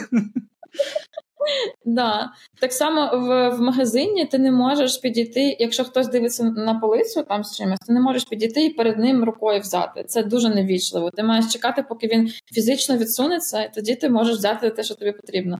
Да. 1.86 2.30
Так 2.62 2.74
само 2.74 3.10
в 3.14 3.49
в 3.49 3.62
магазині 3.62 4.26
ти 4.26 4.38
не 4.38 4.51
можеш 4.51 4.97
підійти, 4.97 5.57
якщо 5.60 5.84
хтось 5.84 6.07
дивиться 6.07 6.43
на 6.43 6.76
полицю 6.76 7.24
там 7.24 7.43
з 7.43 7.57
чимось, 7.57 7.80
ти 7.80 7.93
не 7.93 8.01
можеш 8.01 8.24
підійти 8.24 8.66
і 8.66 8.70
перед 8.70 8.97
ним 8.97 9.24
рукою 9.24 9.60
взяти. 9.60 10.03
Це 10.03 10.24
дуже 10.24 10.49
невічливо. 10.49 11.12
Ти 11.12 11.24
маєш 11.24 11.53
чекати, 11.53 11.86
поки 11.89 12.07
він 12.07 12.30
фізично 12.53 12.97
відсунеться, 12.97 13.64
і 13.64 13.74
тоді 13.74 13.95
ти 13.95 14.10
можеш 14.10 14.38
взяти 14.38 14.70
те, 14.70 14.84
що 14.84 14.95
тобі 14.95 15.12
потрібно. 15.12 15.60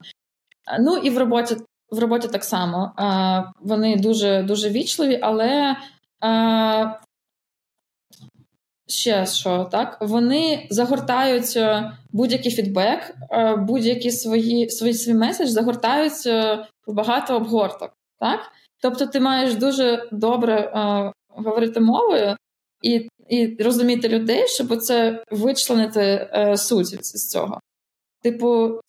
Ну 0.80 0.97
і 0.97 1.10
в 1.10 1.18
роботі 1.18 1.56
в 1.91 2.00
роботі 2.00 2.28
так 2.28 2.43
само. 2.43 2.91
Вони 3.62 3.95
дуже 3.95 4.43
дуже 4.43 4.70
вічливі, 4.70 5.20
але 5.22 5.76
ще 8.90 9.26
що, 9.26 9.70
так? 9.72 9.98
Вони 10.02 10.68
загортають 10.70 11.54
е, 11.58 11.92
будь-який 12.12 12.52
фідбек, 12.52 13.16
е, 13.32 13.56
будь-який 13.56 14.12
свої 14.12 14.70
свій 14.70 14.94
свій 14.94 15.14
меседж 15.14 15.50
загортають 15.50 16.26
е, 16.26 16.66
в 16.88 16.94
багато 16.94 17.36
обгорток. 17.36 17.98
так? 18.20 18.40
Тобто 18.82 19.06
ти 19.06 19.20
маєш 19.20 19.56
дуже 19.56 20.10
добре 20.12 20.72
говорити 21.28 21.80
мовою 21.80 22.36
і 22.82 23.08
і 23.30 23.64
розуміти 23.64 24.10
людей, 24.10 24.48
щоб 24.48 24.78
це 24.78 25.24
вичленити 25.32 26.30
суть 26.58 27.06
з 27.06 27.30
цього. 27.30 27.60
Типу, 28.24 28.80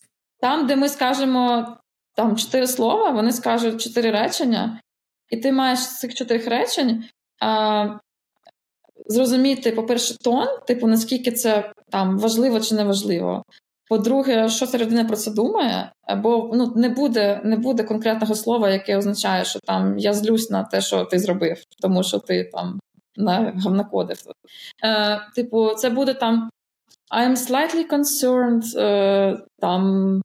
там, 0.41 0.67
де 0.67 0.77
ми 0.77 0.89
скажемо 0.89 1.77
там 2.15 2.37
чотири 2.37 2.67
слова, 2.67 3.11
вони 3.11 3.33
скажуть 3.33 3.81
чотири 3.81 4.11
речення, 4.11 4.81
і 5.29 5.37
ти 5.37 5.53
маєш 5.53 5.79
з 5.79 5.99
цих 5.99 6.15
чотирьох 6.15 6.47
речень 6.47 7.05
зрозуміти, 9.07 9.73
по-перше, 9.73 10.19
тон, 10.19 10.47
типу, 10.67 10.87
наскільки 10.87 11.33
це 11.33 11.73
там 11.91 12.19
важливо 12.19 12.61
чи 12.61 12.75
не 12.75 12.85
важливо. 12.85 13.43
По-друге, 13.89 14.49
що 14.49 14.67
ця 14.67 14.79
людина 14.79 15.05
про 15.05 15.17
це 15.17 15.31
думає, 15.31 15.93
бо 16.17 16.51
ну, 16.55 16.73
не 16.77 16.89
буде 16.89 17.41
не 17.45 17.57
буде 17.57 17.83
конкретного 17.83 18.35
слова, 18.35 18.71
яке 18.71 18.97
означає, 18.97 19.45
що 19.45 19.59
там 19.61 19.99
я 19.99 20.13
злюсь 20.13 20.51
на 20.51 20.65
те, 20.65 20.81
що 20.81 21.05
ти 21.05 21.19
зробив, 21.19 21.63
тому 21.81 22.03
що 22.03 22.19
ти 22.19 22.51
там 22.53 22.79
накодив. 23.71 24.19
Е, 24.85 25.21
Типу, 25.35 25.71
це 25.75 25.91
буде 25.91 26.15
там 26.15 26.51
I'm 27.11 27.37
slightly 27.37 27.91
concerned, 27.91 28.79
е, 28.79 29.39
там 29.59 30.23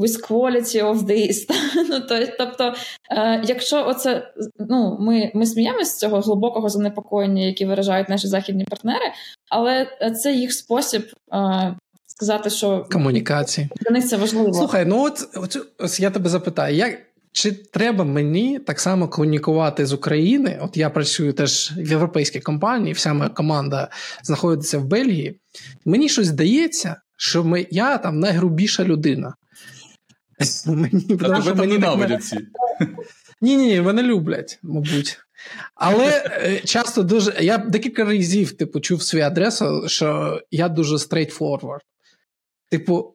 with 0.00 0.30
quality 0.30 0.82
of 0.82 0.96
this. 1.06 1.36
ну, 1.88 2.00
Тобто, 2.38 2.74
е, 3.10 3.42
якщо 3.44 3.86
оце 3.86 4.32
ну, 4.58 4.96
ми 5.00 5.30
ми 5.34 5.46
сміємося 5.46 5.84
з 5.84 5.98
цього 5.98 6.20
глибокого 6.20 6.68
занепокоєння, 6.68 7.42
яке 7.42 7.66
виражають 7.66 8.08
наші 8.08 8.26
західні 8.26 8.64
партнери, 8.64 9.04
але 9.50 9.86
це 10.22 10.32
їх 10.32 10.52
спосіб. 10.52 11.02
Е, 11.32 11.76
Сказати, 12.06 12.50
що 12.50 12.86
комунікації 12.92 13.68
для 13.80 13.90
них 13.90 14.08
це 14.08 14.16
важливо. 14.16 14.52
Слухай, 14.52 14.84
ну 14.86 15.04
от, 15.04 15.28
от 15.36 15.56
ось 15.78 16.00
я 16.00 16.10
тебе 16.10 16.30
запитаю, 16.30 16.76
як 16.76 16.98
чи 17.32 17.52
треба 17.52 18.04
мені 18.04 18.58
так 18.58 18.80
само 18.80 19.08
комунікувати 19.08 19.86
з 19.86 19.92
України? 19.92 20.58
От 20.62 20.76
я 20.76 20.90
працюю 20.90 21.32
теж 21.32 21.72
в 21.76 21.90
європейській 21.90 22.40
компанії, 22.40 22.92
вся 22.92 23.14
моя 23.14 23.30
команда 23.30 23.88
знаходиться 24.22 24.78
в 24.78 24.84
Бельгії. 24.84 25.40
Мені 25.84 26.08
щось 26.08 26.26
здається, 26.26 26.96
що 27.16 27.44
ми, 27.44 27.66
я 27.70 27.98
там 27.98 28.20
найгрубіша 28.20 28.84
людина. 28.84 29.34
Мені, 30.66 31.00
тебе 31.00 31.54
мені 31.54 31.72
ненавидять 31.72 32.20
всі. 32.20 32.36
Ні, 33.40 33.56
ні, 33.56 33.66
ні, 33.66 33.80
мене 33.80 34.02
люблять, 34.02 34.58
мабуть. 34.62 35.18
Але 35.74 36.24
е, 36.26 36.60
часто 36.64 37.02
дуже. 37.02 37.34
Я 37.40 37.58
декілька 37.58 38.04
разів 38.04 38.52
типу, 38.52 38.80
чув 38.80 39.02
свою 39.02 39.24
адресу, 39.24 39.88
що 39.88 40.40
я 40.50 40.68
дуже 40.68 40.96
straightforward. 40.96 41.80
Типу, 42.70 43.14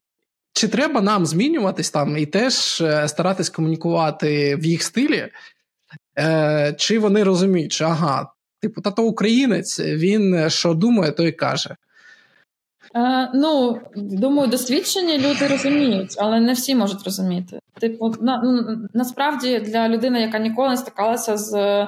чи 0.54 0.68
треба 0.68 1.02
нам 1.02 1.26
змінюватись 1.26 1.92
там 1.92 2.18
і 2.18 2.26
теж 2.26 2.82
е, 2.82 3.08
старатись 3.08 3.50
комунікувати 3.50 4.56
в 4.56 4.66
їх 4.66 4.84
стилі? 4.84 5.28
Е, 6.20 6.76
Чи 6.78 7.00
вони 7.00 7.24
розуміють, 7.24 7.74
що 7.74 7.86
ага, 7.86 8.32
типу, 8.62 8.82
тато 8.82 9.04
українець, 9.04 9.80
він 9.80 10.50
що 10.50 10.74
думає, 10.74 11.12
то 11.12 11.28
і 11.28 11.32
каже. 11.32 11.76
Е, 12.96 13.32
Ну, 13.34 13.80
думаю, 13.96 14.50
досвідчені 14.50 15.18
люди 15.18 15.48
розуміють, 15.48 16.16
але 16.18 16.40
не 16.40 16.54
всі 16.54 16.76
можуть 16.76 17.04
розуміти. 17.04 17.60
Типу, 17.80 18.14
на, 18.22 18.64
насправді 18.94 19.60
для 19.60 19.90
людини, 19.90 20.22
яка 20.22 20.40
ніколи 20.40 20.70
не 20.70 20.78
стикалася 20.78 21.38
з 21.38 21.54
е, 21.54 21.88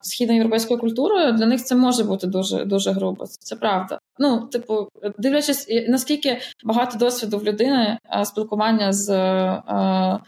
східноєвропейською 0.00 0.80
культурою, 0.80 1.32
для 1.32 1.46
них 1.46 1.64
це 1.64 1.74
може 1.74 2.04
бути 2.04 2.26
дуже 2.26 2.64
дуже 2.64 2.90
грубо. 2.90 3.24
Це 3.26 3.56
правда. 3.56 3.98
Ну, 4.18 4.40
типу, 4.40 4.88
дивлячись, 5.18 5.66
наскільки 5.88 6.38
багато 6.64 6.98
досвіду 6.98 7.38
в 7.38 7.44
людини 7.44 7.98
е, 8.20 8.24
спілкування 8.24 8.92
з. 8.92 9.10
Е, 9.10 10.18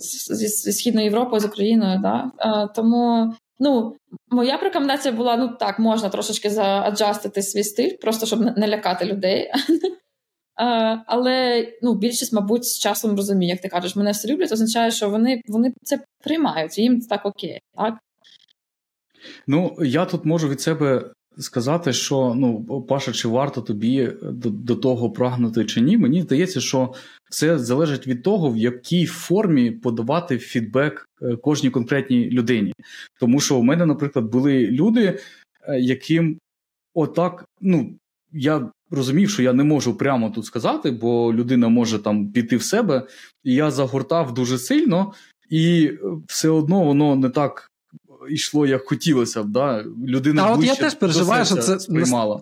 зі 0.00 0.72
східною 0.72 1.04
Європою 1.04 1.40
з 1.40 1.44
Україною, 1.44 1.98
да 1.98 2.30
е, 2.38 2.68
тому 2.74 3.34
Ну, 3.58 3.96
моя 4.30 4.56
рекомендація 4.56 5.14
була: 5.14 5.36
ну 5.36 5.48
так, 5.48 5.78
можна 5.78 6.08
трошечки 6.08 6.50
зааджастити 6.50 7.42
свій 7.42 7.64
стиль, 7.64 7.96
просто 8.00 8.26
щоб 8.26 8.40
не 8.58 8.68
лякати 8.68 9.04
людей. 9.04 9.50
Але 11.06 11.68
ну, 11.82 11.94
більшість, 11.94 12.32
мабуть, 12.32 12.64
з 12.64 12.78
часом 12.78 13.16
розуміє, 13.16 13.50
як 13.50 13.60
ти 13.60 13.68
кажеш, 13.68 13.96
мене 13.96 14.10
все 14.10 14.28
люблять, 14.28 14.52
означає, 14.52 14.90
що 14.90 15.10
вони 15.10 15.42
вони 15.46 15.72
це 15.82 16.00
приймають, 16.24 16.78
їм 16.78 17.00
так 17.00 17.26
окей. 17.26 17.60
так? 17.76 17.94
Ну, 19.46 19.76
я 19.80 20.04
тут 20.04 20.24
можу 20.24 20.48
від 20.48 20.60
себе 20.60 21.12
сказати, 21.38 21.92
що 21.92 22.34
ну, 22.36 22.62
Паша, 22.88 23.12
чи 23.12 23.28
варто 23.28 23.60
тобі 23.60 24.12
до, 24.22 24.50
до 24.50 24.76
того 24.76 25.10
прагнути 25.10 25.64
чи 25.64 25.80
ні, 25.80 25.96
мені 25.98 26.22
здається, 26.22 26.60
що 26.60 26.94
це 27.30 27.58
залежить 27.58 28.06
від 28.06 28.22
того, 28.22 28.50
в 28.50 28.56
якій 28.56 29.06
формі 29.06 29.70
подавати 29.70 30.38
фідбек 30.38 31.08
е, 31.22 31.36
кожній 31.36 31.70
конкретній 31.70 32.30
людині. 32.30 32.72
Тому 33.20 33.40
що 33.40 33.56
у 33.56 33.62
мене, 33.62 33.86
наприклад, 33.86 34.24
були 34.24 34.66
люди, 34.66 35.18
е, 35.68 35.80
яким 35.80 36.38
отак, 36.94 37.44
ну, 37.60 37.94
я 38.32 38.70
розумів, 38.90 39.30
що 39.30 39.42
я 39.42 39.52
не 39.52 39.64
можу 39.64 39.94
прямо 39.94 40.30
тут 40.30 40.44
сказати, 40.44 40.90
бо 40.90 41.34
людина 41.34 41.68
може 41.68 41.98
там 41.98 42.32
піти 42.32 42.56
в 42.56 42.62
себе, 42.62 43.06
і 43.44 43.54
я 43.54 43.70
загортав 43.70 44.34
дуже 44.34 44.58
сильно, 44.58 45.12
і 45.50 45.92
все 46.26 46.48
одно 46.48 46.84
воно 46.84 47.16
не 47.16 47.28
так 47.30 47.70
йшло, 48.30 48.66
як 48.66 48.88
хотілося 48.88 49.42
б. 49.42 49.48
Да? 49.48 49.84
Людина 50.06 50.42
а 50.42 50.52
от 50.52 50.64
я 50.64 50.74
теж 50.74 50.94
переживаю, 50.94 51.44
що 51.44 51.56
це 51.56 51.80
сприймала. 51.80 52.40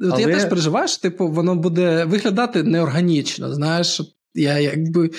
От 0.00 0.12
Але... 0.12 0.20
Я 0.20 0.26
теж 0.26 0.48
переживаю, 0.48 0.88
що 0.88 1.00
типу, 1.00 1.28
воно 1.28 1.54
буде 1.54 2.04
виглядати 2.04 2.62
неорганічно. 2.62 3.54
Знаєш, 3.54 4.00
я 4.34 4.58
якби. 4.58 5.10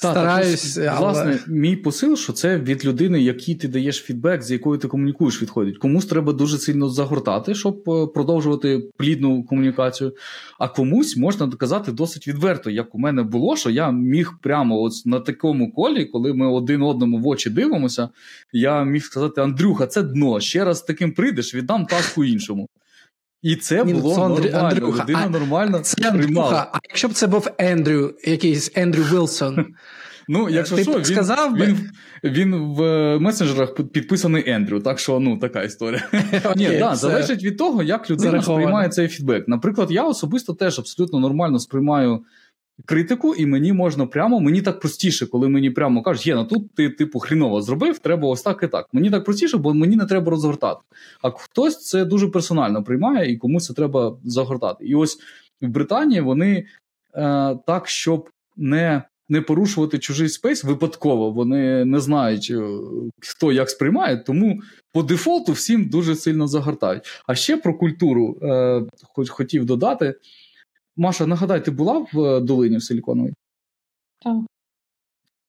Та, 0.00 0.10
Стараюсь, 0.10 0.74
так, 0.74 0.94
але... 0.96 0.98
Власне, 0.98 1.38
мій 1.48 1.76
посил, 1.76 2.16
що 2.16 2.32
це 2.32 2.58
від 2.58 2.84
людини, 2.84 3.22
якій 3.22 3.54
ти 3.54 3.68
даєш 3.68 3.96
фідбек, 3.96 4.42
з 4.42 4.50
якою 4.50 4.78
ти 4.78 4.88
комунікуєш, 4.88 5.42
відходить. 5.42 5.78
Комусь 5.78 6.06
треба 6.06 6.32
дуже 6.32 6.58
сильно 6.58 6.88
загортати, 6.88 7.54
щоб 7.54 7.82
е, 7.88 8.06
продовжувати 8.06 8.82
плідну 8.96 9.44
комунікацію. 9.44 10.14
А 10.58 10.68
комусь 10.68 11.16
можна 11.16 11.46
доказати 11.46 11.92
досить 11.92 12.28
відверто, 12.28 12.70
як 12.70 12.94
у 12.94 12.98
мене 12.98 13.22
було, 13.22 13.56
що 13.56 13.70
я 13.70 13.90
міг 13.90 14.32
прямо 14.42 14.82
от 14.82 14.92
на 15.04 15.20
такому 15.20 15.72
колі, 15.72 16.04
коли 16.04 16.34
ми 16.34 16.46
один 16.46 16.82
одному 16.82 17.18
в 17.18 17.26
очі 17.26 17.50
дивимося, 17.50 18.08
я 18.52 18.84
міг 18.84 19.02
сказати: 19.02 19.40
Андрюха, 19.40 19.86
це 19.86 20.02
дно. 20.02 20.40
Ще 20.40 20.64
раз 20.64 20.82
таким 20.82 21.12
прийдеш, 21.12 21.54
віддам 21.54 21.86
таску 21.86 22.24
іншому. 22.24 22.68
І 23.42 23.56
це 23.56 23.84
Ні, 23.84 23.94
було 23.94 24.14
це 24.14 24.20
Андрю, 24.20 24.44
нормально. 24.44 24.68
Андрюха, 24.68 25.02
Людина 25.02 25.22
а, 25.26 25.28
нормально 25.28 25.78
це 25.78 26.08
Андрюха, 26.08 26.70
А 26.72 26.78
якщо 26.88 27.08
б 27.08 27.12
це 27.12 27.26
був 27.26 27.48
Ендрю, 27.58 28.14
якийсь 28.24 28.72
Ендрю 28.74 29.02
Вілсон. 29.02 29.66
Ну, 30.28 30.48
якщо 30.48 30.76
Ти 30.76 30.82
що, 30.82 30.92
він, 30.92 31.04
сказав 31.04 31.56
би? 31.56 31.66
він, 31.66 31.90
він 32.24 32.54
в 32.54 32.82
месенджерах 33.18 33.74
підписаний 33.74 34.50
Ендрю, 34.50 34.80
так 34.80 34.98
що 34.98 35.20
ну 35.20 35.38
така 35.38 35.62
історія. 35.62 36.08
Ні, 36.56 36.66
Окей, 36.66 36.78
да, 36.78 36.94
залежить 36.94 37.44
від 37.44 37.58
того, 37.58 37.82
як 37.82 38.10
людина 38.10 38.42
сприймає 38.42 38.88
цей 38.88 39.08
фідбек. 39.08 39.48
Наприклад, 39.48 39.90
я 39.90 40.02
особисто 40.02 40.54
теж 40.54 40.78
абсолютно 40.78 41.20
нормально 41.20 41.58
сприймаю 41.58 42.24
критику, 42.84 43.34
і 43.34 43.46
мені 43.46 43.72
можна 43.72 44.06
прямо, 44.06 44.40
мені 44.40 44.62
так 44.62 44.80
простіше, 44.80 45.26
коли 45.26 45.48
мені 45.48 45.70
прямо 45.70 46.02
кажуть, 46.02 46.26
є, 46.26 46.34
ну 46.34 46.44
тут 46.44 46.74
ти, 46.74 46.90
типу, 46.90 47.18
хріново 47.18 47.62
зробив, 47.62 47.98
треба 47.98 48.28
ось 48.28 48.42
так 48.42 48.60
і 48.62 48.68
так. 48.68 48.86
Мені 48.92 49.10
так 49.10 49.24
простіше, 49.24 49.56
бо 49.56 49.74
мені 49.74 49.96
не 49.96 50.06
треба 50.06 50.30
розгортати. 50.30 50.80
А 51.22 51.30
хтось 51.30 51.86
це 51.86 52.04
дуже 52.04 52.28
персонально 52.28 52.84
приймає, 52.84 53.32
і 53.32 53.36
комусь 53.36 53.66
це 53.66 53.74
треба 53.74 54.16
загортати. 54.24 54.84
І 54.84 54.94
ось 54.94 55.18
в 55.60 55.68
Британії 55.68 56.20
вони 56.20 56.66
е, 57.14 57.58
так, 57.66 57.88
щоб 57.88 58.30
не. 58.56 59.02
Не 59.32 59.40
порушувати 59.40 59.98
чужий 59.98 60.28
space 60.28 60.64
випадково, 60.64 61.30
вони 61.30 61.84
не 61.84 62.00
знають, 62.00 62.48
е, 62.50 62.62
хто 63.20 63.52
як 63.52 63.70
сприймає, 63.70 64.16
тому 64.16 64.60
по 64.92 65.02
дефолту 65.02 65.52
всім 65.52 65.88
дуже 65.88 66.16
сильно 66.16 66.46
загортають. 66.46 67.02
А 67.26 67.34
ще 67.34 67.56
про 67.56 67.74
культуру 67.74 68.38
е, 68.42 68.82
хотів 69.28 69.64
додати. 69.64 70.14
Маша, 71.00 71.26
нагадай, 71.26 71.64
ти 71.64 71.70
була 71.70 72.06
в 72.12 72.20
е, 72.20 72.40
долині 72.40 72.76
в 72.76 72.82
Силіконовій? 72.82 73.34
Так. 74.22 74.36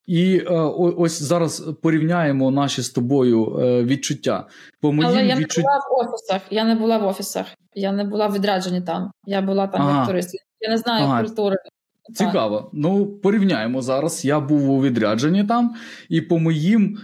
І 0.08 0.38
е, 0.38 0.46
о- 0.50 0.96
ось 0.98 1.22
зараз 1.22 1.60
порівняємо 1.82 2.52
наші 2.52 2.82
з 2.82 2.90
тобою 2.90 3.60
е, 3.60 3.84
відчуття. 3.84 4.48
По 4.82 4.92
моїм 4.94 5.12
Але 5.12 5.26
я 5.26 5.36
не 5.36 5.46
була 5.46 5.78
в 5.78 6.00
офісах. 6.00 6.42
Я 6.50 6.64
не 6.64 6.76
була 6.76 6.98
в 6.98 7.08
офісах. 7.08 7.46
Я 7.76 7.92
не 7.92 8.04
була 8.04 8.28
в 8.28 8.34
відрядженні 8.34 8.82
там. 8.82 9.12
Я 9.26 9.42
була 9.42 9.68
там 9.68 9.82
Ага. 9.82 9.98
як 9.98 10.08
турист. 10.08 10.36
Я 10.60 10.70
не 10.70 10.78
знаю 10.78 11.06
Ага. 11.06 11.24
культури. 11.24 11.56
Так. 12.04 12.16
Цікаво. 12.18 12.70
Ну, 12.74 13.06
порівняємо 13.06 13.82
зараз. 13.82 14.26
Я 14.26 14.40
був 14.40 14.70
у 14.70 14.82
відрядженні 14.82 15.44
там, 15.44 15.76
і 16.10 16.22
по 16.22 16.40
моїм 16.40 16.98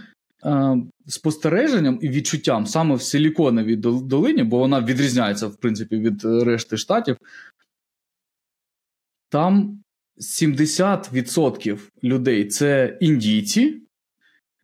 е, 0.44 0.76
спостереженням 1.06 1.98
і 2.02 2.08
відчуттям 2.08 2.66
саме 2.66 2.94
в 2.94 3.02
Силіконовій 3.02 3.76
долині, 3.76 4.42
бо 4.42 4.58
вона 4.58 4.80
відрізняється, 4.80 5.46
в 5.46 5.56
принципі, 5.56 5.98
від 5.98 6.24
е, 6.24 6.44
решти 6.44 6.76
штатів. 6.76 7.16
Там 9.28 9.82
70% 10.18 11.78
людей 12.04 12.48
це 12.48 12.98
індійці, 13.00 13.82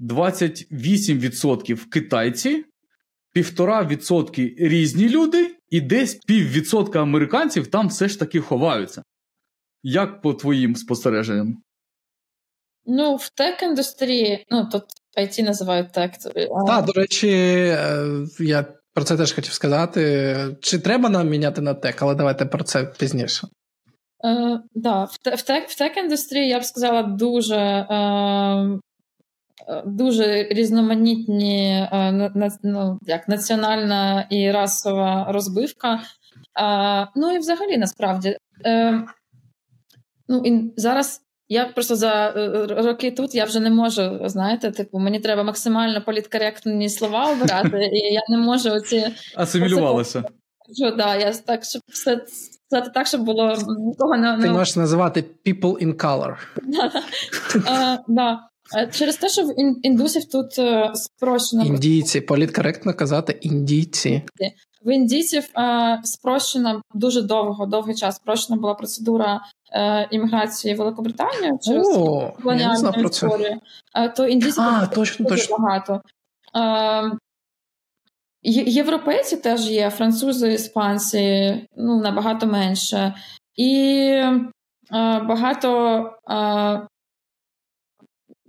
28% 0.00 1.88
китайці, 1.88 2.64
1,5% 3.36 4.54
різні 4.68 5.08
люди, 5.08 5.56
і 5.70 5.80
десь 5.80 6.14
піввідсотка 6.14 7.02
американців 7.02 7.66
там 7.66 7.88
все 7.88 8.08
ж 8.08 8.18
таки 8.18 8.40
ховаються. 8.40 9.02
Як 9.82 10.22
по 10.22 10.34
твоїм 10.34 10.76
спостереженням? 10.76 11.62
Ну, 12.86 13.16
в 13.16 13.30
тек-індустрії, 13.36 14.44
ну 14.50 14.68
тут 14.72 14.84
IT 15.18 15.42
називають 15.42 15.92
тек. 15.92 16.12
Так, 16.66 16.84
до 16.84 16.92
речі, 16.92 17.28
е, 17.28 18.26
я 18.38 18.66
про 18.94 19.04
це 19.04 19.16
теж 19.16 19.32
хотів 19.32 19.52
сказати. 19.52 20.36
Чи 20.60 20.78
треба 20.78 21.08
нам 21.08 21.28
міняти 21.28 21.60
на 21.60 21.74
тек, 21.74 22.02
але 22.02 22.14
давайте 22.14 22.46
про 22.46 22.64
це 22.64 22.84
пізніше. 22.84 23.48
Е, 24.24 24.60
да, 24.74 25.04
в, 25.04 25.18
те- 25.18 25.34
в, 25.34 25.42
тек, 25.42 25.68
в 25.68 25.76
тек-індустрії 25.82 26.48
я 26.48 26.60
б 26.60 26.64
сказала 26.64 27.02
дуже, 27.02 27.56
е, 27.56 28.80
дуже 29.84 30.42
різноманітні 30.42 31.88
е, 31.92 32.12
на, 32.12 32.50
ну, 32.62 32.98
як, 33.02 33.28
національна 33.28 34.26
і 34.30 34.50
расова 34.50 35.26
розбивка. 35.28 36.00
Е, 36.60 37.08
ну 37.16 37.34
і 37.34 37.38
взагалі 37.38 37.78
насправді. 37.78 38.36
Е, 38.66 39.04
ну, 40.28 40.42
і 40.44 40.72
зараз 40.76 41.20
я 41.48 41.66
просто 41.66 41.96
за 41.96 42.32
роки 42.68 43.10
тут 43.10 43.34
я 43.34 43.44
вже 43.44 43.60
не 43.60 43.70
можу, 43.70 44.20
знаєте, 44.24 44.70
типу, 44.70 44.98
мені 44.98 45.20
треба 45.20 45.42
максимально 45.42 46.02
політкоректні 46.02 46.88
слова 46.88 47.32
обирати, 47.32 47.84
і 47.92 47.98
я 48.14 48.20
не 48.28 48.38
можу 48.38 48.70
оці. 48.70 49.06
Асимілювалося. 49.36 50.24
Що, 50.72 50.90
да, 50.90 51.16
я 51.16 51.32
так, 51.32 51.64
щоб 51.64 51.82
все 51.88 52.24
сказати 52.66 52.90
так, 52.94 53.06
щоб 53.06 53.22
було 53.22 53.56
нікого 53.78 54.16
не, 54.16 54.38
Ти 54.42 54.50
можеш 54.50 54.76
називати 54.76 55.24
people 55.46 55.86
in 55.86 55.94
color. 55.94 56.36
Е. 58.08 58.38
Е, 58.76 58.90
Через 58.92 59.16
те, 59.16 59.28
що 59.28 59.42
в 59.42 59.54
індусів 59.82 60.24
тут 60.24 60.58
е, 60.58 60.90
спрощена 60.94 61.64
Індійці, 61.64 62.20
політкоректно 62.20 62.94
казати 62.94 63.38
індійці. 63.40 64.22
в 64.84 64.94
індійців 64.94 65.44
спрощена 66.02 66.80
дуже 66.94 67.22
довго, 67.22 67.66
довгий 67.66 67.94
час 67.94 68.16
спрощена 68.16 68.60
була 68.60 68.74
процедура 68.74 69.40
імміграції 70.10 70.74
в 70.74 70.78
Великобританію 70.78 71.58
через 71.62 71.86
колоніальну 72.42 72.90
історію. 73.04 73.58
То 74.16 74.26
індійців 74.26 74.64
багато. 75.48 76.00
Європейці 78.44 79.36
теж 79.36 79.70
є, 79.70 79.90
французи, 79.90 80.52
іспанці, 80.52 81.54
ну 81.76 82.00
набагато 82.00 82.46
менше. 82.46 83.14
І 83.56 83.80
е, 84.12 84.40
багато 85.28 86.00
е, 86.30 86.34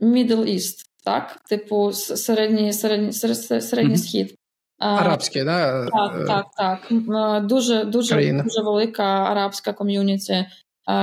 Middle 0.02 0.46
East, 0.54 0.76
так? 1.04 1.40
Типу, 1.50 1.92
середній, 1.94 2.74
середній, 2.74 3.14
серед- 3.14 3.64
середній 3.64 3.90
Мгм. 3.94 3.98
схід. 4.04 4.36
Арабські, 4.80 5.44
да? 5.44 5.86
так, 5.86 6.16
е, 6.22 6.26
так, 6.26 6.46
так. 6.58 6.92
Е, 6.92 7.40
Дуже, 7.42 7.86
дуже, 7.86 8.32
дуже 8.44 8.62
велика 8.62 9.04
арабська 9.04 9.74
ком'юніті 9.74 10.34
е, 10.34 10.48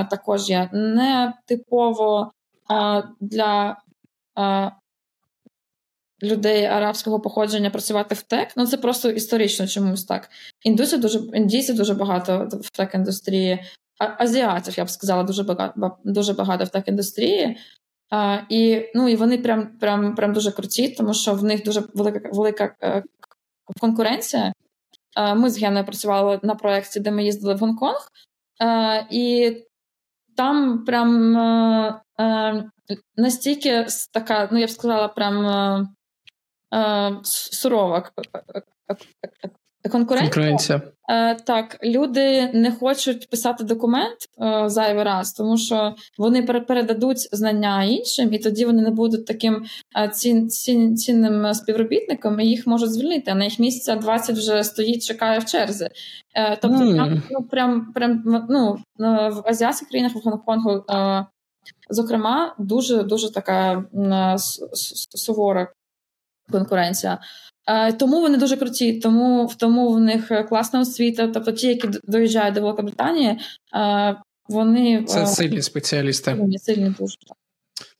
також 0.04 0.50
є. 0.50 0.70
Не 0.72 1.32
типово 1.46 2.32
для 3.20 3.76
людей 6.22 6.64
арабського 6.64 7.20
походження 7.20 7.70
працювати 7.70 8.14
в 8.14 8.22
тек. 8.22 8.48
Ну 8.56 8.66
це 8.66 8.76
просто 8.76 9.10
історично 9.10 9.66
чомусь 9.66 10.04
так. 10.04 10.30
Індусів 10.62 11.00
дуже 11.00 11.18
індійців 11.18 11.76
дуже 11.76 11.94
багато 11.94 12.48
в 12.62 12.70
тек 12.70 12.94
індустрії. 12.94 13.64
Азіатів, 14.18 14.78
я 14.78 14.84
б 14.84 14.90
сказала, 14.90 15.22
дуже 15.22 15.42
багато 15.42 15.96
дуже 16.04 16.32
багато 16.32 16.64
в 16.64 16.68
тек 16.68 16.88
індустрії. 16.88 17.58
А, 18.10 18.38
і, 18.48 18.90
ну, 18.94 19.08
і 19.08 19.16
вони 19.16 19.38
прям, 19.38 19.78
прям, 19.80 20.14
прям 20.14 20.32
дуже 20.32 20.52
круті, 20.52 20.88
тому 20.88 21.14
що 21.14 21.34
в 21.34 21.44
них 21.44 21.64
дуже 21.64 21.82
велика 21.94 22.28
велика 22.32 22.74
е, 22.82 23.02
конкуренція. 23.80 24.52
Ми 25.36 25.50
з 25.50 25.58
Геною 25.58 25.84
працювали 25.84 26.40
на 26.42 26.54
проєкті, 26.54 27.00
де 27.00 27.10
ми 27.10 27.24
їздили 27.24 27.54
в 27.54 27.58
Гонконг, 27.58 28.08
і 29.10 29.56
там 30.36 30.84
прям 30.84 31.36
е, 31.36 32.00
е, 32.20 32.70
настільки 33.16 33.86
така, 34.12 34.48
ну 34.52 34.58
я 34.58 34.66
б 34.66 34.70
сказала, 34.70 35.08
прям 35.08 35.94
сурова 37.22 38.10
е, 38.34 38.96
е, 39.84 39.88
конкуренція. 39.88 40.30
Конкуренція. 40.30 40.82
Е, 41.10 41.34
так, 41.34 41.78
люди 41.84 42.50
не 42.54 42.72
хочуть 42.72 43.30
писати 43.30 43.64
документ 43.64 44.16
е, 44.42 44.68
зайвий 44.68 45.04
раз, 45.04 45.32
тому 45.32 45.56
що 45.58 45.94
вони 46.18 46.42
пере- 46.42 46.60
передадуть 46.60 47.28
знання 47.32 47.84
іншим, 47.84 48.32
і 48.32 48.38
тоді 48.38 48.64
вони 48.64 48.82
не 48.82 48.90
будуть 48.90 49.26
таким 49.26 49.64
цін, 50.12 50.48
цін, 50.48 50.96
цінним 50.96 51.54
співробітником, 51.54 52.40
і 52.40 52.46
їх 52.46 52.66
можуть 52.66 52.92
звільнити. 52.92 53.30
А 53.30 53.34
на 53.34 53.44
їх 53.44 53.58
місця 53.58 53.96
20 53.96 54.36
вже 54.36 54.64
стоїть, 54.64 55.04
чекає 55.04 55.38
в 55.38 55.44
черзі. 55.44 55.88
Тобто, 56.60 56.84
Мгм. 56.84 56.96
там, 56.96 57.22
ну, 57.30 57.42
прям, 57.42 57.92
прям 57.92 58.22
ну, 58.50 58.78
в 58.98 59.42
азіатських 59.48 59.88
країнах 59.88 60.14
в 60.14 60.18
Гонконгу, 60.18 60.84
зокрема, 61.90 62.54
дуже 62.58 63.02
дуже 63.02 63.32
така 63.32 63.84
сувора 65.14 65.68
конкуренція. 66.52 67.18
Е, 67.66 67.92
Тому 67.92 68.20
вони 68.20 68.38
дуже 68.38 68.56
круті, 68.56 68.92
тому, 68.92 69.50
тому 69.56 69.92
в 69.92 70.00
них 70.00 70.48
класна 70.48 70.80
освіта. 70.80 71.28
Тобто 71.28 71.52
ті, 71.52 71.68
які 71.68 71.88
доїжджають 72.04 72.54
до 72.54 72.60
Великобританії, 72.60 73.38
е, 73.74 74.16
вони 74.48 75.04
Це 75.04 75.22
е, 75.22 75.26
сильні 75.26 75.62
спеціалісти. 75.62 76.30
сильні, 76.30 76.58
сильні 76.58 76.94
дуже. 76.98 77.16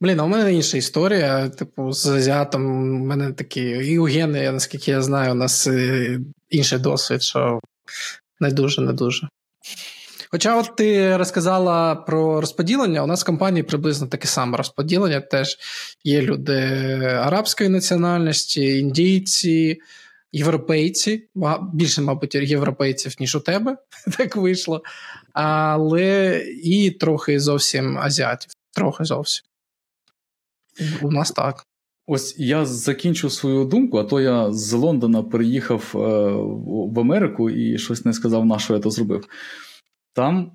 Блін, 0.01 0.21
а 0.21 0.25
у 0.25 0.29
мене 0.29 0.55
інша 0.55 0.77
історія. 0.77 1.49
Типу, 1.49 1.93
з 1.93 2.07
азіатом 2.07 2.67
у 3.03 3.05
мене 3.05 3.33
такі, 3.33 3.63
і 3.63 3.99
у 3.99 4.05
Гени, 4.05 4.53
наскільки 4.53 4.91
я 4.91 5.03
знаю, 5.03 5.33
у 5.33 5.35
нас 5.35 5.69
інший 6.51 6.79
досвід, 6.79 7.23
що 7.23 7.61
не 8.41 8.51
дуже, 8.51 8.83
не 8.83 8.93
дуже. 8.93 9.29
Хоча, 10.35 10.61
от 10.61 10.77
ти 10.77 11.17
розказала 11.17 11.95
про 11.95 12.41
розподілення, 12.41 13.03
у 13.03 13.07
нас 13.07 13.23
в 13.23 13.27
компанії 13.27 13.63
приблизно 13.63 14.07
таке 14.07 14.29
саме 14.29 14.59
розподілення. 14.59 15.21
Теж 15.21 15.59
є 16.05 16.23
люди 16.23 16.59
арабської 17.21 17.71
національності, 17.71 18.79
індійці, 18.79 19.81
європейці, 20.33 21.29
більше, 21.73 22.03
мабуть, 22.03 22.35
європейців, 22.35 23.15
ніж 23.21 23.37
у 23.37 23.41
тебе, 23.41 23.77
так 24.19 24.37
вийшло. 24.37 24.83
Але 25.33 26.39
і 26.63 26.91
трохи 26.91 27.41
зовсім 27.41 27.99
азіатів. 27.99 28.51
Трохи 28.75 29.05
зовсім. 29.05 29.45
У 31.03 31.11
нас 31.11 31.31
так. 31.31 31.67
Ось 32.07 32.35
я 32.39 32.67
закінчу 32.67 33.31
свою 33.31 33.65
думку, 33.65 33.99
а 33.99 34.05
то 34.05 34.21
я 34.21 34.53
з 34.53 34.73
Лондона 34.73 35.23
переїхав 35.23 35.93
е, 35.95 35.99
в 36.93 37.01
Америку 37.01 37.51
і 37.51 37.79
щось 37.79 38.05
не 38.05 38.13
сказав, 38.13 38.47
на 38.47 38.59
що 38.59 38.75
я 38.75 38.81
то 38.81 38.91
зробив. 38.91 39.29
Там 40.15 40.53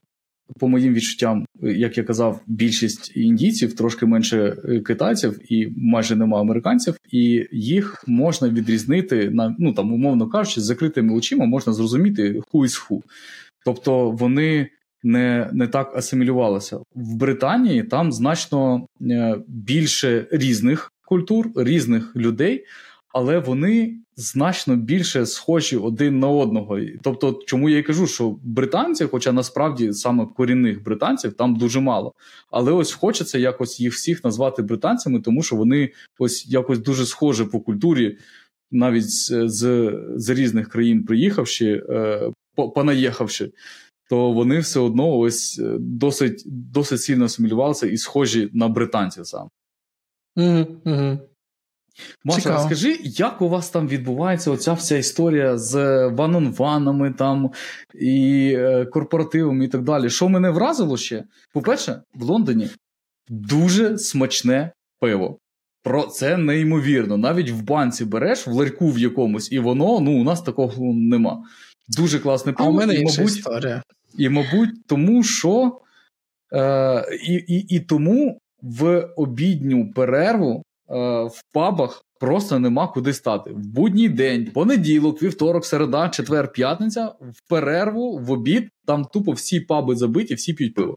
по 0.60 0.68
моїм 0.68 0.94
відчуттям, 0.94 1.46
як 1.62 1.98
я 1.98 2.04
казав, 2.04 2.42
більшість 2.48 3.18
індійців, 3.18 3.76
трошки 3.76 4.06
менше 4.06 4.58
е, 4.66 4.80
китайців 4.80 5.54
і 5.54 5.74
майже 5.78 6.16
нема 6.16 6.40
американців, 6.40 6.98
і 7.12 7.48
їх 7.52 8.04
можна 8.08 8.50
відрізнити 8.50 9.30
на 9.30 9.56
ну 9.60 9.74
там, 9.74 9.94
умовно 9.94 10.30
кажучи, 10.30 10.62
з 10.62 10.64
закритими 10.64 11.14
очима 11.14 11.46
можна 11.46 11.74
зрозуміти 11.74 12.42
who 12.54 12.62
is 12.62 12.90
who. 12.90 13.02
Тобто 13.66 14.12
вони 14.12 14.70
не 15.04 15.50
не 15.54 15.68
так 15.68 15.98
асимілювалися 15.98 16.78
в 16.96 17.16
Британії. 17.16 17.84
Там 17.84 18.12
значно 18.12 18.88
е, 19.02 19.38
більше 19.48 20.28
різних 20.32 20.92
культур, 21.06 21.48
різних 21.56 22.16
людей 22.16 22.66
але 23.18 23.40
вони 23.40 23.96
значно 24.16 24.76
більше 24.76 25.26
схожі 25.26 25.78
один 25.78 26.20
на 26.20 26.28
одного. 26.28 26.80
Тобто, 27.02 27.40
чому 27.46 27.70
я 27.70 27.78
й 27.78 27.84
кажу, 27.84 28.08
що 28.08 28.36
британці, 28.44 29.06
хоча 29.06 29.32
насправді 29.32 29.94
саме 29.94 30.26
корінних 30.26 30.84
британців 30.84 31.34
там 31.34 31.56
дуже 31.56 31.80
мало. 31.80 32.14
Але 32.52 32.72
ось 32.72 32.92
хочеться 32.92 33.38
якось 33.38 33.80
їх 33.80 33.94
всіх 33.94 34.24
назвати 34.24 34.62
британцями, 34.62 35.20
тому 35.20 35.44
що 35.44 35.56
вони 35.56 35.92
ось 36.20 36.48
якось 36.48 36.80
дуже 36.80 37.06
схожі 37.06 37.44
по 37.44 37.60
культурі, 37.60 38.18
навіть 38.72 39.10
з 39.10 39.48
з, 40.16 40.30
різних 40.30 40.70
країн 40.70 41.04
приїхавши, 41.04 41.84
е, 41.90 42.32
понаїхавши. 42.56 43.52
То 44.10 44.32
вони 44.32 44.60
все 44.60 44.80
одно 44.80 45.18
ось 45.18 45.60
е, 45.60 45.76
досить 45.80 46.44
досить 46.46 47.02
сильно 47.02 47.26
асимілювалися 47.26 47.88
і 47.88 47.98
схожі 47.98 48.50
на 48.54 48.68
британців 48.68 49.28
саме. 49.28 49.50
Угу, 50.36 51.20
Маша, 52.24 52.42
Цікаво. 52.42 52.56
розкажи, 52.58 53.00
як 53.04 53.42
у 53.42 53.50
вас 53.50 53.70
там 53.70 53.88
відбувається 53.88 54.52
оця 54.52 54.74
вся 54.74 54.98
історія 54.98 55.58
з 55.58 55.76
ван-он-ванами 56.08 57.14
там 57.14 57.52
і 57.96 58.54
е, 58.58 58.86
корпоративами 58.86 59.66
і 59.66 59.68
так 59.68 59.82
далі. 59.84 60.10
Що 60.10 60.30
мене 60.30 60.50
вразило 60.50 60.98
ще? 60.98 61.24
По-перше, 61.54 62.02
в 62.16 62.24
Лондоні 62.24 62.70
дуже 63.30 63.98
смачне 63.98 64.72
пиво. 65.00 65.38
Про 65.84 66.04
це 66.04 66.38
неймовірно. 66.38 67.18
Навіть 67.18 67.50
в 67.50 67.62
банці 67.62 68.06
береш 68.06 68.48
в 68.48 68.52
ларьку 68.52 68.92
в 68.92 69.00
якомусь, 69.00 69.52
і 69.52 69.60
воно 69.60 70.00
ну 70.00 70.22
у 70.22 70.24
нас 70.24 70.42
такого 70.42 70.94
нема. 70.94 71.44
Дуже 71.88 72.20
класне 72.20 72.54
пиво. 72.54 72.70
А 72.70 72.72
у 72.72 72.76
мене 72.76 72.94
і, 72.94 73.00
інша 73.00 73.22
мабуть, 73.22 73.38
історія. 73.38 73.84
І, 74.18 74.30
мабуть, 74.30 74.70
тому 74.88 75.24
що 75.24 75.80
е, 76.54 77.06
і, 77.28 77.34
і, 77.34 77.76
і 77.76 77.80
тому 77.80 78.40
в 78.62 79.00
обідню 79.16 79.92
перерву 79.94 80.64
в 80.90 81.44
пабах 81.52 82.06
просто 82.20 82.60
нема 82.60 82.88
куди 82.88 83.14
стати. 83.14 83.52
В 83.52 83.68
будній 83.68 84.10
день, 84.10 84.52
понеділок, 84.52 85.24
вівторок, 85.24 85.66
середа, 85.66 86.10
четвер, 86.10 86.52
п'ятниця, 86.52 87.06
в 87.22 87.50
перерву, 87.50 88.18
в 88.18 88.32
обід, 88.32 88.70
там 88.86 89.06
тупо 89.06 89.32
всі 89.32 89.60
паби 89.60 89.96
забиті, 89.96 90.36
всі 90.36 90.54
п'ють 90.54 90.76
пиво. 90.76 90.96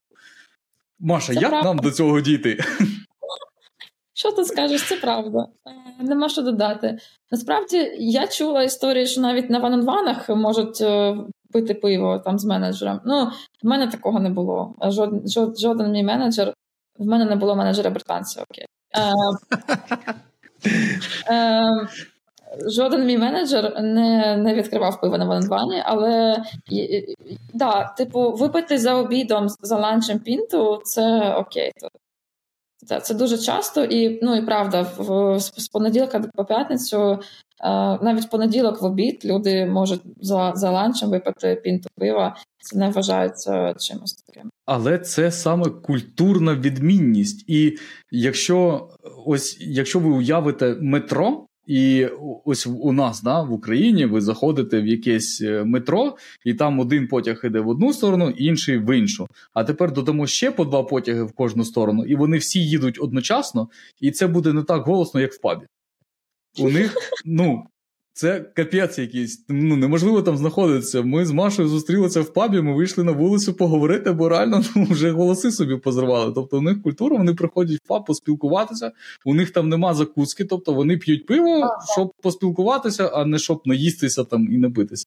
Маша, 1.01 1.35
це 1.35 1.41
як 1.41 1.51
правда. 1.51 1.69
нам 1.69 1.79
до 1.79 1.91
цього 1.91 2.21
дійти? 2.21 2.59
Що 4.15 4.33
ти 4.33 4.45
скажеш? 4.45 4.89
Це 4.89 4.97
правда. 4.97 5.47
Е, 6.01 6.05
нема 6.05 6.29
що 6.29 6.43
додати. 6.43 6.99
Насправді 7.31 7.93
я 7.99 8.27
чула 8.27 8.63
історії, 8.63 9.07
що 9.07 9.21
навіть 9.21 9.51
на 9.51 9.59
ван-ванах 9.59 10.29
можуть 10.29 10.81
е, 10.81 11.17
пити 11.53 11.75
пиво 11.75 12.19
там 12.19 12.39
з 12.39 12.45
менеджером. 12.45 13.01
Ну, 13.07 13.31
в 13.63 13.67
мене 13.67 13.87
такого 13.87 14.21
не 14.21 14.31
було. 14.31 14.75
Жод, 14.83 15.31
жод, 15.31 15.59
жоден 15.59 15.93
мій 15.93 16.03
менеджер. 16.03 16.55
В 16.99 17.07
мене 17.07 17.25
не 17.25 17.37
було 17.37 17.57
менеджера 17.57 17.91
британця. 17.91 18.45
Окей. 18.51 18.67
Е, 18.97 19.13
е, 21.35 21.89
жоден 22.67 23.07
мій 23.07 23.19
менеджер 23.19 23.81
не 23.83 24.37
не 24.37 24.55
відкривав 24.55 25.01
пиво 25.01 25.19
на 25.19 25.25
ванвані, 25.25 25.83
але 25.85 26.45
да, 27.55 27.85
типу, 27.85 28.33
випити 28.33 28.79
за 28.79 28.95
обідом 28.95 29.49
за 29.49 29.77
ланчем 29.77 30.19
пінту 30.19 30.81
це 30.85 31.35
окей. 31.35 31.73
Це, 33.03 33.15
дуже 33.15 33.39
часто, 33.39 33.85
і 33.85 34.19
ну 34.23 34.37
і 34.37 34.43
правда, 34.43 34.87
в, 34.99 35.41
з 35.41 35.69
понеділка 35.69 36.21
по 36.35 36.45
п'ятницю, 36.45 37.19
навіть 38.03 38.25
в 38.25 38.31
понеділок 38.31 38.83
в 38.83 38.85
обід 38.85 39.23
люди 39.25 39.67
можуть 39.67 40.03
за 40.21 40.53
за 40.55 40.71
ланчем 40.71 41.11
випити 41.11 41.61
пінту 41.65 41.89
пива. 41.97 42.37
Це 42.59 42.79
не 42.79 42.91
вважається 42.91 43.75
чимось 43.75 44.13
таким 44.13 44.51
але 44.73 44.99
це 44.99 45.33
саме 45.33 45.65
культурна 45.71 46.55
відмінність. 46.55 47.45
І 47.47 47.79
якщо 48.11 48.89
ось 49.27 49.57
якщо 49.61 49.99
ви 49.99 50.11
уявите 50.11 50.77
метро, 50.81 51.47
і 51.67 52.07
ось 52.45 52.67
у 52.67 52.93
нас 52.93 53.23
да, 53.23 53.43
в 53.43 53.53
Україні 53.53 54.07
ви 54.07 54.21
заходите 54.21 54.81
в 54.81 54.87
якесь 54.87 55.43
е, 55.43 55.65
метро, 55.65 56.17
і 56.45 56.55
там 56.55 56.81
один 56.81 57.09
потяг 57.09 57.41
іде 57.45 57.61
в 57.61 57.69
одну 57.69 57.93
сторону, 57.93 58.31
інший 58.31 58.79
в 58.79 58.99
іншу. 58.99 59.27
А 59.55 59.65
тепер 59.65 59.93
додамо 59.93 60.27
ще 60.27 60.51
по 60.51 60.65
два 60.65 60.83
потяги 60.83 61.23
в 61.23 61.33
кожну 61.33 61.65
сторону, 61.65 62.05
і 62.05 62.15
вони 62.17 62.39
всі 62.39 62.69
їдуть 62.69 62.99
одночасно, 63.01 63.69
і 64.01 64.11
це 64.11 64.27
буде 64.27 64.53
не 64.53 64.63
так 64.63 64.83
голосно, 64.83 65.21
як 65.21 65.33
в 65.33 65.41
пабі. 65.41 65.67
У 66.59 66.71
них 66.71 66.97
ну, 67.25 67.67
це 68.13 68.41
капець 68.41 68.99
якийсь. 68.99 69.45
Ну 69.49 69.77
неможливо 69.77 70.23
там 70.23 70.37
знаходитися. 70.37 71.03
Ми 71.03 71.27
з 71.27 71.31
Машою 71.31 71.69
зустрілися 71.69 72.21
в 72.21 72.33
пабі, 72.33 72.61
ми 72.61 72.75
вийшли 72.75 73.05
на 73.05 73.13
вулицю 73.13 73.55
поговорити, 73.55 74.13
бо 74.13 74.29
реально 74.29 74.63
ну, 74.77 74.85
вже 74.85 75.11
голоси 75.11 75.53
собі 75.53 75.77
позривали. 75.77 76.33
Тобто 76.35 76.59
у 76.59 76.61
них 76.61 76.83
культура, 76.83 77.17
вони 77.17 77.35
приходять 77.35 77.79
в 77.85 77.89
паб 77.89 78.05
поспілкуватися, 78.05 78.93
у 79.25 79.35
них 79.35 79.51
там 79.51 79.69
нема 79.69 79.95
закуски, 79.95 80.45
тобто 80.45 80.73
вони 80.73 80.97
п'ють 80.97 81.27
пиво, 81.27 81.69
щоб 81.93 82.13
поспілкуватися, 82.23 83.07
а 83.07 83.25
не 83.25 83.39
щоб 83.39 83.63
наїстися 83.65 84.25
там 84.25 84.53
і 84.53 84.59
напитися. 84.59 85.07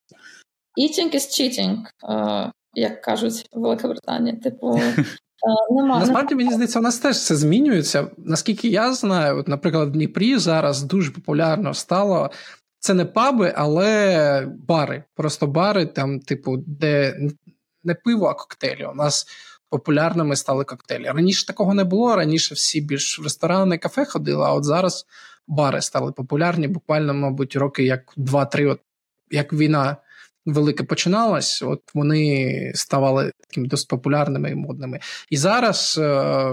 Eating 0.82 1.16
is 1.16 1.16
cheating, 1.16 1.78
uh, 2.10 2.52
як 2.74 3.02
кажуть 3.02 3.46
в 3.54 3.60
Великобританії. 3.60 4.38
Типу. 4.38 4.80
Е, 5.44 5.74
нема. 5.74 6.00
Насправді, 6.00 6.36
мені 6.36 6.54
здається, 6.54 6.80
у 6.80 6.82
нас 6.82 6.98
теж 6.98 7.24
це 7.24 7.36
змінюється. 7.36 8.08
Наскільки 8.18 8.68
я 8.68 8.94
знаю, 8.94 9.38
от, 9.38 9.48
наприклад, 9.48 9.90
в 9.90 9.92
Дніпрі 9.92 10.38
зараз 10.38 10.84
дуже 10.84 11.12
популярно 11.12 11.74
стало 11.74 12.30
це 12.80 12.94
не 12.94 13.06
паби, 13.06 13.54
але 13.56 14.48
бари. 14.68 15.04
Просто 15.16 15.48
бари, 15.48 15.86
там, 15.86 16.20
типу, 16.20 16.58
де 16.58 17.20
не 17.84 17.96
пиво, 17.96 18.26
а 18.26 18.34
коктейлі. 18.34 18.86
У 18.86 18.94
нас 18.94 19.28
популярними 19.70 20.36
стали 20.36 20.64
коктейлі. 20.64 21.06
Раніше 21.06 21.46
такого 21.46 21.74
не 21.74 21.84
було. 21.84 22.16
Раніше 22.16 22.56
всі 22.56 22.82
більш 22.82 23.20
в 23.20 23.24
ресторани, 23.24 23.78
кафе 23.78 24.06
ходили, 24.06 24.46
а 24.46 24.54
от 24.54 24.64
зараз 24.64 25.06
бари 25.48 25.82
стали 25.82 26.12
популярні. 26.12 26.68
Буквально, 26.68 27.14
мабуть, 27.14 27.56
роки 27.56 27.84
як 27.84 28.14
2-3, 28.18 28.72
от 28.72 28.80
як 29.32 29.54
війна. 29.54 29.98
Велике 30.46 30.84
починалась, 30.84 31.62
от 31.62 31.82
вони 31.94 32.72
ставали 32.76 33.32
такими 33.48 33.68
досить 33.68 33.88
популярними 33.88 34.52
і 34.52 34.56
модними. 34.56 35.00
І 35.30 35.38
зараз 35.38 36.00
е, 36.02 36.52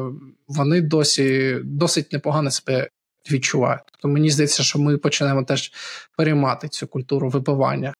вони 0.48 0.80
досі 0.80 1.56
досить 1.64 2.12
непогано 2.12 2.50
себе 2.50 2.88
відчувають. 3.30 3.82
Тобто 3.92 4.08
мені 4.08 4.30
здається, 4.30 4.62
що 4.62 4.78
ми 4.78 4.98
почнемо 4.98 5.42
теж 5.42 5.72
переймати 6.16 6.68
цю 6.68 6.86
культуру 6.86 7.28
випивання. 7.28 7.94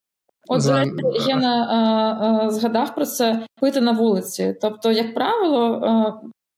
От 0.49 0.61
За... 0.61 0.85
я 1.29 1.37
на, 1.37 1.67
а, 1.71 2.47
а, 2.47 2.51
згадав 2.51 2.95
про 2.95 3.07
це 3.07 3.47
пити 3.61 3.81
на 3.81 3.93
вулиці. 3.93 4.57
Тобто, 4.61 4.93
як 4.93 5.15
правило, 5.15 5.81
а, 5.85 6.13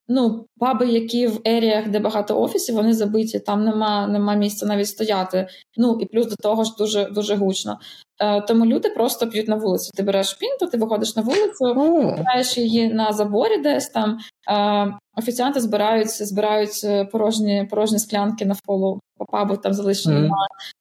ну, 0.07 0.45
паби, 0.59 0.87
які 0.87 1.27
в 1.27 1.41
еріях, 1.45 1.89
де 1.89 1.99
багато 1.99 2.41
офісів, 2.41 2.75
вони 2.75 2.93
забиті, 2.93 3.39
там 3.39 3.63
нема 3.63 4.07
нема 4.07 4.35
місця 4.35 4.65
навіть 4.65 4.87
стояти. 4.87 5.47
Ну 5.77 5.97
і 6.01 6.05
плюс 6.05 6.27
до 6.27 6.35
того 6.35 6.63
ж 6.63 6.71
дуже 6.77 7.05
дуже 7.05 7.35
гучно. 7.35 7.79
Е, 8.23 8.41
Тому 8.41 8.65
люди 8.65 8.89
просто 8.89 9.27
п'ють 9.27 9.47
на 9.47 9.55
вулиці. 9.55 9.91
Ти 9.95 10.03
береш 10.03 10.33
пінту, 10.33 10.67
ти 10.67 10.77
виходиш 10.77 11.15
на 11.15 11.21
вулицю, 11.21 11.73
збираєш 12.15 12.57
її 12.57 12.93
на 12.93 13.11
заборі, 13.13 13.57
десь 13.57 13.89
там. 13.89 14.17
Е, 14.49 14.93
Офіціанти 15.15 15.59
збирають 15.59 16.09
збирають 16.09 16.81
е, 16.83 17.05
порожні 17.05 17.67
порожні 17.69 17.99
склянки 17.99 18.45
навколо 18.45 18.99
пабу, 19.31 19.57
там 19.57 19.73
залишені 19.73 20.15
mm. 20.15 20.29
на 20.29 20.35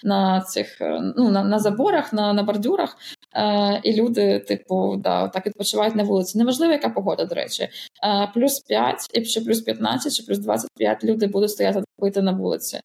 на 0.04 0.40
цих 0.40 0.76
ну 1.16 1.30
на 1.30 1.44
на 1.44 1.58
заборах, 1.58 2.12
на 2.12 2.32
на 2.32 2.42
бордюрах. 2.42 2.96
Е, 3.36 3.80
І 3.84 3.94
люди, 3.94 4.38
типу, 4.38 4.96
да, 4.96 5.28
так 5.28 5.46
відпочивають 5.46 5.94
на 5.96 6.02
вулиці. 6.02 6.38
Неважливо, 6.38 6.72
яка 6.72 6.88
погода, 6.88 7.24
до 7.24 7.34
речі, 7.34 7.68
Е, 8.04 8.30
плюс 8.34 8.60
5, 8.60 9.10
і 9.14 9.22
чи 9.22 9.40
плюс 9.40 9.60
15, 9.60 10.14
чи 10.14 10.22
плюс 10.22 10.38
25 10.38 11.04
люди 11.04 11.26
будуть 11.26 11.50
стояти 11.50 11.82
пити 11.98 12.22
на 12.22 12.32
вулиці. 12.32 12.80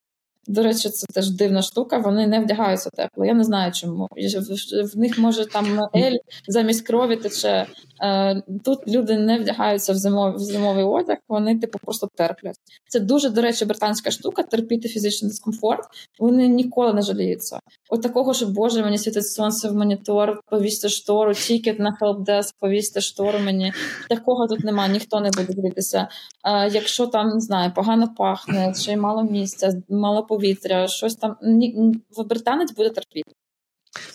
До 0.48 0.64
речі, 0.64 0.90
це 0.90 1.08
теж 1.14 1.30
дивна 1.30 1.62
штука. 1.62 1.98
Вони 1.98 2.28
не 2.28 2.40
вдягаються 2.40 2.90
тепло. 2.90 3.26
Я 3.26 3.34
не 3.34 3.44
знаю, 3.44 3.72
чому 3.72 4.08
в 4.94 4.98
них 4.98 5.18
може 5.18 5.46
там 5.46 5.66
ель 5.96 6.18
замість 6.48 6.88
крові 6.88 7.16
тече. 7.16 7.66
Е, 8.04 8.44
тут 8.66 8.88
люди 8.88 9.18
не 9.18 9.40
вдягаються 9.40 9.94
в 9.94 9.96
зимовий, 9.96 10.36
в 10.36 10.40
зимовий 10.40 10.84
одяг. 10.84 11.18
Вони 11.28 11.60
типу 11.60 11.80
просто 11.80 12.10
терплять. 12.16 12.56
Це 12.88 13.00
дуже 13.00 13.30
до 13.30 13.42
речі, 13.42 13.66
британська 13.66 14.12
штука. 14.12 14.44
Терпіти 14.44 14.88
фізичний 14.88 15.32
дискомфорт. 15.32 15.84
Вони 16.20 16.48
ніколи 16.48 16.94
не 16.94 17.02
жаліються. 17.02 17.60
От 17.90 18.02
такого, 18.02 18.34
що 18.34 18.48
боже, 18.48 18.84
мені 18.84 18.98
світить 18.98 19.28
сонце 19.28 19.70
в 19.70 19.76
монітор, 19.76 20.42
повісти 20.46 20.90
штору, 20.90 21.34
тікет 21.34 21.80
на 21.80 21.92
хелпдеск, 21.92 22.56
повісти 22.60 23.02
штору. 23.02 23.40
Мені 23.40 23.74
такого 24.10 24.48
тут 24.48 24.64
немає, 24.64 24.92
ніхто 24.92 25.20
не 25.20 25.30
буде 25.30 25.54
дивитися. 25.54 26.08
Е, 26.44 26.70
якщо 26.70 27.08
там 27.08 27.30
не 27.30 27.40
знаю, 27.40 27.72
погано 27.76 28.14
пахне, 28.18 28.74
чи 28.82 28.98
мало 28.98 29.24
місця, 29.24 29.82
мало 29.90 30.24
повітря, 30.24 30.88
щось 30.88 31.16
там 31.16 31.36
ні, 31.42 31.94
британець 32.30 32.72
буде 32.72 32.90
терпіти. 32.90 33.32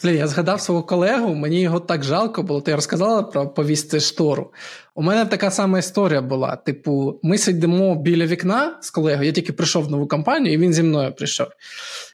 Блін, 0.03 0.17
я 0.17 0.27
згадав 0.27 0.61
свого 0.61 0.83
колегу, 0.83 1.35
мені 1.35 1.61
його 1.61 1.81
так 1.81 2.05
жалко 2.05 2.43
було. 2.43 2.61
Ти 2.61 2.75
розказала 2.75 3.23
про 3.23 3.49
повісти 3.49 4.01
штору. 4.01 4.53
У 4.95 5.03
мене 5.03 5.27
така 5.27 5.51
сама 5.51 5.79
історія 5.79 6.23
була. 6.23 6.57
Типу, 6.57 7.21
ми 7.23 7.39
сидимо 7.39 7.95
біля 7.95 8.27
вікна 8.27 8.79
з 8.83 8.91
колегою, 8.91 9.27
я 9.27 9.33
тільки 9.33 9.53
прийшов 9.53 9.85
в 9.85 9.91
нову 9.91 10.09
компанію, 10.09 10.55
і 10.55 10.59
він 10.59 10.73
зі 10.73 10.83
мною 10.83 11.15
прийшов. 11.15 11.47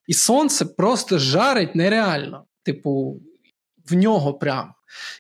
І 0.07 0.15
сонце 0.15 0.65
просто 0.65 1.19
жарить 1.19 1.75
нереально. 1.75 2.45
Типу, 2.63 3.21
в 3.91 3.95
нього 3.95 4.35
прям. 4.35 4.73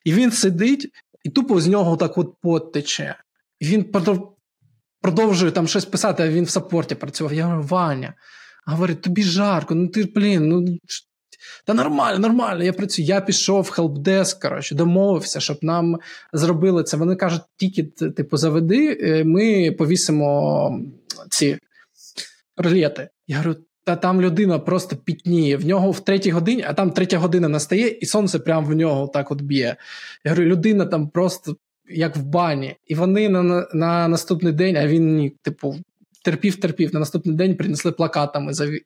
І 0.05 0.12
він 0.12 0.32
сидить, 0.32 0.89
і 1.24 1.30
тупо 1.30 1.61
з 1.61 1.66
нього 1.66 1.97
так 1.97 2.18
от 2.18 2.34
пот 2.43 2.72
тече. 2.72 3.16
І 3.61 3.66
він 3.66 3.93
продовжує 5.03 5.53
там 5.53 5.68
щось 5.68 5.84
писати, 5.84 6.22
а 6.22 6.28
він 6.28 6.45
в 6.45 6.51
саппорті 6.51 6.95
працював. 6.95 7.34
Я 7.34 7.45
говорю, 7.45 7.62
Ваня. 7.62 8.14
Говорить, 8.66 9.03
тобі 9.03 9.22
жарко, 9.22 9.74
ну 9.74 9.89
ти, 9.89 10.05
блін, 10.05 10.49
ну 10.49 10.78
та 11.68 11.74
нормально, 11.74 12.18
нормально, 12.18 12.64
я 12.64 12.72
працюю. 12.72 13.08
Я 13.08 13.20
пішов 13.20 13.62
в 13.62 13.70
хелпдеск, 13.70 14.42
коротше, 14.42 14.74
домовився, 14.74 15.40
щоб 15.40 15.58
нам 15.62 15.98
зробили 16.32 16.84
це. 16.84 16.96
Вони 16.96 17.16
кажуть, 17.16 17.42
тільки 17.56 17.82
типу, 17.82 18.36
заведи, 18.36 18.98
е, 19.02 19.24
ми 19.24 19.72
повісимо 19.72 20.80
ці 21.30 21.58
ролети. 22.56 23.08
Я 23.26 23.36
говорю, 23.36 23.56
та 23.84 23.96
там 23.96 24.22
людина 24.22 24.58
просто 24.58 24.96
пітніє. 24.96 25.56
В 25.56 25.66
нього 25.66 25.90
в 25.90 26.00
третій 26.00 26.30
годині, 26.30 26.64
а 26.68 26.74
там 26.74 26.90
третя 26.90 27.18
година 27.18 27.48
настає, 27.48 27.88
і 27.88 28.06
сонце 28.06 28.38
прямо 28.38 28.66
в 28.66 28.74
нього 28.74 29.08
так 29.08 29.30
от 29.30 29.42
б'є. 29.42 29.76
Я 30.24 30.30
говорю, 30.30 30.48
людина 30.48 30.86
там 30.86 31.08
просто 31.08 31.56
як 31.90 32.16
в 32.16 32.22
бані. 32.22 32.76
І 32.86 32.94
вони 32.94 33.28
на 33.28 33.68
на 33.72 34.08
наступний 34.08 34.52
день, 34.52 34.76
а 34.76 34.86
він 34.86 35.32
типу, 35.42 35.76
терпів, 36.22 36.56
терпів. 36.56 36.94
На 36.94 37.00
наступний 37.00 37.36
день 37.36 37.56
принесли 37.56 37.92
плакатами 37.92 38.54
заві... 38.54 38.82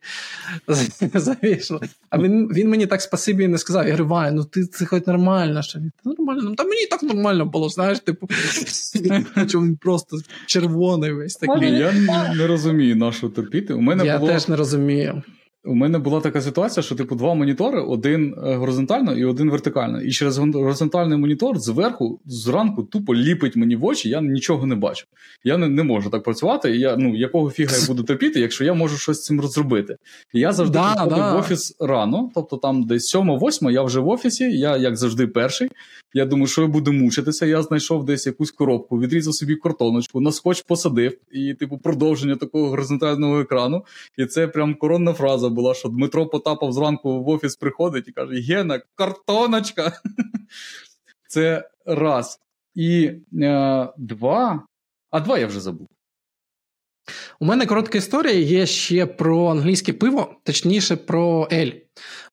завішали. 1.14 1.89
А 2.11 2.18
він 2.18 2.49
він 2.49 2.68
мені 2.68 2.87
так 2.87 3.03
спасибі 3.03 3.49
не 3.49 3.59
сказав. 3.59 3.87
Я 3.87 3.93
говорю, 3.93 4.09
Ваня, 4.09 4.33
ну 4.33 4.45
ти 4.45 4.64
це 4.64 4.85
хоч 4.85 5.07
нормально. 5.07 5.62
Що? 5.62 5.78
Нормально, 6.05 6.43
ну 6.45 6.55
та 6.55 6.64
мені 6.64 6.87
так 6.87 7.03
нормально 7.03 7.47
було, 7.47 7.68
знаєш, 7.68 8.01
типу, 8.01 8.26
він 9.37 9.76
просто 9.76 10.18
червоний 10.47 11.12
весь 11.12 11.37
такий. 11.37 11.70
Я 11.70 11.93
не 12.35 12.47
розумію, 12.47 12.97
на 12.97 13.12
що 13.12 13.28
терпіти. 13.28 13.74
У 13.74 13.80
мене 13.80 14.07
Я 14.07 14.18
було... 14.18 14.33
теж 14.33 14.49
не 14.49 14.57
розумію. 14.57 15.22
У 15.65 15.75
мене 15.75 15.99
була 15.99 16.21
така 16.21 16.41
ситуація, 16.41 16.83
що 16.83 16.95
типу 16.95 17.15
два 17.15 17.35
монітори: 17.35 17.81
один 17.81 18.35
е, 18.47 18.55
горизонтально 18.55 19.17
і 19.17 19.25
один 19.25 19.51
вертикально. 19.51 20.03
І 20.03 20.11
через 20.11 20.39
горизонтальний 20.39 21.19
монітор 21.19 21.59
зверху, 21.59 22.21
зранку, 22.27 22.83
тупо 22.83 23.15
ліпить 23.15 23.57
мені 23.57 23.77
в 23.77 23.85
очі, 23.85 24.09
я 24.09 24.21
нічого 24.21 24.67
не 24.67 24.75
бачу. 24.75 25.07
Я 25.45 25.57
не 25.59 25.69
не 25.69 25.83
можу 25.83 26.11
так 26.11 26.23
працювати. 26.23 26.77
І 26.77 26.81
я 26.81 26.97
ну 26.97 27.17
якого 27.17 27.51
фіга 27.51 27.77
я 27.77 27.87
буду 27.87 28.03
терпіти, 28.03 28.41
якщо 28.41 28.65
я 28.65 28.75
можу 28.75 28.97
щось 28.97 29.17
з 29.17 29.25
цим 29.25 29.41
розробити. 29.41 29.97
І 30.33 30.41
я 30.41 30.53
завжди 30.53 30.79
да, 30.79 30.93
приходив 30.93 31.19
да. 31.19 31.35
в 31.35 31.39
офіс 31.39 31.77
рано, 31.81 32.31
тобто 32.35 32.57
там 32.57 32.87
десь 32.87 33.17
7-8 33.17 33.71
я 33.71 33.83
вже 33.83 34.01
в 34.01 34.09
офісі, 34.09 34.45
я 34.45 34.77
як 34.77 34.97
завжди 34.97 35.27
перший. 35.27 35.69
Я 36.15 36.27
думаю, 36.27 36.47
що 36.47 36.63
я 36.63 36.69
буду 36.69 36.93
мучитися. 36.93 37.47
Я 37.47 37.63
знайшов 37.63 38.05
десь 38.05 38.27
якусь 38.27 38.51
коробку, 38.51 39.01
відрізав 39.01 39.35
собі 39.35 39.57
картоночку, 39.57 40.21
на 40.21 40.33
скотч 40.33 40.63
посадив, 40.63 41.19
і, 41.33 41.55
типу, 41.55 41.79
продовження 41.79 42.37
такого 42.37 42.69
горизонтального 42.69 43.41
екрану. 43.41 43.85
І 44.19 44.27
це 44.27 44.49
прям 44.49 44.75
коронна 44.75 45.13
фраза 45.13 45.49
була, 45.53 45.75
що 45.75 45.89
Дмитро 45.89 46.27
Потапов 46.27 46.73
зранку 46.73 47.25
в 47.25 47.29
офіс 47.29 47.57
приходить 47.57 48.09
і 48.09 48.13
каже: 48.13 48.35
Гена, 48.35 48.81
картоночка. 48.95 49.93
Це 51.29 51.71
раз. 51.87 52.41
І 52.75 53.11
е, 53.43 53.89
два. 53.97 54.63
А 55.11 55.21
два 55.21 55.39
я 55.39 55.47
вже 55.47 55.61
забув. 55.61 55.89
У 57.41 57.45
мене 57.45 57.67
коротка 57.67 57.99
історія 57.99 58.35
є 58.35 58.67
ще 58.67 59.07
про 59.07 59.47
англійське 59.47 59.93
пиво, 59.93 60.35
точніше, 60.43 60.97
про 60.97 61.49
Ель. 61.53 61.71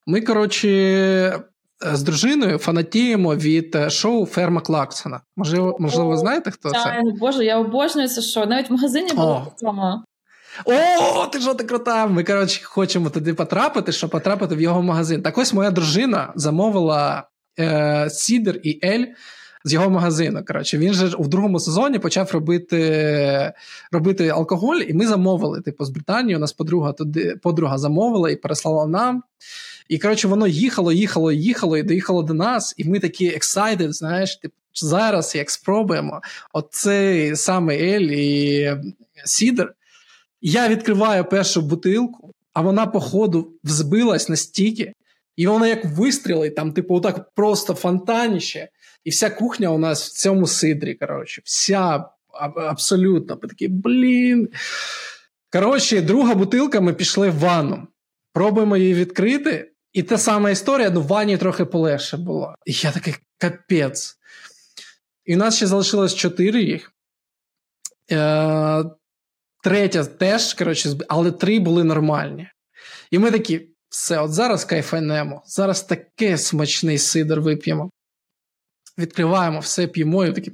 Ми, 0.08 0.22
коротше, 0.22 1.44
з 1.82 2.04
дружиною 2.04 2.58
фанатіємо 2.58 3.36
від 3.36 3.76
е, 3.76 3.90
шоу 3.90 4.26
Ферма 4.26 4.62
Клаксона. 4.62 5.22
Можливо, 5.38 5.78
можливо, 5.80 6.10
ви 6.10 6.18
знаєте, 6.18 6.52
хто 6.52 6.70
це? 6.70 7.02
Боже, 7.20 7.46
я 7.46 7.60
обожнюю 7.60 8.08
це 8.08 8.22
шоу. 8.22 8.46
Навіть 8.46 8.70
в 8.70 8.74
магазині 8.74 9.14
було 9.14 9.54
цьому. 9.56 10.04
О, 10.66 11.26
ти 11.26 11.42
що 11.42 11.54
ти 11.54 11.64
крута! 11.64 12.08
Ми 12.08 12.24
коротше 12.24 12.62
хочемо 12.64 13.10
туди 13.10 13.34
потрапити, 13.34 13.92
щоб 13.92 14.10
потрапити 14.10 14.56
в 14.56 14.62
його 14.62 14.82
магазин. 14.82 15.22
Так 15.22 15.38
ось 15.38 15.54
моя 15.54 15.72
дружина 15.72 16.34
замовила 16.36 17.24
е, 17.60 18.10
сидр 18.10 18.60
і 18.64 18.80
ель 18.84 19.06
з 19.64 19.74
його 19.74 19.90
магазину. 19.90 20.46
Коротше, 20.46 20.78
він 20.78 20.94
же 20.94 21.08
у 21.08 21.28
другому 21.28 21.60
сезоні 21.60 22.00
почав 22.00 22.32
робити 22.32 23.54
робити 23.92 24.30
алкоголь, 24.30 24.78
і 24.88 24.94
ми 24.94 25.08
замовили. 25.08 25.62
Типу, 25.62 25.86
з 25.86 25.90
Британії 25.90 26.36
у 26.36 26.40
нас 26.40 26.54
подруга 26.54 26.94
туди 26.94 27.36
подруга 27.44 27.78
замовила 27.78 28.30
і 28.30 28.36
переслала 28.36 28.88
нам. 28.88 29.24
І 29.90 30.00
коротше, 30.00 30.28
воно 30.28 30.48
їхало, 30.48 30.92
їхало, 30.92 31.32
їхало 31.32 31.78
і 31.78 31.84
доїхало 31.84 32.24
до 32.24 32.34
нас, 32.34 32.74
і 32.78 32.90
ми 32.90 33.00
такі 33.00 33.30
excited, 33.38 33.92
знаєш, 33.92 34.36
типу, 34.36 34.56
зараз 34.74 35.36
як 35.36 35.50
спробуємо. 35.50 36.22
Оцей 36.54 37.36
саме 37.36 37.76
ель 37.76 38.02
і 38.02 38.78
сидр. 39.26 39.74
Я 40.42 40.70
відкриваю 40.70 41.26
першу 41.26 41.62
бутилку, 41.62 42.34
а 42.54 42.62
вона, 42.62 42.88
по 42.88 43.00
ходу, 43.00 43.54
взбилась 43.64 44.30
настільки, 44.30 44.94
і 45.36 45.48
вона 45.48 45.68
як 45.68 45.86
вистрілить, 45.86 46.56
там, 46.56 46.74
типу, 46.74 46.96
отак 46.96 47.32
просто 47.34 47.74
фонтаніще. 47.74 48.70
І 49.04 49.10
вся 49.10 49.30
кухня 49.30 49.70
у 49.70 49.78
нас 49.78 50.10
в 50.10 50.14
цьому 50.14 50.48
сидрі. 50.48 50.94
Коротше, 50.94 51.42
вся 51.46 52.06
абсолютно. 52.56 53.36
Такі, 53.36 53.68
блін. 53.68 54.50
Коротше, 55.52 56.02
друга 56.02 56.36
бутилка, 56.36 56.82
ми 56.82 56.94
пішли 56.94 57.30
в 57.30 57.40
ванну. 57.40 57.88
Пробуємо 58.34 58.78
її 58.78 58.94
відкрити. 58.94 59.72
І 59.94 60.04
та 60.04 60.18
сама 60.18 60.50
історія, 60.50 60.90
ну 60.90 61.02
в 61.02 61.08
ванні 61.08 61.38
трохи 61.38 61.66
полегше 61.66 62.18
було. 62.18 62.56
І 62.66 62.72
я 62.72 62.92
такий 62.92 63.16
капець. 63.38 64.18
І 65.26 65.36
у 65.36 65.38
нас 65.38 65.56
ще 65.56 65.68
залишилось 65.68 66.16
чотири 66.16 66.64
їх. 66.64 66.94
Е, 68.12 68.84
Третя 69.64 70.06
теж, 70.06 70.54
коротше, 70.54 70.90
але 71.08 71.32
три 71.32 71.60
були 71.60 71.84
нормальні. 71.84 72.48
І 73.12 73.20
ми 73.20 73.32
такі, 73.32 73.68
все, 73.90 74.20
от 74.20 74.32
зараз 74.32 74.66
кайфанемо, 74.66 75.44
зараз 75.46 75.84
таке 75.84 76.38
смачний 76.38 76.98
сидор 76.98 77.42
вип'ємо. 77.42 77.92
Відкриваємо 78.98 79.60
все, 79.60 79.88
п'ємо 79.88 80.26
і 80.26 80.34
такі. 80.34 80.52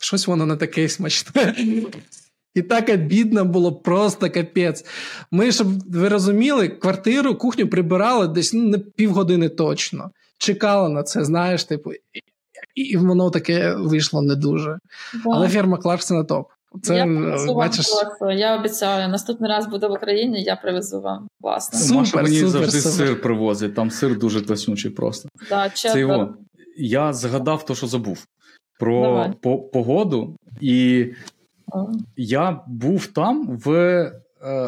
Щось 0.00 0.26
воно 0.26 0.46
не 0.46 0.56
таке 0.56 0.88
смачне. 0.88 1.54
І 2.54 2.62
так 2.62 2.88
обідно 2.88 3.44
було 3.44 3.72
просто 3.72 4.30
капець. 4.30 4.84
Ми, 5.30 5.52
щоб 5.52 5.92
ви 5.92 6.08
розуміли, 6.08 6.68
квартиру, 6.68 7.34
кухню 7.34 7.68
прибирали 7.68 8.28
десь 8.28 8.52
ну, 8.52 8.62
не 8.62 8.78
півгодини 8.78 9.48
точно. 9.48 10.10
Чекали 10.38 10.88
на 10.88 11.02
це, 11.02 11.24
знаєш, 11.24 11.64
типу, 11.64 11.92
і 12.74 12.96
воно 12.96 13.30
таке 13.30 13.74
вийшло 13.74 14.22
не 14.22 14.34
дуже. 14.34 14.78
Да. 15.14 15.30
Але 15.32 15.48
фірма 15.48 15.76
Кларксона 15.76 16.24
топ. 16.24 16.48
Це, 16.82 16.96
я 16.96 17.06
бачиш... 17.54 17.86
Я 18.36 18.56
обіцяю, 18.56 19.08
наступний 19.08 19.50
раз 19.50 19.66
буде 19.66 19.86
в 19.88 19.92
Україні, 19.92 20.42
я 20.42 20.56
привезу 20.56 21.00
вам. 21.00 21.28
Власне. 21.40 21.78
Супер, 21.78 21.96
Маша 21.98 22.22
мені 22.22 22.36
супер, 22.36 22.50
завжди 22.50 22.80
супер. 22.80 23.08
сир 23.08 23.20
привозить, 23.20 23.74
там 23.74 23.90
сир 23.90 24.18
дуже 24.18 24.40
класнючий 24.40 24.90
просто. 24.90 25.28
Да, 25.48 25.68
Це 25.68 26.00
його. 26.00 26.34
Я 26.76 27.12
згадав 27.12 27.64
то, 27.64 27.74
що 27.74 27.86
забув. 27.86 28.24
Про 28.78 29.32
по- 29.42 29.58
погоду, 29.58 30.36
і 30.60 31.06
я 32.16 32.60
був 32.66 33.06
там 33.06 33.46
в 33.64 33.70
е, 33.72 34.20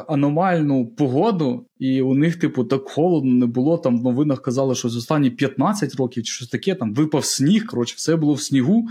аномальну 0.09 0.87
погоду, 0.87 1.67
і 1.79 2.03
у 2.03 2.15
них, 2.15 2.37
типу, 2.37 2.65
так 2.65 2.89
холодно 2.89 3.35
не 3.35 3.47
було. 3.47 3.79
Там 3.79 3.99
в 3.99 4.03
новинах 4.03 4.43
казали, 4.43 4.75
що 4.75 4.89
з 4.89 4.97
останні 4.97 5.31
15 5.31 5.95
років 5.95 6.23
чи 6.25 6.33
щось 6.33 6.49
таке, 6.49 6.75
там 6.75 6.95
випав 6.95 7.25
сніг, 7.25 7.67
коротше, 7.67 7.95
все 7.99 8.17
було 8.17 8.35
в 8.35 8.41
снігу. 8.41 8.89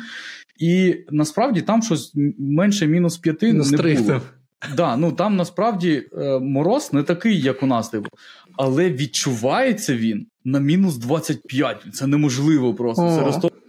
І 0.60 0.96
насправді 1.12 1.62
там 1.62 1.82
щось 1.82 2.12
менше 2.40 2.88
мінус 2.88 3.18
5 3.18 3.42
не 3.42 3.50
було. 3.50 4.22
Да, 4.78 4.98
ну 4.98 5.12
Там 5.12 5.36
насправді 5.36 6.10
е, 6.18 6.40
мороз 6.40 6.94
не 6.94 7.04
такий, 7.04 7.42
як 7.42 7.64
у 7.64 7.66
нас, 7.66 7.90
типу, 7.90 8.10
але 8.58 8.90
відчувається 8.90 9.96
він 9.96 10.28
на 10.46 10.60
мінус 10.60 10.98
25. 10.98 11.86
Це 11.94 12.08
неможливо 12.08 12.74
просто. 12.74 13.10
Це 13.10 13.22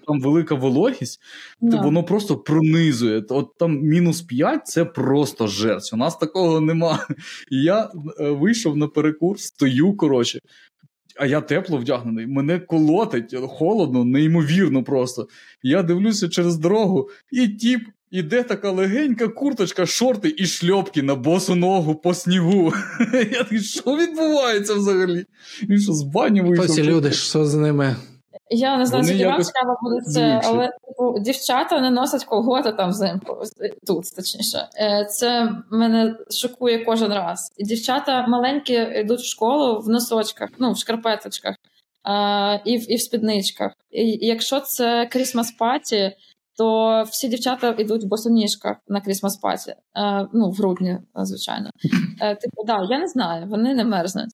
там 0.07 0.21
велика 0.21 0.55
вологість, 0.55 1.21
yeah. 1.63 1.83
воно 1.83 2.05
просто 2.05 2.37
пронизує. 2.37 3.25
От 3.29 3.59
там 3.59 3.81
мінус 3.81 4.23
5 4.23 4.67
це 4.67 4.85
просто 4.85 5.47
жерсть. 5.47 5.93
У 5.93 5.97
нас 5.97 6.17
такого 6.17 6.61
нема. 6.61 7.07
І 7.51 7.63
я 7.63 7.91
е, 8.21 8.31
вийшов 8.31 8.77
на 8.77 8.89
перекур, 8.89 9.41
стою, 9.41 9.97
коротше. 9.97 10.41
А 11.19 11.27
я 11.27 11.41
тепло 11.41 11.79
вдягнений, 11.79 12.27
мене 12.27 12.59
колотить, 12.59 13.35
холодно, 13.49 14.05
неймовірно 14.05 14.85
просто. 14.85 15.29
Я 15.63 15.83
дивлюся 15.83 16.29
через 16.29 16.57
дорогу, 16.57 17.09
і 17.33 17.49
тіп, 17.49 17.81
іде 18.11 18.43
така 18.43 18.71
легенька 18.71 19.29
курточка, 19.29 19.87
шорти 19.87 20.35
і 20.39 20.47
шльопки 20.47 21.03
на 21.03 21.15
босу 21.15 21.55
ногу 21.55 21.95
по 21.95 22.15
снігу. 22.15 22.73
Я 23.13 23.43
такий, 23.43 23.61
що 23.61 23.97
відбувається 23.97 24.75
взагалі? 24.75 25.25
Він 25.63 25.81
що 25.81 25.93
з 25.93 26.03
бані 26.03 26.41
вийшов? 26.41 26.69
Ці 26.69 26.83
люди, 26.83 27.13
що 27.13 27.45
з 27.45 27.55
ними? 27.55 27.97
Я 28.51 28.77
не 28.77 28.87
знаю, 28.87 29.05
скільки 29.05 29.27
вам 29.27 29.43
цікаво 29.43 29.79
буде 29.83 30.01
це, 30.01 30.41
але 30.45 30.67
типу, 30.67 31.19
дівчата 31.19 31.81
не 31.81 31.91
носять 31.91 32.25
колготи 32.25 32.73
там 32.73 32.91
взимку. 32.91 33.43
Тут, 33.87 34.05
точніше. 34.17 34.69
Е, 34.81 35.07
це 35.11 35.51
мене 35.71 36.17
шокує 36.31 36.85
кожен 36.85 37.13
раз. 37.13 37.53
І 37.57 37.65
дівчата 37.65 38.27
маленькі 38.27 38.75
йдуть 38.75 39.21
в 39.21 39.27
школу 39.27 39.81
в 39.81 39.89
носочках, 39.89 40.51
ну, 40.59 40.73
в 40.73 40.79
шкарпеточках 40.79 41.57
і 42.65 42.79
в 42.79 42.93
і 42.93 42.97
в 42.97 43.01
спідничках. 43.01 43.73
І 43.91 44.27
Якщо 44.27 44.61
це 44.61 45.07
крісмас 45.07 45.53
паті, 45.53 46.13
то 46.57 47.03
всі 47.03 47.29
дівчата 47.29 47.75
йдуть 47.79 48.05
в 48.05 48.09
босоніжках 48.09 48.77
на 48.89 49.01
крісмас 49.01 49.37
паті. 49.37 49.75
Ну, 50.33 50.51
в 50.51 50.55
грудні, 50.55 50.99
звичайно. 51.15 51.71
Е, 52.21 52.35
типу, 52.35 52.65
да, 52.67 52.87
я 52.91 52.99
не 52.99 53.09
знаю, 53.09 53.47
вони 53.47 53.75
не 53.75 53.85
мерзнуть. 53.85 54.31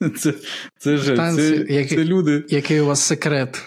Це 0.18 0.34
це, 0.78 0.96
же, 0.96 1.16
це, 1.16 1.66
який, 1.68 1.98
це 1.98 2.04
люди. 2.04 2.44
Який 2.48 2.80
у 2.80 2.86
вас 2.86 3.00
секрет? 3.00 3.62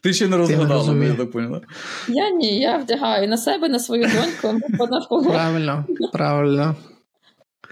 Ти 0.00 0.12
ще 0.12 0.28
не 0.28 0.36
розгадала, 0.36 1.04
я 1.04 1.14
так 1.14 1.30
поняла. 1.30 1.60
Я 2.08 2.30
ні, 2.30 2.60
я 2.60 2.76
вдягаю 2.76 3.28
на 3.28 3.36
себе, 3.36 3.68
на 3.68 3.78
свою 3.78 4.02
доньку, 4.02 4.60
навколо. 4.90 5.30
Правильно, 5.30 5.86
правильно. 6.12 6.76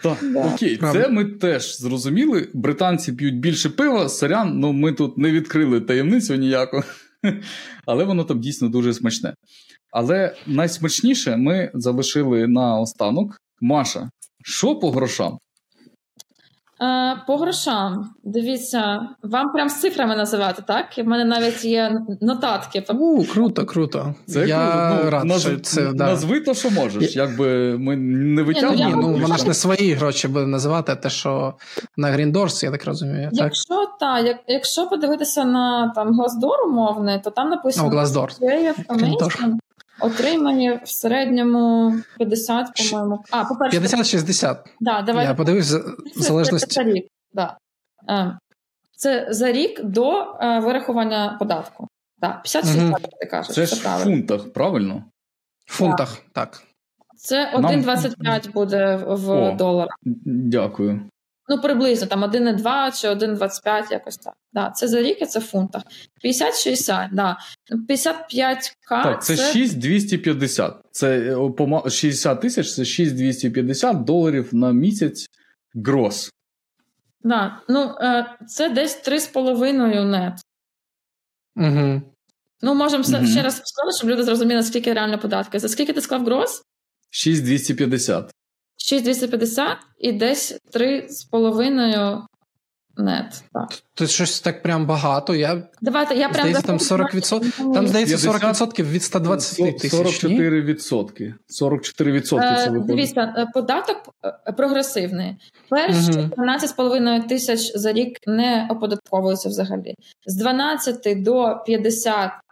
Так, 0.02 0.18
да. 0.22 0.54
Окей, 0.54 0.76
Правда. 0.76 1.02
це 1.02 1.08
ми 1.08 1.24
теж 1.24 1.78
зрозуміли. 1.78 2.48
Британці 2.54 3.12
п'ють 3.12 3.38
більше 3.38 3.70
пива, 3.70 4.08
сорян, 4.08 4.58
ну 4.58 4.72
ми 4.72 4.92
тут 4.92 5.18
не 5.18 5.30
відкрили 5.30 5.80
таємницю 5.80 6.34
ніяку, 6.34 6.82
але 7.86 8.04
воно 8.04 8.24
там 8.24 8.40
дійсно 8.40 8.68
дуже 8.68 8.94
смачне. 8.94 9.34
Але 9.92 10.34
найсмачніше 10.46 11.36
ми 11.36 11.70
залишили 11.74 12.46
на 12.46 12.80
останок. 12.80 13.36
Маша, 13.60 14.10
що 14.44 14.76
по 14.76 14.90
грошам? 14.90 15.38
Е, 16.82 17.16
по 17.26 17.36
грошам, 17.36 18.10
дивіться, 18.24 19.08
вам 19.22 19.52
прям 19.52 19.68
з 19.68 19.80
цифрами 19.80 20.16
називати, 20.16 20.62
так? 20.66 20.86
В 20.98 21.04
мене 21.04 21.24
навіть 21.24 21.64
є 21.64 22.02
нотатки. 22.20 22.84
У, 22.88 23.24
Круто, 23.24 23.66
круто. 23.66 24.14
Це 24.26 24.48
Я 24.48 24.88
круто. 24.88 25.04
Ну, 25.04 25.10
рад, 25.10 25.24
наз... 25.24 25.42
що 25.42 25.58
це, 25.58 25.92
да. 25.92 26.06
Назви 26.06 26.40
то, 26.40 26.54
що 26.54 26.70
можеш, 26.70 27.16
якби 27.16 27.78
ми 27.78 27.96
не 27.96 28.42
витягуємо. 28.42 28.84
Ні, 28.84 28.94
ну, 28.96 29.08
ну 29.08 29.18
вона 29.22 29.36
ж 29.36 29.48
не 29.48 29.54
свої 29.54 29.92
гроші 29.94 30.28
буде 30.28 30.46
називати, 30.46 30.92
а 30.92 30.94
те, 30.94 31.10
що 31.10 31.54
на 31.96 32.10
Гріндорс, 32.10 32.62
я 32.62 32.70
так 32.70 32.84
розумію. 32.84 33.30
Якщо 33.32 33.74
так, 33.74 33.98
та, 34.00 34.20
як, 34.20 34.36
якщо 34.46 34.86
подивитися 34.86 35.44
на 35.44 35.92
там 35.94 36.14
Глаздор 36.14 36.62
умовний, 36.66 37.20
то 37.24 37.30
там 37.30 37.48
написано 37.48 37.88
oh, 37.88 37.94
Glassdoor 37.94 38.38
отримані 40.00 40.80
в 40.84 40.88
середньому 40.88 41.94
50, 42.18 42.66
по-моєму. 42.90 43.24
А, 43.30 43.44
по-перше, 43.44 43.78
50-60. 43.78 44.56
Да, 44.80 45.02
давай. 45.02 45.24
Я 45.24 45.34
подивився 45.34 45.78
в 46.16 46.22
залежності. 46.22 46.66
Це, 46.66 46.82
рік, 46.82 47.06
да. 47.32 47.56
Це 48.96 49.26
за 49.30 49.52
рік 49.52 49.84
до 49.84 50.20
е, 50.20 50.60
вирахування 50.60 51.36
податку. 51.38 51.88
Так, 52.20 52.42
50-60, 52.44 52.88
угу. 52.88 52.96
ти 53.20 53.26
кажеш. 53.26 53.54
Це, 53.54 53.66
це 53.66 53.76
ж 53.76 53.88
в 53.88 54.04
фунтах, 54.04 54.52
правильно? 54.52 55.04
В 55.66 55.72
фунтах, 55.72 56.16
так. 56.16 56.50
так. 56.50 56.62
Це 57.16 57.52
1,25 57.56 58.14
Нам... 58.18 58.40
буде 58.54 58.96
в 58.96 59.30
О, 59.30 59.54
доларах. 59.56 59.94
Дякую. 60.24 61.00
Ну, 61.50 61.60
приблизно 61.60 62.06
там 62.06 62.24
1,2 62.24 63.00
чи 63.00 63.08
1,25, 63.08 63.92
якось 63.92 64.16
так. 64.16 64.34
Да, 64.52 64.70
Це 64.70 64.88
за 64.88 65.02
рік 65.02 65.22
і 65.22 65.26
це 65.26 65.38
в 65.38 65.42
фунтах. 65.42 65.82
50-60, 66.24 67.08
да. 67.12 67.36
55к. 67.88 68.70
Так, 68.88 69.24
це, 69.24 69.36
це 69.36 69.52
6,250. 69.52 70.74
Це 70.90 71.36
60 71.88 72.40
тисяч 72.40 72.74
це 72.74 72.84
6,250 72.84 74.04
доларів 74.04 74.48
на 74.52 74.72
місяць 74.72 75.26
грос. 75.74 76.32
Да. 77.22 77.60
Ну, 77.68 77.94
е, 78.00 78.36
це 78.48 78.68
десь 78.68 79.08
3,5 79.08 80.04
нет. 80.04 80.34
Угу. 81.56 82.02
Ну, 82.62 82.74
можемо 82.74 83.04
угу. 83.08 83.26
ще 83.26 83.42
раз 83.42 83.54
сказати, 83.54 83.96
щоб 83.98 84.10
люди 84.10 84.22
зрозуміли, 84.22 84.62
скільки 84.62 84.92
реально 84.92 85.18
податки. 85.18 85.58
За 85.58 85.68
скільки 85.68 85.92
ти 85.92 86.00
склав 86.00 86.24
грос? 86.24 86.62
6,250. 87.10 88.30
6250 88.84 89.76
і 89.98 90.12
десь 90.12 90.60
3,5 90.74 92.22
нет. 93.00 93.42
Так. 93.52 93.68
Тут 93.94 94.10
щось 94.10 94.40
так 94.40 94.62
прям 94.62 94.86
багато. 94.86 95.34
Я... 95.34 95.62
Давайте, 95.80 96.14
я 96.14 96.28
прям 96.28 96.48
здається, 96.48 96.66
там 96.66 96.78
40%, 96.78 97.74
там, 97.74 97.88
здається, 97.88 98.16
40% 98.30 98.90
від 98.90 99.02
120 99.02 99.78
тисяч. 99.78 99.90
44 99.90 100.62
відсотки. 100.62 101.34
44 101.46 102.12
відсотки 102.12 102.46
це 102.46 102.70
виходить. 102.70 102.86
Дивіться, 102.86 103.34
е, 103.36 103.46
податок 103.54 103.96
е, 104.46 104.52
прогресивний. 104.52 105.36
Перші 105.68 106.10
угу. 106.10 106.46
12,5 106.76 107.28
тисяч 107.28 107.72
за 107.74 107.92
рік 107.92 108.18
не 108.26 108.68
оподатковуються 108.70 109.48
взагалі. 109.48 109.94
З 110.26 110.36
12 110.36 111.22
до 111.22 111.62
50 111.66 112.30
Е, 112.30 112.49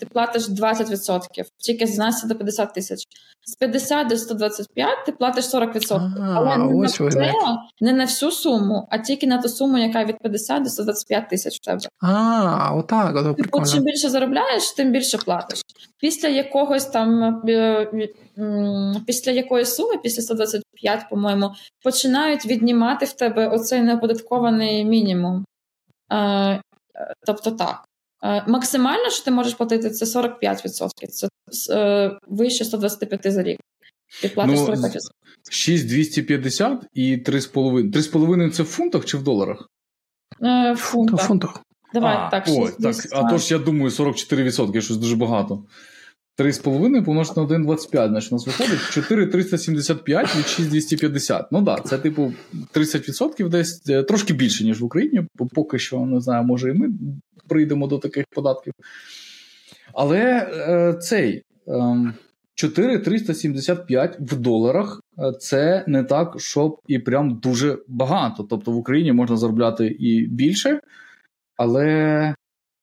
ти 0.00 0.06
платиш 0.06 0.48
20%, 0.48 1.20
тільки 1.58 1.86
з 1.86 1.94
12 1.94 2.28
до 2.28 2.34
50 2.34 2.74
тисяч. 2.74 2.98
З 3.46 3.54
50 3.54 4.08
до 4.08 4.16
125 4.16 4.88
ти 5.06 5.12
платиш 5.12 5.44
40%. 5.44 6.12
Ага, 6.18 6.34
Але 6.36 6.56
не 6.56 6.74
на, 6.80 6.88
це, 6.88 7.32
не 7.80 7.92
на 7.92 8.04
всю 8.04 8.32
суму, 8.32 8.88
а 8.90 8.98
тільки 8.98 9.26
на 9.26 9.42
ту 9.42 9.48
суму, 9.48 9.78
яка 9.78 10.04
від 10.04 10.18
50 10.18 10.62
до 10.62 10.68
125 10.68 11.28
тисяч 11.28 11.56
в 11.56 11.64
тебе. 11.64 11.80
А, 12.00 12.74
отак. 12.74 13.16
Ото 13.16 13.34
прикольно. 13.34 13.66
Чим 13.66 13.82
більше 13.82 14.08
заробляєш, 14.08 14.70
тим 14.70 14.92
більше 14.92 15.18
платиш. 15.18 15.62
Після 15.98 16.28
якогось 16.28 16.84
там, 16.84 17.22
е, 17.48 18.08
після 19.06 19.32
якої 19.32 19.64
суми, 19.64 19.98
після 20.02 20.22
125, 20.22 21.06
по-моєму, 21.10 21.50
починають 21.84 22.46
віднімати 22.46 23.06
в 23.06 23.12
тебе 23.12 23.48
оцей 23.48 23.82
неоподаткований 23.82 24.84
мінімум. 24.84 25.44
Е, 26.12 26.60
тобто 27.26 27.50
так. 27.50 27.84
Е, 28.24 28.44
максимально, 28.48 29.10
що 29.10 29.24
ти 29.24 29.30
можеш 29.30 29.54
платити, 29.54 29.90
це 29.90 30.20
45%. 30.20 30.88
Це 31.10 31.28
е, 31.70 32.18
вище 32.28 32.64
125 32.64 33.32
за 33.32 33.42
рік. 33.42 33.60
Ти 34.22 34.28
платиш 34.28 34.58
ну, 34.58 34.66
45%. 34.66 34.98
6250 35.50 36.84
і 36.94 37.16
3,5. 37.16 37.92
3,5 37.92 38.50
це 38.50 38.62
в 38.62 38.66
фунтах 38.66 39.04
чи 39.04 39.16
в 39.16 39.22
доларах? 39.22 39.68
Е, 40.42 40.72
в 40.72 40.76
фунтах. 40.76 41.20
В 41.20 41.22
фунтах. 41.26 41.60
Давай, 41.94 42.16
а, 42.16 42.30
так, 42.30 42.44
о, 42.48 42.68
так. 42.82 42.96
А 43.12 43.30
то 43.30 43.38
ж 43.38 43.54
я 43.54 43.60
думаю, 43.60 43.90
44%, 43.90 44.80
щось 44.80 44.96
дуже 44.96 45.16
багато. 45.16 45.64
3,5 46.38 47.04
помножити 47.04 47.40
на 47.40 47.46
1,25, 47.46 48.08
значить 48.08 48.32
у 48.32 48.34
нас 48.34 48.46
виходить 48.46 48.80
4,375 48.90 50.36
від 50.36 50.46
6,250. 50.46 51.52
Ну 51.52 51.64
так, 51.64 51.82
да, 51.82 51.88
це 51.88 51.98
типу 51.98 52.32
30% 52.74 53.48
десь 53.48 53.80
трошки 53.80 54.32
більше, 54.32 54.64
ніж 54.64 54.80
в 54.80 54.84
Україні. 54.84 55.26
Поки 55.54 55.78
що 55.78 56.00
не 56.00 56.20
знаю, 56.20 56.44
може 56.44 56.70
і 56.70 56.72
ми 56.72 56.88
прийдемо 57.48 57.86
до 57.86 57.98
таких 57.98 58.24
податків. 58.30 58.72
Але 59.94 60.20
е, 60.20 60.94
цей 60.94 61.42
е, 61.68 62.12
4,375 62.54 64.16
в 64.20 64.36
доларах 64.36 65.00
е, 65.18 65.32
це 65.32 65.84
не 65.86 66.04
так, 66.04 66.40
щоб 66.40 66.80
і 66.86 66.98
прям 66.98 67.38
дуже 67.42 67.78
багато. 67.88 68.42
Тобто 68.42 68.72
в 68.72 68.76
Україні 68.76 69.12
можна 69.12 69.36
заробляти 69.36 69.86
і 69.86 70.26
більше, 70.26 70.80
але 71.56 72.34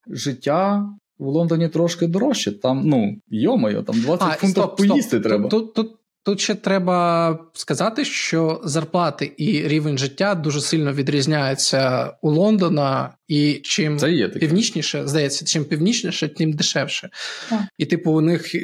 життя. 0.08 0.90
В 1.20 1.26
Лондоні 1.26 1.70
трошки 1.70 2.08
дорожче, 2.08 2.52
там, 2.52 2.82
ну, 2.86 3.18
йомайо, 3.30 3.84
там 3.84 4.02
20 4.02 4.28
а, 4.28 4.32
фунтів 4.32 4.50
стоп, 4.50 4.78
поїсти 4.78 5.02
стоп. 5.02 5.24
треба. 5.24 5.50
Тут, 5.50 5.74
тут, 5.74 5.88
Тут 5.88 5.99
ще 6.40 6.56
треба 6.56 7.40
сказати, 7.54 8.06
що 8.06 8.62
зарплати 8.64 9.34
і 9.38 9.68
рівень 9.68 9.98
життя 9.98 10.36
дуже 10.36 10.62
сильно 10.62 10.94
відрізняються 10.94 12.14
у 12.22 12.32
Лондона, 12.32 13.18
і 13.28 13.54
чим 13.54 13.98
північніше, 14.30 15.08
здається, 15.08 15.46
чим 15.46 15.66
північніше, 15.66 16.28
тим 16.28 16.54
дешевше. 16.54 17.10
Так. 17.50 17.62
І, 17.78 17.86
типу, 17.86 18.12
у 18.12 18.22
них 18.22 18.56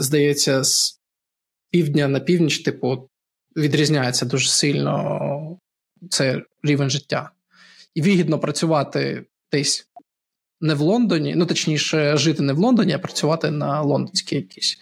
здається, 0.00 0.64
з 0.64 1.00
півдня 1.70 2.08
на 2.08 2.20
північ, 2.20 2.58
типу, 2.58 3.08
відрізняється 3.56 4.26
дуже 4.26 4.48
сильно 4.48 5.58
це 6.10 6.42
рівень 6.62 6.90
життя. 6.90 7.30
І 7.94 8.02
вигідно 8.02 8.38
працювати 8.38 9.24
десь 9.52 9.88
не 10.60 10.74
в 10.74 10.80
Лондоні, 10.80 11.34
ну 11.36 11.46
точніше, 11.46 12.16
жити 12.16 12.42
не 12.42 12.52
в 12.52 12.58
Лондоні, 12.58 12.92
а 12.92 12.98
працювати 12.98 13.50
на 13.50 13.82
лондонській 13.82 14.36
якійсь. 14.36 14.78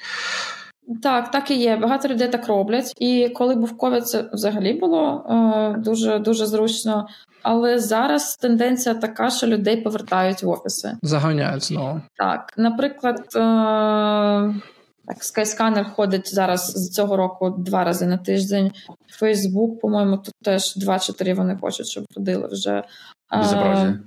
Так, 1.03 1.31
так 1.31 1.51
і 1.51 1.55
є. 1.55 1.77
Багато 1.77 2.09
людей 2.09 2.29
так 2.29 2.49
роблять. 2.49 2.93
І 2.99 3.29
коли 3.29 3.55
був 3.55 3.77
ковід, 3.77 4.09
це 4.09 4.25
взагалі 4.33 4.73
було 4.73 5.27
е, 5.31 5.79
дуже 5.79 6.19
дуже 6.19 6.47
зручно. 6.47 7.07
Але 7.43 7.79
зараз 7.79 8.37
тенденція 8.37 8.95
така, 8.95 9.31
що 9.31 9.47
людей 9.47 9.83
повертають 9.83 10.43
в 10.43 10.49
офіси. 10.49 10.97
Заганяють 11.03 11.65
знову. 11.65 12.01
Так, 12.17 12.53
наприклад, 12.57 13.19
е, 13.37 13.41
так, 15.07 15.19
Skyscanner 15.21 15.85
ходить 15.85 16.35
зараз 16.35 16.67
з 16.67 16.91
цього 16.91 17.17
року 17.17 17.55
два 17.59 17.85
рази 17.85 18.07
на 18.07 18.17
тиждень. 18.17 18.73
Фейсбук, 19.09 19.81
по-моєму, 19.81 20.17
тут 20.17 20.35
теж 20.45 20.77
два-чотири 20.77 21.35
вони 21.35 21.59
хочуть, 21.61 21.87
щоб 21.87 22.05
ходили 22.15 22.49
вже. 22.53 22.85
Безобразие. 23.39 23.99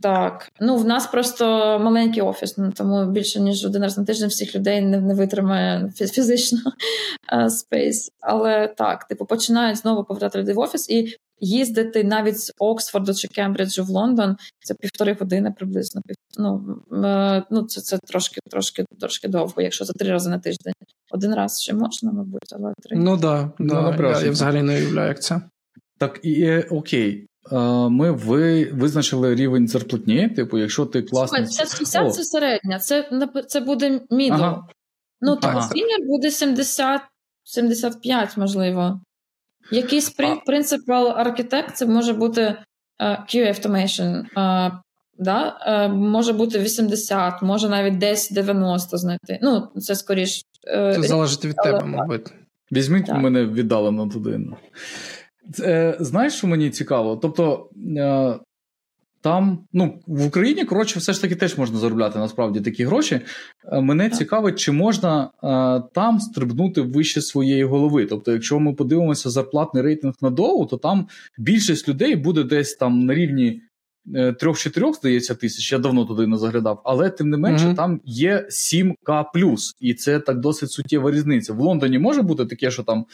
Так, 0.00 0.48
ну 0.60 0.76
в 0.76 0.84
нас 0.84 1.06
просто 1.06 1.44
маленький 1.82 2.22
офіс, 2.22 2.58
ну, 2.58 2.72
тому 2.72 3.06
більше 3.06 3.40
ніж 3.40 3.64
один 3.64 3.82
раз 3.82 3.98
на 3.98 4.04
тиждень 4.04 4.28
всіх 4.28 4.54
людей 4.54 4.80
не 4.80 5.00
не 5.00 5.14
витримає 5.14 5.92
фізично 5.96 6.58
space. 7.48 8.10
Але 8.20 8.68
так, 8.68 9.04
типу, 9.04 9.26
починають 9.26 9.78
знову 9.78 10.04
повертати 10.04 10.38
людей 10.38 10.54
в 10.54 10.58
офіс, 10.58 10.90
і 10.90 11.16
їздити 11.40 12.04
навіть 12.04 12.40
з 12.40 12.52
Оксфорду 12.58 13.14
чи 13.14 13.28
Кембриджу 13.28 13.84
в 13.84 13.88
Лондон 13.88 14.36
це 14.60 14.74
півтори 14.74 15.16
години 15.20 15.54
приблизно. 15.56 16.02
Ну, 16.38 16.82
е, 17.04 17.42
ну 17.50 17.62
це 17.62 17.80
це 17.80 17.98
трошки 17.98 18.40
трошки, 18.50 18.84
трошки 19.00 19.28
довго, 19.28 19.62
якщо 19.62 19.84
за 19.84 19.92
три 19.92 20.10
рази 20.10 20.30
на 20.30 20.38
тиждень. 20.38 20.74
Один 21.10 21.34
раз 21.34 21.62
ще 21.62 21.74
можна, 21.74 22.12
мабуть, 22.12 22.52
але 22.52 22.72
три. 22.82 22.96
Ну 22.96 23.16
да, 23.16 23.50
да. 23.58 23.96
Ну, 23.98 24.08
я, 24.08 24.20
я 24.20 24.30
взагалі 24.30 24.62
не 24.62 24.76
уявляю, 24.76 25.08
як 25.08 25.22
це. 25.22 25.40
Так 25.98 26.20
і 26.22 26.42
е, 26.42 26.66
окей. 26.70 27.27
Ми 27.90 28.10
ви 28.10 28.64
визначили 28.72 29.34
рівень 29.34 29.68
зарплатні. 29.68 30.28
Типу, 30.28 30.58
якщо 30.58 30.86
ти 30.86 31.02
класний... 31.02 31.46
Це 31.46 31.66
70 31.66 32.14
це 32.14 32.24
середня, 32.24 32.78
це 32.78 33.10
це 33.48 33.60
буде 33.60 34.00
middle. 34.10 34.34
Ага. 34.34 34.66
Ну 35.20 35.36
так, 35.36 35.56
ага. 35.56 35.68
senior 35.68 35.98
буде 36.06 36.30
70 36.30 37.00
75, 37.44 38.36
можливо. 38.36 39.00
Якийсь 39.70 40.10
principal 40.46 41.08
architect 41.08 41.76
це 41.76 41.86
може 41.86 42.12
бути 42.12 42.56
uh, 43.00 43.16
QA 43.20 43.48
Automation. 43.48 44.24
Uh, 44.36 44.70
да? 45.18 45.58
uh, 45.68 45.94
може 45.94 46.32
бути 46.32 46.58
80, 46.58 47.42
може 47.42 47.68
навіть 47.68 47.98
десь 47.98 48.30
90 48.30 48.98
знайти. 48.98 49.38
Ну, 49.42 49.68
це 49.76 49.94
скоріш. 49.94 50.42
Це 50.64 51.02
залежить 51.02 51.44
від 51.44 51.56
тебе, 51.56 51.84
мабуть. 51.84 52.32
Візьміть 52.72 53.06
так. 53.06 53.16
мене 53.16 53.46
віддалено 53.46 54.08
туди. 54.08 54.40
Е, 55.60 55.96
знаєш, 56.00 56.32
що 56.32 56.46
мені 56.46 56.70
цікаво? 56.70 57.16
Тобто. 57.16 57.70
Е, 57.96 58.38
там, 59.20 59.58
ну, 59.72 60.00
в 60.06 60.26
Україні, 60.26 60.64
коротше, 60.64 60.98
все 60.98 61.12
ж 61.12 61.22
таки 61.22 61.36
теж 61.36 61.58
можна 61.58 61.78
заробляти 61.78 62.18
насправді 62.18 62.60
такі 62.60 62.84
гроші. 62.84 63.20
Е, 63.72 63.80
мене 63.80 64.08
так. 64.08 64.18
цікавить, 64.18 64.58
чи 64.58 64.72
можна 64.72 65.30
а, 65.42 65.80
там 65.94 66.20
стрибнути 66.20 66.80
вище 66.80 67.22
своєї 67.22 67.64
голови. 67.64 68.06
Тобто, 68.06 68.32
якщо 68.32 68.60
ми 68.60 68.74
подивимося 68.74 69.30
зарплатний 69.30 69.82
рейтинг 69.82 70.14
на 70.20 70.30
доу, 70.30 70.66
то 70.66 70.76
там 70.76 71.08
більшість 71.38 71.88
людей 71.88 72.16
буде 72.16 72.42
десь 72.42 72.74
там 72.74 73.04
на 73.04 73.14
рівні 73.14 73.62
3-4, 74.14 74.92
здається, 74.92 75.34
тисяч. 75.34 75.72
Я 75.72 75.78
давно 75.78 76.04
туди 76.04 76.26
не 76.26 76.36
заглядав, 76.36 76.82
але 76.84 77.10
тим 77.10 77.30
не 77.30 77.36
менше, 77.36 77.64
mm-hmm. 77.64 77.74
там 77.74 78.00
є 78.04 78.46
7К 78.50 79.24
і 79.80 79.94
це 79.94 80.20
так 80.20 80.40
досить 80.40 80.70
суттєва 80.70 81.10
різниця. 81.10 81.52
В 81.52 81.60
Лондоні 81.60 81.98
може 81.98 82.22
бути 82.22 82.46
таке, 82.46 82.70
що 82.70 82.82
там 82.82 83.06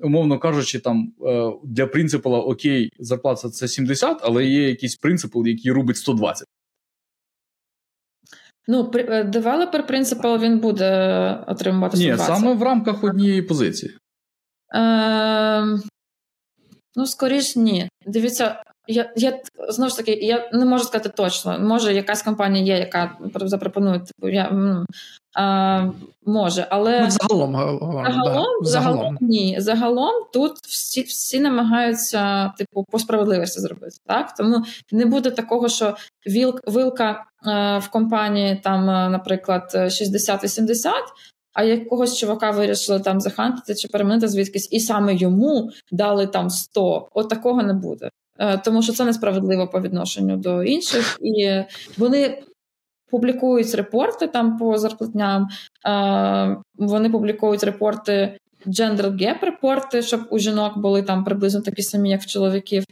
умовно 0.00 0.38
кажучи, 0.38 0.78
там 0.78 1.12
е, 1.26 1.52
для 1.64 1.86
принципала 1.86 2.38
окей, 2.38 2.90
зарплата 2.98 3.50
це 3.50 3.68
70, 3.68 4.18
але 4.22 4.44
є 4.44 4.68
якийсь 4.68 4.96
принципал, 4.96 5.46
який 5.46 5.72
робить 5.72 5.96
120. 5.96 6.46
Ну, 8.68 8.90
е, 8.94 9.24
девелопер 9.24 9.86
принципал 9.86 10.38
він 10.38 10.58
буде 10.58 10.90
отримувати 11.46 11.96
120. 11.96 12.28
Ні, 12.30 12.36
саме 12.36 12.54
в 12.54 12.62
рамках 12.62 13.04
однієї 13.04 13.42
позиції. 13.42 13.96
Е, 14.74 15.78
Ну, 16.98 17.06
скоріш 17.06 17.56
ні. 17.56 17.88
Дивіться, 18.06 18.62
я 18.88 19.12
я 19.16 19.40
знову 19.68 19.90
ж 19.90 19.96
таки 19.96 20.12
я 20.12 20.50
не 20.52 20.64
можу 20.64 20.84
сказати 20.84 21.08
точно. 21.08 21.58
Може, 21.58 21.94
якась 21.94 22.22
компанія 22.22 22.76
є, 22.76 22.80
яка 22.80 23.18
запропонує 23.34 24.00
типу, 24.00 24.28
я 24.28 24.52
а, 25.34 25.90
може, 26.26 26.66
але 26.70 27.00
ну, 27.00 27.10
загалом 27.10 27.52
загалом, 27.52 28.02
да. 28.04 28.10
загалом, 28.10 28.64
загалом 28.64 29.18
ні. 29.20 29.56
Загалом 29.60 30.12
тут 30.32 30.58
всі 30.58 31.02
всі 31.02 31.40
намагаються 31.40 32.52
типу 32.58 32.84
по 32.90 32.98
справедливості 32.98 33.60
зробити. 33.60 33.96
Так 34.06 34.34
тому 34.34 34.64
не 34.92 35.06
буде 35.06 35.30
такого, 35.30 35.68
що 35.68 35.96
вілк 36.26 36.60
вилка 36.66 37.24
а, 37.44 37.78
в 37.78 37.88
компанії 37.88 38.60
там, 38.64 38.86
наприклад, 39.12 39.70
60-80, 39.74 40.90
а 41.52 41.62
якогось 41.62 42.16
чувака 42.16 42.50
вирішили 42.50 43.00
там 43.00 43.20
захантити 43.20 43.74
чи 43.74 43.88
перемінити 43.88 44.28
звідкись, 44.28 44.68
і 44.72 44.80
саме 44.80 45.14
йому 45.14 45.70
дали 45.92 46.26
там 46.26 46.50
100. 46.50 47.08
От 47.12 47.28
такого 47.28 47.62
не 47.62 47.74
буде. 47.74 48.10
Е, 48.38 48.58
тому 48.58 48.82
що 48.82 48.92
це 48.92 49.04
несправедливо 49.04 49.68
по 49.68 49.80
відношенню 49.80 50.36
до 50.36 50.62
інших, 50.62 51.18
і 51.20 51.62
вони 51.98 52.42
публікують 53.10 53.74
репорти 53.74 54.26
там 54.26 54.58
по 54.58 54.78
зарплатням, 54.78 55.48
е, 55.86 56.56
вони 56.74 57.10
публікують 57.10 57.64
репорти. 57.64 58.38
Gender 58.66 59.02
gap 59.02 59.44
репорти, 59.44 60.02
щоб 60.02 60.20
у 60.30 60.38
жінок 60.38 60.78
були 60.78 61.02
там 61.02 61.24
приблизно 61.24 61.60
такі 61.60 61.82
самі, 61.82 62.10
як 62.10 62.22
в 62.22 62.26
чоловіків, 62.26 62.84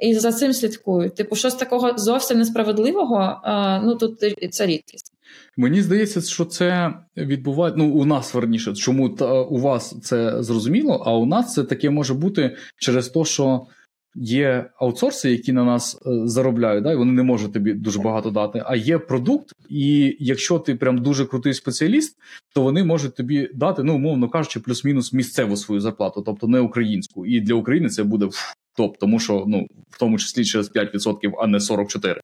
і 0.00 0.14
за 0.14 0.32
цим 0.32 0.52
слідкують. 0.52 1.14
Типу, 1.14 1.36
щось 1.36 1.54
такого 1.54 1.98
зовсім 1.98 2.38
несправедливого. 2.38 3.40
Е, 3.44 3.80
ну 3.80 3.94
тут 3.94 4.18
це 4.50 4.66
рідкість. 4.66 5.12
Мені 5.56 5.82
здається, 5.82 6.20
що 6.20 6.44
це 6.44 6.94
відбувається. 7.16 7.78
Ну, 7.78 7.92
у 7.92 8.04
нас 8.04 8.34
верніше, 8.34 8.74
чому 8.74 9.08
та, 9.08 9.42
у 9.42 9.58
вас 9.58 9.96
це 10.02 10.42
зрозуміло, 10.42 11.02
а 11.06 11.16
у 11.16 11.26
нас 11.26 11.54
це 11.54 11.64
таке 11.64 11.90
може 11.90 12.14
бути 12.14 12.56
через 12.76 13.08
те, 13.08 13.24
що 13.24 13.66
є 14.14 14.70
аутсорси, 14.76 15.30
які 15.30 15.52
на 15.52 15.64
нас 15.64 16.02
е, 16.06 16.10
заробляють, 16.24 16.84
да, 16.84 16.92
і 16.92 16.96
вони 16.96 17.12
не 17.12 17.22
можуть 17.22 17.52
тобі 17.52 17.72
дуже 17.72 17.98
багато 17.98 18.30
дати. 18.30 18.62
А 18.66 18.76
є 18.76 18.98
продукт, 18.98 19.52
і 19.68 20.16
якщо 20.20 20.58
ти 20.58 20.74
прям 20.74 20.98
дуже 20.98 21.26
крутий 21.26 21.54
спеціаліст, 21.54 22.16
то 22.54 22.62
вони 22.62 22.84
можуть 22.84 23.16
тобі 23.16 23.50
дати, 23.54 23.82
ну, 23.82 23.94
умовно 23.94 24.28
кажучи, 24.28 24.60
плюс-мінус 24.60 25.12
місцеву 25.12 25.56
свою 25.56 25.80
зарплату, 25.80 26.22
тобто 26.26 26.48
не 26.48 26.60
українську. 26.60 27.26
І 27.26 27.40
для 27.40 27.54
України 27.54 27.88
це 27.88 28.02
буде 28.02 28.28
топ, 28.76 28.98
тому 28.98 29.18
що 29.18 29.44
ну, 29.48 29.66
в 29.90 29.98
тому 29.98 30.18
числі 30.18 30.44
через 30.44 30.74
5%, 30.74 31.32
а 31.38 31.46
не 31.46 31.58
44%. 31.58 32.16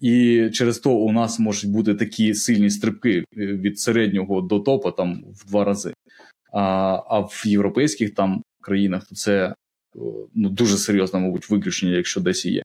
І 0.00 0.48
через 0.52 0.78
то 0.78 0.90
у 0.90 1.12
нас 1.12 1.38
можуть 1.38 1.70
бути 1.70 1.94
такі 1.94 2.34
сильні 2.34 2.70
стрибки 2.70 3.18
е, 3.18 3.24
від 3.36 3.78
середнього 3.78 4.40
до 4.40 4.60
топа 4.60 4.90
там 4.90 5.24
в 5.34 5.50
два 5.50 5.64
рази. 5.64 5.94
А 6.52 6.60
а 7.08 7.20
в 7.20 7.42
європейських 7.44 8.14
там 8.14 8.42
країнах 8.60 9.06
то 9.08 9.14
це 9.14 9.54
ну, 10.34 10.48
дуже 10.48 10.76
серйозне, 10.76 11.20
мабуть, 11.20 11.50
виключення, 11.50 11.96
якщо 11.96 12.20
десь 12.20 12.44
і 12.44 12.50
є. 12.50 12.62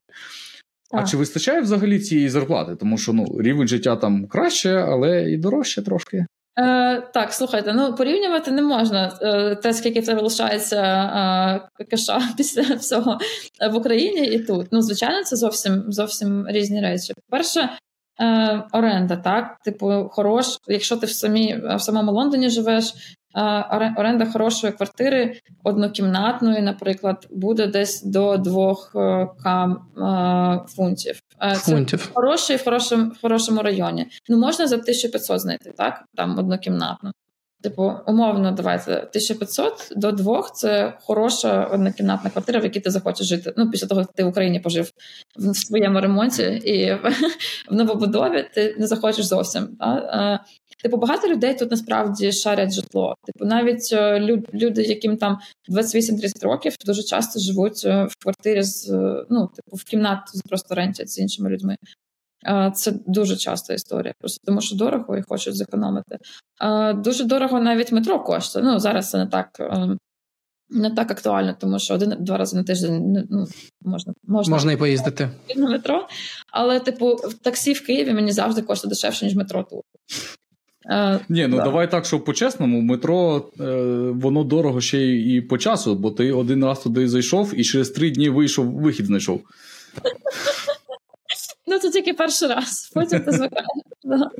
Так. 0.90 1.00
А 1.00 1.04
чи 1.04 1.16
вистачає 1.16 1.60
взагалі 1.60 1.98
цієї 1.98 2.28
зарплати? 2.28 2.76
Тому 2.76 2.98
що 2.98 3.12
ну, 3.12 3.26
рівень 3.40 3.68
життя 3.68 3.96
там 3.96 4.26
краще, 4.26 4.74
але 4.74 5.30
і 5.30 5.36
дорожче 5.36 5.82
трошки. 5.82 6.26
Е, 6.58 7.00
Так, 7.00 7.32
слухайте, 7.32 7.72
ну 7.72 7.94
порівнювати 7.94 8.50
не 8.50 8.62
можна 8.62 9.18
е, 9.22 9.54
те, 9.54 9.72
скільки 9.72 10.02
тебе 10.02 10.22
лишається 10.22 10.82
е, 11.78 11.84
каша 11.84 12.22
після 12.36 12.74
всього 12.74 13.18
в 13.70 13.76
Україні 13.76 14.26
і 14.26 14.38
тут. 14.38 14.66
Ну, 14.70 14.82
звичайно, 14.82 15.24
це 15.24 15.36
зовсім 15.36 15.84
зовсім 15.88 16.46
різні 16.48 16.80
речі. 16.80 17.14
Перше, 17.30 17.68
е, 18.20 18.62
оренда, 18.72 19.16
так, 19.16 19.56
типу, 19.64 20.08
хорош, 20.12 20.46
якщо 20.66 20.96
ти 20.96 21.06
в 21.06 21.10
самі 21.10 21.62
в 21.76 21.80
самому 21.80 22.12
Лондоні 22.12 22.50
живеш, 22.50 22.94
оренда 23.96 24.26
хорошої 24.26 24.72
квартири 24.72 25.40
однокімнатної, 25.64 26.62
наприклад, 26.62 27.26
буде 27.30 27.66
десь 27.66 28.02
до 28.02 28.36
2 28.36 28.72
е, 28.94 29.28
кам 29.42 29.72
е, 29.72 30.68
фунтів. 30.68 31.20
Е, 31.42 31.56
це 31.56 31.72
фунтів. 31.72 32.10
хороший 32.14 32.56
в 32.56 32.64
хорошому, 32.64 33.10
в 33.10 33.20
хорошому 33.20 33.62
районі. 33.62 34.06
Ну 34.28 34.38
можна 34.38 34.66
за 34.66 34.76
1500 34.76 35.40
знайти, 35.40 35.72
так? 35.76 36.04
Там 36.14 36.38
однокімнатну. 36.38 37.12
Типу, 37.62 37.92
умовно, 38.06 38.52
давайте 38.52 38.92
1500 38.92 39.92
до 39.96 40.12
2 40.12 40.42
це 40.54 40.92
хороша 41.00 41.64
однокімнатна 41.64 42.30
квартира, 42.30 42.60
в 42.60 42.64
якій 42.64 42.80
ти 42.80 42.90
захочеш 42.90 43.26
жити. 43.26 43.52
Ну, 43.56 43.70
після 43.70 43.86
того, 43.86 44.00
як 44.00 44.12
ти 44.12 44.24
в 44.24 44.28
Україні 44.28 44.60
пожив 44.60 44.90
в 45.36 45.54
своєму 45.54 46.00
ремонті 46.00 46.42
і 46.42 46.92
в 47.70 47.74
новобудові, 47.74 48.46
ти 48.54 48.76
не 48.78 48.86
захочеш 48.86 49.24
зовсім. 49.24 49.68
Так? 49.80 50.40
Типу, 50.82 50.96
багато 50.96 51.28
людей 51.28 51.54
тут 51.54 51.70
насправді 51.70 52.32
шарять 52.32 52.72
житло. 52.72 53.14
Типу, 53.24 53.44
навіть 53.44 53.88
е, 53.92 54.20
люди, 54.54 54.82
яким 54.82 55.16
там 55.16 55.38
28-30 55.70 56.44
років, 56.44 56.74
дуже 56.86 57.02
часто 57.02 57.40
живуть 57.40 57.82
е, 57.84 58.04
в 58.04 58.16
квартирі 58.22 58.62
з 58.62 58.90
е, 58.90 59.24
ну, 59.30 59.46
типу, 59.46 59.76
в 59.76 59.84
кімнату 59.84 60.40
просто 60.48 60.74
рентять 60.74 61.10
з 61.10 61.18
іншими 61.18 61.50
людьми. 61.50 61.76
Це 62.74 62.92
дуже 63.06 63.36
часта 63.36 63.74
історія, 63.74 64.14
просто 64.18 64.40
тому 64.44 64.60
що 64.60 64.76
дорого 64.76 65.16
і 65.16 65.22
хочуть 65.22 65.56
зекономити. 65.56 66.18
Дуже 66.94 67.24
дорого 67.24 67.60
навіть 67.60 67.92
метро 67.92 68.20
коштує. 68.20 68.64
Ну 68.64 68.78
зараз 68.78 69.10
це 69.10 69.18
не 69.18 69.26
так 69.26 69.60
не 70.70 70.90
так 70.90 71.10
актуально, 71.10 71.56
тому 71.60 71.78
що 71.78 71.94
один-два 71.94 72.36
рази 72.36 72.56
на 72.56 72.64
тиждень 72.64 73.26
ну, 73.30 73.46
можна 73.82 74.12
можна 74.24 74.54
можна 74.54 74.72
і 74.72 74.76
поїздити 74.76 75.30
на 75.56 75.70
метро. 75.70 76.08
Але, 76.52 76.80
типу, 76.80 77.16
таксі 77.42 77.72
в 77.72 77.86
Києві 77.86 78.12
мені 78.12 78.32
завжди 78.32 78.62
коштує 78.62 78.88
дешевше, 78.88 79.24
ніж 79.24 79.34
метро 79.34 79.62
тут. 79.62 79.82
Е, 80.90 81.20
Ні, 81.28 81.46
ну 81.46 81.56
да. 81.56 81.62
давай 81.62 81.90
так, 81.90 82.04
що 82.04 82.20
по-чесному, 82.20 82.80
метро 82.80 83.50
е, 83.60 83.64
воно 84.14 84.44
дорого 84.44 84.80
ще 84.80 84.98
й 84.98 85.36
і 85.36 85.40
по 85.40 85.58
часу, 85.58 85.94
бо 85.94 86.10
ти 86.10 86.32
один 86.32 86.64
раз 86.64 86.78
туди 86.78 87.08
зайшов 87.08 87.52
і 87.60 87.64
через 87.64 87.90
три 87.90 88.10
дні 88.10 88.28
вийшов, 88.28 88.66
вихід 88.66 89.06
знайшов. 89.06 89.40
Ну, 91.68 91.78
це 91.78 91.90
тільки 91.90 92.12
перший 92.12 92.48
раз, 92.48 92.90
потім 92.94 93.20
ти 93.20 93.32
звикаєш. 93.32 93.66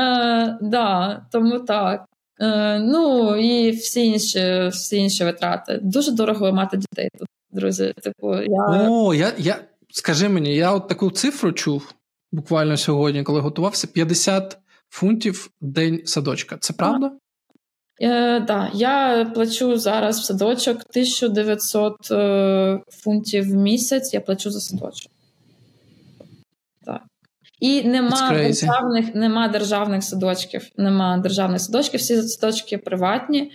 Е, 0.00 0.58
да, 0.60 1.22
Тому 1.32 1.58
так. 1.58 2.04
Е, 2.40 2.78
Ну 2.78 3.36
і 3.36 3.70
всі 3.70 4.06
інші 4.06 4.68
всі 4.72 4.96
інші 4.96 5.24
витрати. 5.24 5.80
Дуже 5.82 6.12
дорого 6.12 6.52
мати 6.52 6.76
дітей 6.76 7.08
тут, 7.18 7.28
друзі. 7.50 7.94
Типу, 8.02 8.34
я... 8.34 8.88
О, 8.90 9.14
я, 9.14 9.32
я, 9.38 9.56
скажи 9.90 10.28
мені, 10.28 10.54
я 10.54 10.72
от 10.72 10.88
таку 10.88 11.10
цифру 11.10 11.52
чув 11.52 11.94
буквально 12.32 12.76
сьогодні, 12.76 13.22
коли 13.22 13.40
готувався: 13.40 13.86
50 13.86 14.58
фунтів 14.90 15.50
день 15.60 16.02
садочка. 16.04 16.56
Це 16.60 16.72
правда? 16.72 17.12
Е, 18.00 18.40
да, 18.40 18.70
Я 18.74 19.24
плачу 19.34 19.78
зараз 19.78 20.20
в 20.20 20.24
садочок 20.24 20.76
1900 20.76 22.10
е, 22.10 22.80
фунтів 22.88 23.50
в 23.50 23.54
місяць. 23.54 24.14
Я 24.14 24.20
плачу 24.20 24.50
за 24.50 24.60
садочок. 24.60 25.12
Так. 26.84 27.02
І 27.60 27.82
нема 27.82 28.30
державних 28.30 29.14
нема 29.14 29.48
державних 29.48 30.04
садочків. 30.04 30.68
Нема 30.76 31.18
державних 31.18 31.60
садочків, 31.60 32.00
всі 32.00 32.22
садочки 32.22 32.78
приватні. 32.78 33.52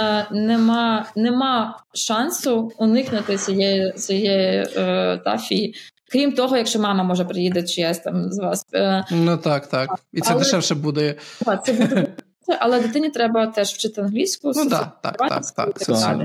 Е, 0.00 0.26
Нема 0.30 1.06
нема 1.16 1.82
шансу 1.94 2.72
уникнути 2.78 3.36
цієї 3.36 3.92
цієї 3.92 4.66
е, 4.76 5.20
та 5.24 5.38
фі. 5.38 5.74
Крім 6.12 6.32
того, 6.32 6.56
якщо 6.56 6.78
мама 6.78 7.02
може 7.02 7.24
приїде 7.24 7.62
чиясь 7.62 7.98
там 7.98 8.32
з 8.32 8.38
вас. 8.38 8.66
Е, 8.74 9.04
ну 9.10 9.36
так, 9.36 9.66
так. 9.66 10.00
І 10.12 10.20
це 10.20 10.32
Але... 10.32 10.42
дешевше 10.42 10.74
буде. 10.74 11.14
Це 11.64 11.72
буде 11.72 12.06
але 12.60 12.80
дитині 12.80 13.10
треба 13.10 13.46
теж 13.46 13.68
вчити 13.68 14.00
англійську. 14.00 14.52
Ну 14.56 14.70
так, 14.70 14.98
так, 15.02 15.16
так, 15.16 15.50
так. 15.50 15.78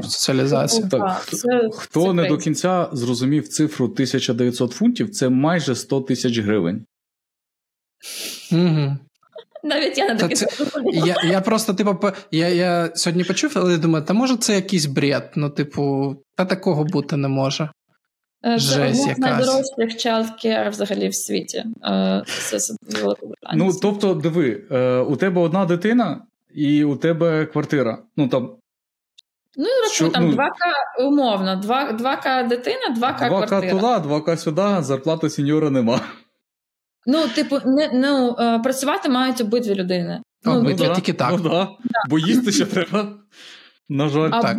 Соціалізація. 0.04 0.88
Так. 0.88 1.26
Це, 1.26 1.70
Хто 1.74 2.02
це 2.02 2.14
не 2.14 2.28
до 2.28 2.38
кінця 2.38 2.90
зрозумів 2.92 3.48
цифру 3.48 3.86
1900 3.86 4.72
фунтів, 4.72 5.10
це 5.10 5.30
майже 5.30 5.76
100 5.76 6.02
тисяч 6.02 6.38
гривень. 6.38 6.86
Угу. 8.52 8.98
Навіть 9.64 9.98
я 9.98 10.14
не 10.14 10.16
таке 10.16 10.48
я 10.94 11.16
я 11.24 11.42
просто, 11.42 11.74
типу, 11.74 12.10
я 12.32 12.50
я 12.50 12.92
сьогодні 12.96 13.24
почув, 13.24 13.52
але 13.56 13.78
думаю, 13.78 14.06
та 14.06 14.14
може 14.14 14.38
це 14.38 14.56
якийсь 14.56 14.86
бред. 14.86 15.32
Ну, 15.36 15.50
типу, 15.50 16.16
та 16.36 16.46
такого 16.46 16.84
бути 16.84 17.18
не 17.18 17.28
може. 17.28 17.70
Е, 18.46 18.58
Жесть 18.58 19.08
якась. 19.08 19.18
найдорожчих 19.18 20.06
childcare 20.06 20.70
взагалі 20.70 21.08
в 21.08 21.16
світі. 21.16 21.64
Е, 21.84 22.24
це 22.28 22.74
Ну, 23.54 23.72
тобто, 23.82 24.14
диви, 24.14 24.64
е, 24.72 25.00
у 25.00 25.16
тебе 25.16 25.42
одна 25.42 25.66
дитина 25.66 26.22
і 26.54 26.84
у 26.84 26.96
тебе 26.96 27.46
квартира. 27.46 27.98
Ну 28.18 28.28
там. 28.28 28.56
Ну, 29.60 29.66
рахуй, 29.84 30.14
там 30.14 30.30
ну, 30.30 30.36
2К 30.36 31.06
умовно, 31.08 31.56
2, 31.56 31.92
2К 31.92 32.48
дитина, 32.48 32.96
2К 32.98 33.20
2К 33.20 33.28
квартира. 33.28 33.74
2К 33.74 34.02
туди, 34.02 34.14
2К 34.14 34.38
сюди, 34.38 34.84
зарплати 34.84 35.30
сеньора 35.30 35.70
нема. 35.70 36.02
Ну, 37.06 37.28
типу, 37.28 37.60
не 37.66 37.90
ну, 37.94 38.36
працювати 38.64 39.10
мають 39.10 39.42
обидві 39.42 39.76
людини. 39.76 40.22
Ну, 40.44 40.62
ну, 40.62 40.76
ну, 40.80 40.96
тільки 40.96 41.14
так. 41.14 41.32
Ну, 41.32 41.38
да. 41.38 41.50
Да. 41.50 42.00
Бо 42.10 42.20
їсти 42.20 42.52
ще 42.52 42.66
треба. 42.66 43.14
На 43.90 44.10
жаль, 44.10 44.30
або, 44.32 44.42
так. 44.42 44.58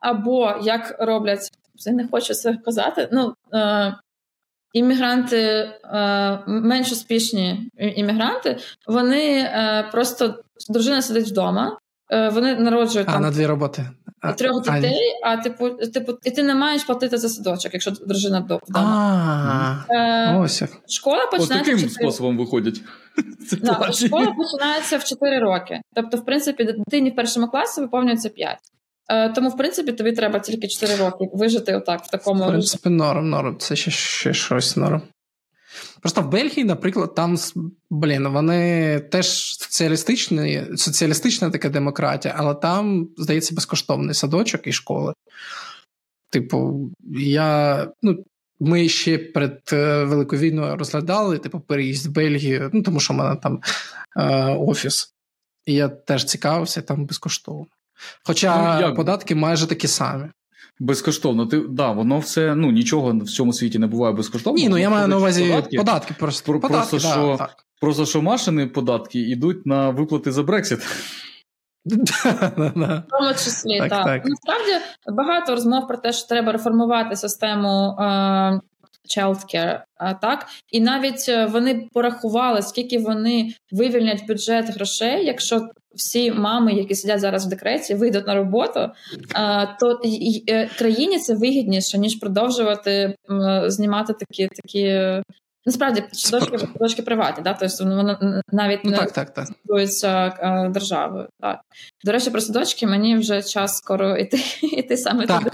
Або 0.00 0.54
як 0.62 0.96
роблять 0.98 1.50
я 1.78 1.92
не 1.92 2.08
хочу 2.08 2.34
це 2.34 2.54
казати. 2.64 3.08
Ну, 3.12 3.34
е, 3.54 3.94
Іммігранти, 4.72 5.38
е, 5.84 6.38
менш 6.46 6.92
успішні 6.92 7.70
іммігранти, 7.78 8.56
вони 8.86 9.38
е, 9.38 9.88
просто 9.92 10.34
дружина 10.68 11.02
сидить 11.02 11.28
вдома, 11.28 11.78
е, 12.10 12.28
вони 12.28 12.54
народжують 12.54 13.08
а, 13.08 13.12
там 13.12 13.22
на 13.22 13.30
дві 13.30 13.46
роботи. 13.46 13.86
трьох 14.38 14.62
дітей, 14.62 15.00
а, 15.24 15.30
а 15.30 15.36
типу, 15.36 15.70
типу, 15.70 16.12
і 16.24 16.30
ти 16.30 16.42
не 16.42 16.54
маєш 16.54 16.84
платити 16.84 17.18
за 17.18 17.28
садочок, 17.28 17.74
якщо 17.74 17.90
дружина 17.90 18.40
вдома. 18.40 19.84
Е, 19.90 20.36
Ось 20.38 20.60
як. 20.60 20.70
Школа 20.88 21.26
починається. 21.26 21.72
Ось 21.72 21.80
таким 21.82 21.90
способом 21.90 22.38
виходять. 22.38 22.80
Да, 23.62 23.92
школа 23.92 24.34
починається 24.36 24.96
в 24.98 25.04
4 25.04 25.38
роки. 25.38 25.80
Тобто, 25.94 26.16
в 26.16 26.24
принципі, 26.24 26.64
дитині 26.64 27.10
в 27.10 27.16
першому 27.16 27.48
класі 27.48 27.80
виповнюється 27.80 28.28
5. 28.28 28.58
Е, 29.08 29.28
тому, 29.28 29.48
в 29.48 29.56
принципі, 29.56 29.92
тобі 29.92 30.12
треба 30.12 30.38
тільки 30.38 30.68
4 30.68 30.96
роки 30.96 31.28
вижити 31.32 31.76
отак 31.76 32.04
в 32.04 32.10
такому. 32.10 32.44
В 32.44 32.48
принципі, 32.48 32.88
норм, 32.88 33.30
норм. 33.30 33.56
Це 33.58 33.76
ще, 33.76 33.90
ще 33.90 34.34
щось 34.34 34.76
норм. 34.76 35.02
Просто 36.00 36.22
в 36.22 36.28
Бельгії, 36.28 36.64
наприклад, 36.64 37.14
там 37.14 37.36
блін, 37.90 38.28
вони 38.28 39.00
теж 39.00 39.58
соціалістичні, 39.58 40.64
соціалістична 40.76 41.50
така 41.50 41.68
демократія, 41.68 42.34
але 42.38 42.54
там, 42.54 43.08
здається, 43.16 43.54
безкоштовний 43.54 44.14
садочок 44.14 44.66
і 44.66 44.72
школи. 44.72 45.12
Типу, 46.30 46.90
я. 47.18 47.88
ну, 48.02 48.24
Ми 48.60 48.88
ще 48.88 49.18
перед 49.18 49.60
е, 49.72 50.04
Великою 50.04 50.42
війною 50.42 50.76
розглядали, 50.76 51.38
типу, 51.38 51.60
переїзд 51.60 52.06
в 52.06 52.10
Бельгію, 52.10 52.70
ну 52.72 52.82
тому 52.82 53.00
що 53.00 53.14
в 53.14 53.16
мене 53.16 53.36
там 53.36 53.60
е, 54.16 54.54
офіс. 54.54 55.12
І 55.66 55.74
я 55.74 55.88
теж 55.88 56.24
цікавився, 56.24 56.82
там 56.82 57.06
безкоштовно. 57.06 57.66
Хоча 58.24 58.74
ну, 58.74 58.86
як? 58.86 58.96
податки 58.96 59.34
майже 59.34 59.66
такі 59.66 59.88
самі. 59.88 60.24
Безкоштовно, 60.78 61.46
ти 61.46 61.62
да, 61.68 61.90
воно 61.90 62.18
все 62.18 62.54
ну 62.54 62.70
нічого 62.70 63.18
в 63.18 63.28
цьому 63.30 63.52
світі 63.52 63.78
не 63.78 63.86
буває 63.86 64.14
безкоштовно. 64.14 64.58
Ні, 64.58 64.68
ну 64.68 64.78
я 64.78 64.90
маю 64.90 65.08
на 65.08 65.16
увазі 65.16 65.44
податки. 65.44 65.76
податки 65.76 66.14
просто 66.18 66.52
Про, 66.52 66.60
податки, 66.60 66.90
просто, 66.90 67.08
да, 67.08 67.14
що, 67.14 67.36
так. 67.38 67.56
просто 67.80 68.06
що 68.06 68.22
машини 68.22 68.66
податки 68.66 69.20
йдуть 69.20 69.66
на 69.66 69.90
виплати 69.90 70.32
за 70.32 70.42
Брексит. 70.42 70.80
В 71.86 73.02
тому 73.10 73.32
числі, 73.32 73.78
так. 73.78 73.90
так. 73.90 74.22
Насправді 74.24 74.72
багато 75.12 75.52
розмов 75.52 75.88
про 75.88 75.96
те, 75.96 76.12
що 76.12 76.28
треба 76.28 76.52
реформувати 76.52 77.16
систему 77.16 77.96
е, 78.00 78.60
childcare, 79.06 79.82
так 80.20 80.46
і 80.72 80.80
навіть 80.80 81.26
е, 81.28 81.46
вони 81.46 81.88
порахували, 81.92 82.62
скільки 82.62 82.98
вони 82.98 83.52
вивільнять 83.72 84.26
бюджет 84.28 84.66
грошей, 84.66 85.26
якщо 85.26 85.68
всі 85.94 86.32
мами, 86.32 86.72
які 86.72 86.94
сидять 86.94 87.20
зараз 87.20 87.46
в 87.46 87.48
декреті, 87.48 87.94
вийдуть 87.94 88.26
на 88.26 88.34
роботу, 88.34 88.80
то 89.80 90.00
е, 90.48 90.70
країні 90.78 91.18
це 91.18 91.34
вигідніше 91.34 91.98
ніж 91.98 92.14
продовжувати 92.14 93.16
знімати 93.66 94.12
такі 94.12 94.48
такі. 94.62 95.22
Насправді 95.66 96.04
садочки 96.12 96.58
садочки 96.58 97.02
приватні, 97.02 97.44
да? 97.44 97.56
тобто 97.60 97.84
воно 97.84 98.42
навіть 98.52 98.80
ну, 98.84 98.90
не 98.90 98.96
так, 98.96 99.12
так, 99.12 99.34
так. 99.34 99.48
Е, 100.40 100.68
державою. 100.68 101.28
Так. 101.40 101.60
До 102.04 102.12
речі, 102.12 102.30
про 102.30 102.40
садочки 102.40 102.86
мені 102.86 103.16
вже 103.16 103.42
час 103.42 103.76
скоро 103.76 104.16
йти 104.16 104.38
йти 104.62 104.96
саме 104.96 105.26
так. 105.26 105.38
туди. 105.38 105.50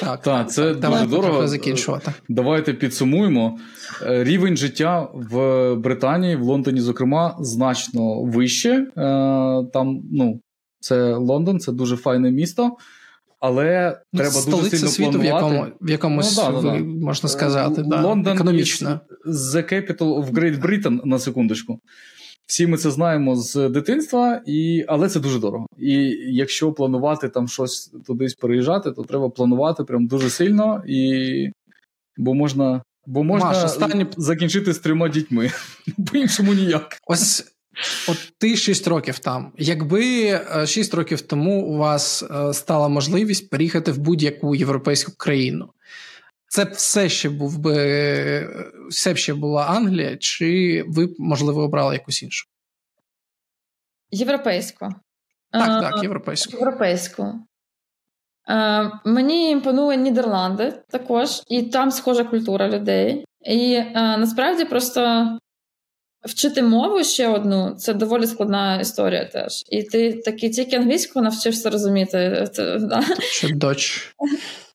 Так, 0.00 0.22
так, 0.22 0.50
це 0.52 0.74
дуже 0.74 1.06
дорого. 1.06 1.48
закінчувати. 1.48 2.12
Давайте 2.28 2.74
підсумуємо. 2.74 3.58
Е, 4.02 4.24
рівень 4.24 4.56
життя 4.56 5.08
в 5.14 5.74
Британії, 5.74 6.36
в 6.36 6.42
Лондоні, 6.42 6.80
зокрема, 6.80 7.36
значно 7.40 8.22
вище. 8.22 8.70
Е, 8.70 8.86
там, 9.72 10.02
ну, 10.12 10.40
це 10.80 11.14
Лондон, 11.14 11.60
це 11.60 11.72
дуже 11.72 11.96
файне 11.96 12.30
місто. 12.30 12.76
Але 13.40 14.00
треба 14.12 14.44
дуже 14.46 14.70
сильно 14.70 14.88
світу, 14.88 15.20
планувати. 15.20 15.24
в 15.24 15.24
якому 15.24 15.66
в 15.80 15.90
якомусь 15.90 16.36
ну, 16.36 16.62
да, 16.62 16.70
да, 16.70 16.84
можна 16.84 17.28
сказати, 17.28 17.82
да. 17.86 18.00
Лондон 18.00 18.34
економічно. 18.34 19.00
The 19.26 19.72
Capital 19.72 20.24
of 20.24 20.30
Great 20.30 20.60
Britain, 20.60 21.00
на 21.04 21.18
секундочку. 21.18 21.80
Всі 22.46 22.66
ми 22.66 22.76
це 22.76 22.90
знаємо 22.90 23.36
з 23.36 23.68
дитинства, 23.68 24.42
і... 24.46 24.84
але 24.88 25.08
це 25.08 25.20
дуже 25.20 25.38
дорого. 25.38 25.66
І 25.78 25.92
якщо 26.28 26.72
планувати 26.72 27.28
там 27.28 27.48
щось 27.48 27.92
тудись 28.06 28.34
переїжджати, 28.34 28.92
то 28.92 29.02
треба 29.02 29.30
планувати 29.30 29.84
прям 29.84 30.06
дуже 30.06 30.30
сильно, 30.30 30.82
і... 30.86 31.50
бо 32.16 32.34
можна 32.34 32.82
бо 33.06 33.24
можна 33.24 33.46
Маш, 33.46 33.64
останні... 33.64 34.06
закінчити 34.16 34.72
з 34.72 34.78
трьома 34.78 35.08
дітьми. 35.08 35.50
По-іншому 36.10 36.54
ніяк. 36.54 36.98
Ось 37.06 37.44
от 38.08 38.32
ти 38.38 38.56
6 38.56 38.86
років 38.86 39.18
там. 39.18 39.52
Якби 39.58 40.02
6 40.66 40.94
е, 40.94 40.96
років 40.96 41.20
тому 41.20 41.66
у 41.66 41.76
вас 41.76 42.22
е, 42.22 42.54
стала 42.54 42.88
можливість 42.88 43.50
переїхати 43.50 43.92
в 43.92 43.98
будь-яку 43.98 44.54
європейську 44.54 45.12
країну. 45.16 45.68
Це 46.48 46.64
все 46.64 47.08
ще 47.08 47.28
був 47.28 47.58
би 47.58 47.74
все 48.88 49.16
ще 49.16 49.34
була 49.34 49.64
Англія, 49.66 50.16
чи 50.16 50.84
ви, 50.88 51.06
б, 51.06 51.14
можливо, 51.18 51.62
обрали 51.62 51.94
якусь 51.94 52.22
іншу? 52.22 52.46
Європейську. 54.10 54.88
Так, 55.52 55.82
так, 55.82 56.02
європейську. 56.02 56.56
Європейську. 56.56 57.34
А, 58.48 58.88
мені 59.04 59.50
імпонує 59.50 59.96
Нідерланди 59.96 60.72
також, 60.88 61.28
і 61.46 61.62
там 61.62 61.90
схожа 61.90 62.24
культура 62.24 62.68
людей. 62.68 63.24
І 63.40 63.76
а, 63.94 64.16
насправді 64.16 64.64
просто 64.64 65.28
вчити 66.24 66.62
мову 66.62 67.04
ще 67.04 67.28
одну 67.28 67.74
це 67.74 67.94
доволі 67.94 68.26
складна 68.26 68.80
історія 68.80 69.24
теж. 69.24 69.64
І 69.68 69.82
ти 69.82 70.12
таки 70.12 70.50
тільки 70.50 70.76
англійську 70.76 71.20
навчишся 71.20 71.70
розуміти. 71.70 72.48
Чи 73.32 73.48
доч. 73.48 74.14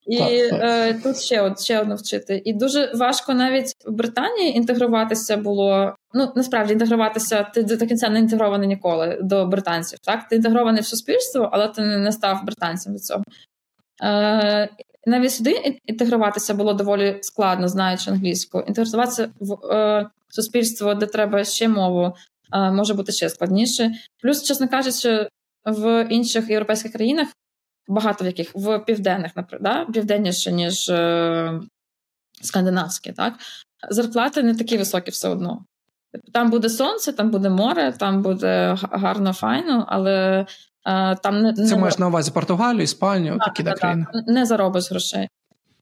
І 0.06 0.18
е, 0.18 0.94
тут 0.94 1.18
ще 1.18 1.54
ще 1.58 1.80
одну 1.80 1.94
вчити. 1.94 2.42
І 2.44 2.52
дуже 2.52 2.92
важко 2.94 3.34
навіть 3.34 3.72
в 3.86 3.92
Британії 3.92 4.56
інтегруватися 4.56 5.36
було. 5.36 5.94
Ну 6.14 6.32
насправді 6.36 6.72
інтегруватися, 6.72 7.42
ти 7.42 7.62
до 7.62 7.86
кінця 7.86 8.08
не 8.08 8.18
інтегрований 8.18 8.68
ніколи 8.68 9.18
до 9.22 9.46
британців. 9.46 9.98
Так, 9.98 10.28
ти 10.28 10.36
інтегрований 10.36 10.82
в 10.82 10.86
суспільство, 10.86 11.48
але 11.52 11.68
ти 11.68 11.82
не 11.82 12.12
став 12.12 12.44
британцем 12.44 12.94
від 12.94 13.04
цього. 13.04 13.22
Е, 14.02 14.68
Навіть 15.06 15.32
сюди 15.32 15.78
інтегруватися 15.86 16.54
було 16.54 16.74
доволі 16.74 17.18
складно, 17.22 17.68
знаючи 17.68 18.10
англійську. 18.10 18.60
Інтегруватися 18.60 19.30
в 19.40 19.74
е, 19.74 20.08
суспільство, 20.28 20.94
де 20.94 21.06
треба 21.06 21.44
ще 21.44 21.68
мову, 21.68 22.14
е, 22.54 22.70
може 22.70 22.94
бути 22.94 23.12
ще 23.12 23.28
складніше. 23.28 23.92
Плюс, 24.22 24.42
чесно 24.42 24.68
кажучи, 24.68 25.28
в 25.64 26.06
інших 26.10 26.50
європейських 26.50 26.92
країнах 26.92 27.28
багато 27.88 28.24
в 28.24 28.26
яких 28.26 28.50
в 28.54 28.78
південних, 28.78 29.36
наприклад, 29.36 29.86
да? 29.86 29.92
південніше, 29.92 30.52
ніж 30.52 30.88
е, 30.88 31.60
скандинавські, 32.42 33.12
так 33.12 33.34
зарплати 33.90 34.42
не 34.42 34.54
такі 34.54 34.76
високі 34.76 35.10
все 35.10 35.28
одно. 35.28 35.64
Там 36.32 36.50
буде 36.50 36.68
сонце, 36.68 37.12
там 37.12 37.30
буде 37.30 37.50
море, 37.50 37.92
там 37.92 38.22
буде 38.22 38.76
гарно, 38.80 39.32
файно, 39.32 39.86
але 39.88 40.46
а, 40.84 41.14
там 41.14 41.42
не 41.42 41.52
це 41.52 41.62
не... 41.62 41.76
маєш 41.76 41.98
на 41.98 42.08
увазі 42.08 42.30
Португалію, 42.30 42.82
Іспанію, 42.82 43.38
так, 43.38 43.46
такі 43.46 43.62
так, 43.62 43.78
країни. 43.78 44.06
Не 44.26 44.46
заробиш 44.46 44.90
грошей. 44.90 45.28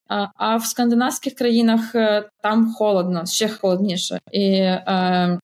А 0.09 0.27
а 0.37 0.57
в 0.57 0.65
скандинавських 0.65 1.35
країнах 1.35 1.95
е, 1.95 2.29
там 2.43 2.73
холодно, 2.73 3.27
ще 3.27 3.49
холодніше, 3.49 4.19
і 4.33 4.53
е, 4.53 5.41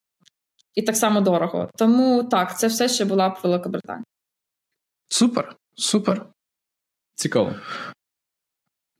і 0.74 0.82
так 0.82 0.96
само 0.96 1.20
дорого. 1.20 1.70
Тому 1.76 2.24
так, 2.24 2.58
це 2.58 2.66
все 2.66 2.88
ще 2.88 3.04
була 3.04 3.28
б 3.28 3.38
Велика 3.42 3.68
Британія. 3.68 4.04
Супер, 5.08 5.56
супер. 5.74 6.26
Цікаво. 7.16 7.54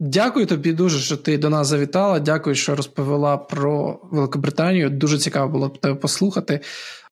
Дякую 0.01 0.47
тобі 0.47 0.73
дуже, 0.73 0.99
що 0.99 1.17
ти 1.17 1.39
до 1.39 1.51
нас 1.51 1.67
завітала. 1.67 2.21
Дякую, 2.21 2.57
що 2.57 2.75
розповіла 2.75 3.37
про 3.37 4.01
Великобританію. 4.11 4.91
Дуже 4.91 5.19
цікаво 5.19 5.53
було 5.53 5.69
тебе 5.69 5.95
послухати. 5.95 6.61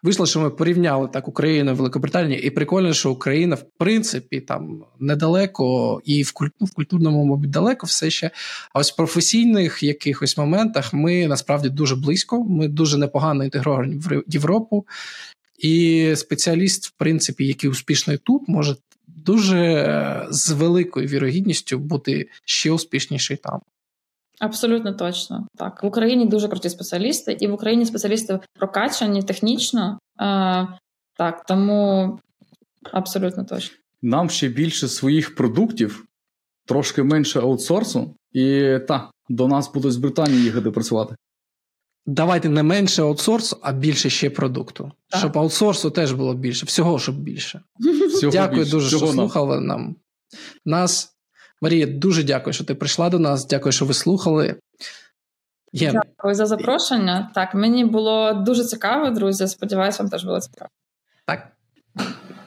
Вийшло, 0.02 0.26
що 0.26 0.40
ми 0.40 0.50
порівняли 0.50 1.08
так 1.12 1.28
Україну 1.28 1.70
і 1.70 1.74
Великобританію, 1.74 2.40
і 2.40 2.50
прикольно, 2.50 2.92
що 2.92 3.10
Україна, 3.10 3.54
в 3.54 3.64
принципі, 3.78 4.40
там 4.40 4.84
недалеко 5.00 6.00
і 6.04 6.22
в 6.22 6.32
в 6.60 6.74
культурному 6.74 7.24
мабуть, 7.24 7.50
далеко 7.50 7.86
все 7.86 8.10
ще. 8.10 8.30
А 8.72 8.78
ось 8.78 8.92
в 8.92 8.96
професійних 8.96 9.82
якихось 9.82 10.36
моментах 10.36 10.92
ми 10.92 11.26
насправді 11.26 11.68
дуже 11.68 11.96
близько. 11.96 12.44
Ми 12.44 12.68
дуже 12.68 12.98
непогано 12.98 13.44
інтегровані 13.44 13.94
в 13.96 14.22
Європу. 14.26 14.86
І 15.58 16.12
спеціаліст, 16.16 16.86
в 16.86 16.90
принципі, 16.90 17.46
який 17.46 17.70
успішний 17.70 18.18
тут, 18.18 18.48
може 18.48 18.76
дуже 19.24 19.58
е, 19.58 20.26
з 20.30 20.50
великою 20.50 21.06
вірогідністю 21.06 21.78
бути 21.78 22.28
ще 22.44 22.72
успішніший 22.72 23.36
там. 23.36 23.60
Абсолютно 24.40 24.92
точно 24.92 25.46
так. 25.56 25.82
В 25.82 25.86
Україні 25.86 26.26
дуже 26.26 26.48
круті 26.48 26.70
спеціалісти, 26.70 27.32
і 27.40 27.46
в 27.46 27.52
Україні 27.52 27.86
спеціалісти 27.86 28.40
прокачані 28.58 29.22
технічно. 29.22 29.98
Е, 30.20 30.68
Так, 31.16 31.44
тому 31.46 32.18
абсолютно 32.92 33.44
точно. 33.44 33.76
Нам 34.02 34.30
ще 34.30 34.48
більше 34.48 34.88
своїх 34.88 35.34
продуктів, 35.34 36.04
трошки 36.66 37.02
менше 37.02 37.40
аутсорсу, 37.40 38.14
і 38.32 38.78
так, 38.88 39.10
до 39.28 39.48
нас 39.48 39.72
будуть 39.72 39.92
з 39.92 39.96
Британії 39.96 40.42
їхати 40.42 40.70
працювати. 40.70 41.14
Давайте 42.06 42.48
не 42.48 42.62
менше 42.62 43.02
аутсорсу, 43.02 43.58
а 43.62 43.72
більше 43.72 44.10
ще 44.10 44.30
продукту. 44.30 44.92
Так. 45.08 45.20
Щоб 45.20 45.38
аутсорсу 45.38 45.90
теж 45.90 46.12
було 46.12 46.34
більше, 46.34 46.66
всього, 46.66 46.98
щоб 46.98 47.18
більше. 47.18 47.60
Всього 48.14 48.32
Дякую 48.32 48.58
більше. 48.60 48.70
дуже, 48.70 48.86
всього 48.86 49.06
що 49.06 49.16
нам. 49.16 49.24
слухали 49.24 49.60
нам. 49.60 49.96
Нас. 50.64 51.10
Марія, 51.60 51.86
дуже 51.86 52.22
дякую, 52.22 52.54
що 52.54 52.64
ти 52.64 52.74
прийшла 52.74 53.10
до 53.10 53.18
нас. 53.18 53.46
Дякую, 53.46 53.72
що 53.72 53.84
ви 53.84 53.94
слухали. 53.94 54.56
Є. 55.72 55.92
Дякую 55.92 56.34
за 56.34 56.46
запрошення. 56.46 57.30
Так, 57.34 57.54
мені 57.54 57.84
було 57.84 58.32
дуже 58.32 58.64
цікаво, 58.64 59.10
друзі. 59.10 59.48
Сподіваюсь, 59.48 59.98
вам 59.98 60.08
теж 60.08 60.24
було 60.24 60.40
цікаво. 60.40 60.70
Так. 61.26 61.48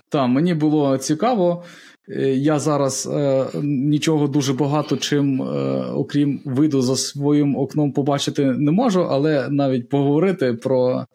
Так, 0.09 0.27
мені 0.27 0.53
було 0.53 0.97
цікаво. 0.97 1.63
Е, 2.09 2.29
я 2.29 2.59
зараз 2.59 3.09
е, 3.13 3.45
нічого 3.63 4.27
дуже 4.27 4.53
багато 4.53 4.97
чим, 4.97 5.41
е, 5.41 5.45
окрім 5.93 6.41
виду 6.45 6.81
за 6.81 6.95
своїм 6.95 7.55
окном, 7.55 7.91
побачити 7.91 8.45
не 8.45 8.71
можу, 8.71 9.01
але 9.01 9.49
навіть 9.49 9.89
поговорити 9.89 10.53
про 10.53 11.05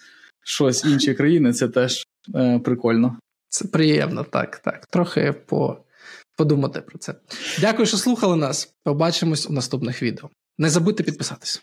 щось 0.44 0.84
інші 0.84 1.14
країни 1.14 1.52
це 1.52 1.68
теж 1.68 2.06
е, 2.34 2.58
прикольно. 2.58 3.18
Це 3.48 3.68
приємно, 3.68 4.24
так, 4.24 4.58
так. 4.58 4.86
Трохи 4.86 5.34
по, 5.46 5.76
подумати 6.36 6.80
про 6.80 6.98
це. 6.98 7.14
Дякую, 7.60 7.86
що 7.86 7.96
слухали 7.96 8.36
нас. 8.36 8.74
Побачимось 8.84 9.50
у 9.50 9.52
наступних 9.52 10.02
відео. 10.02 10.30
Не 10.58 10.70
забудьте 10.70 11.02
підписатись. 11.02 11.62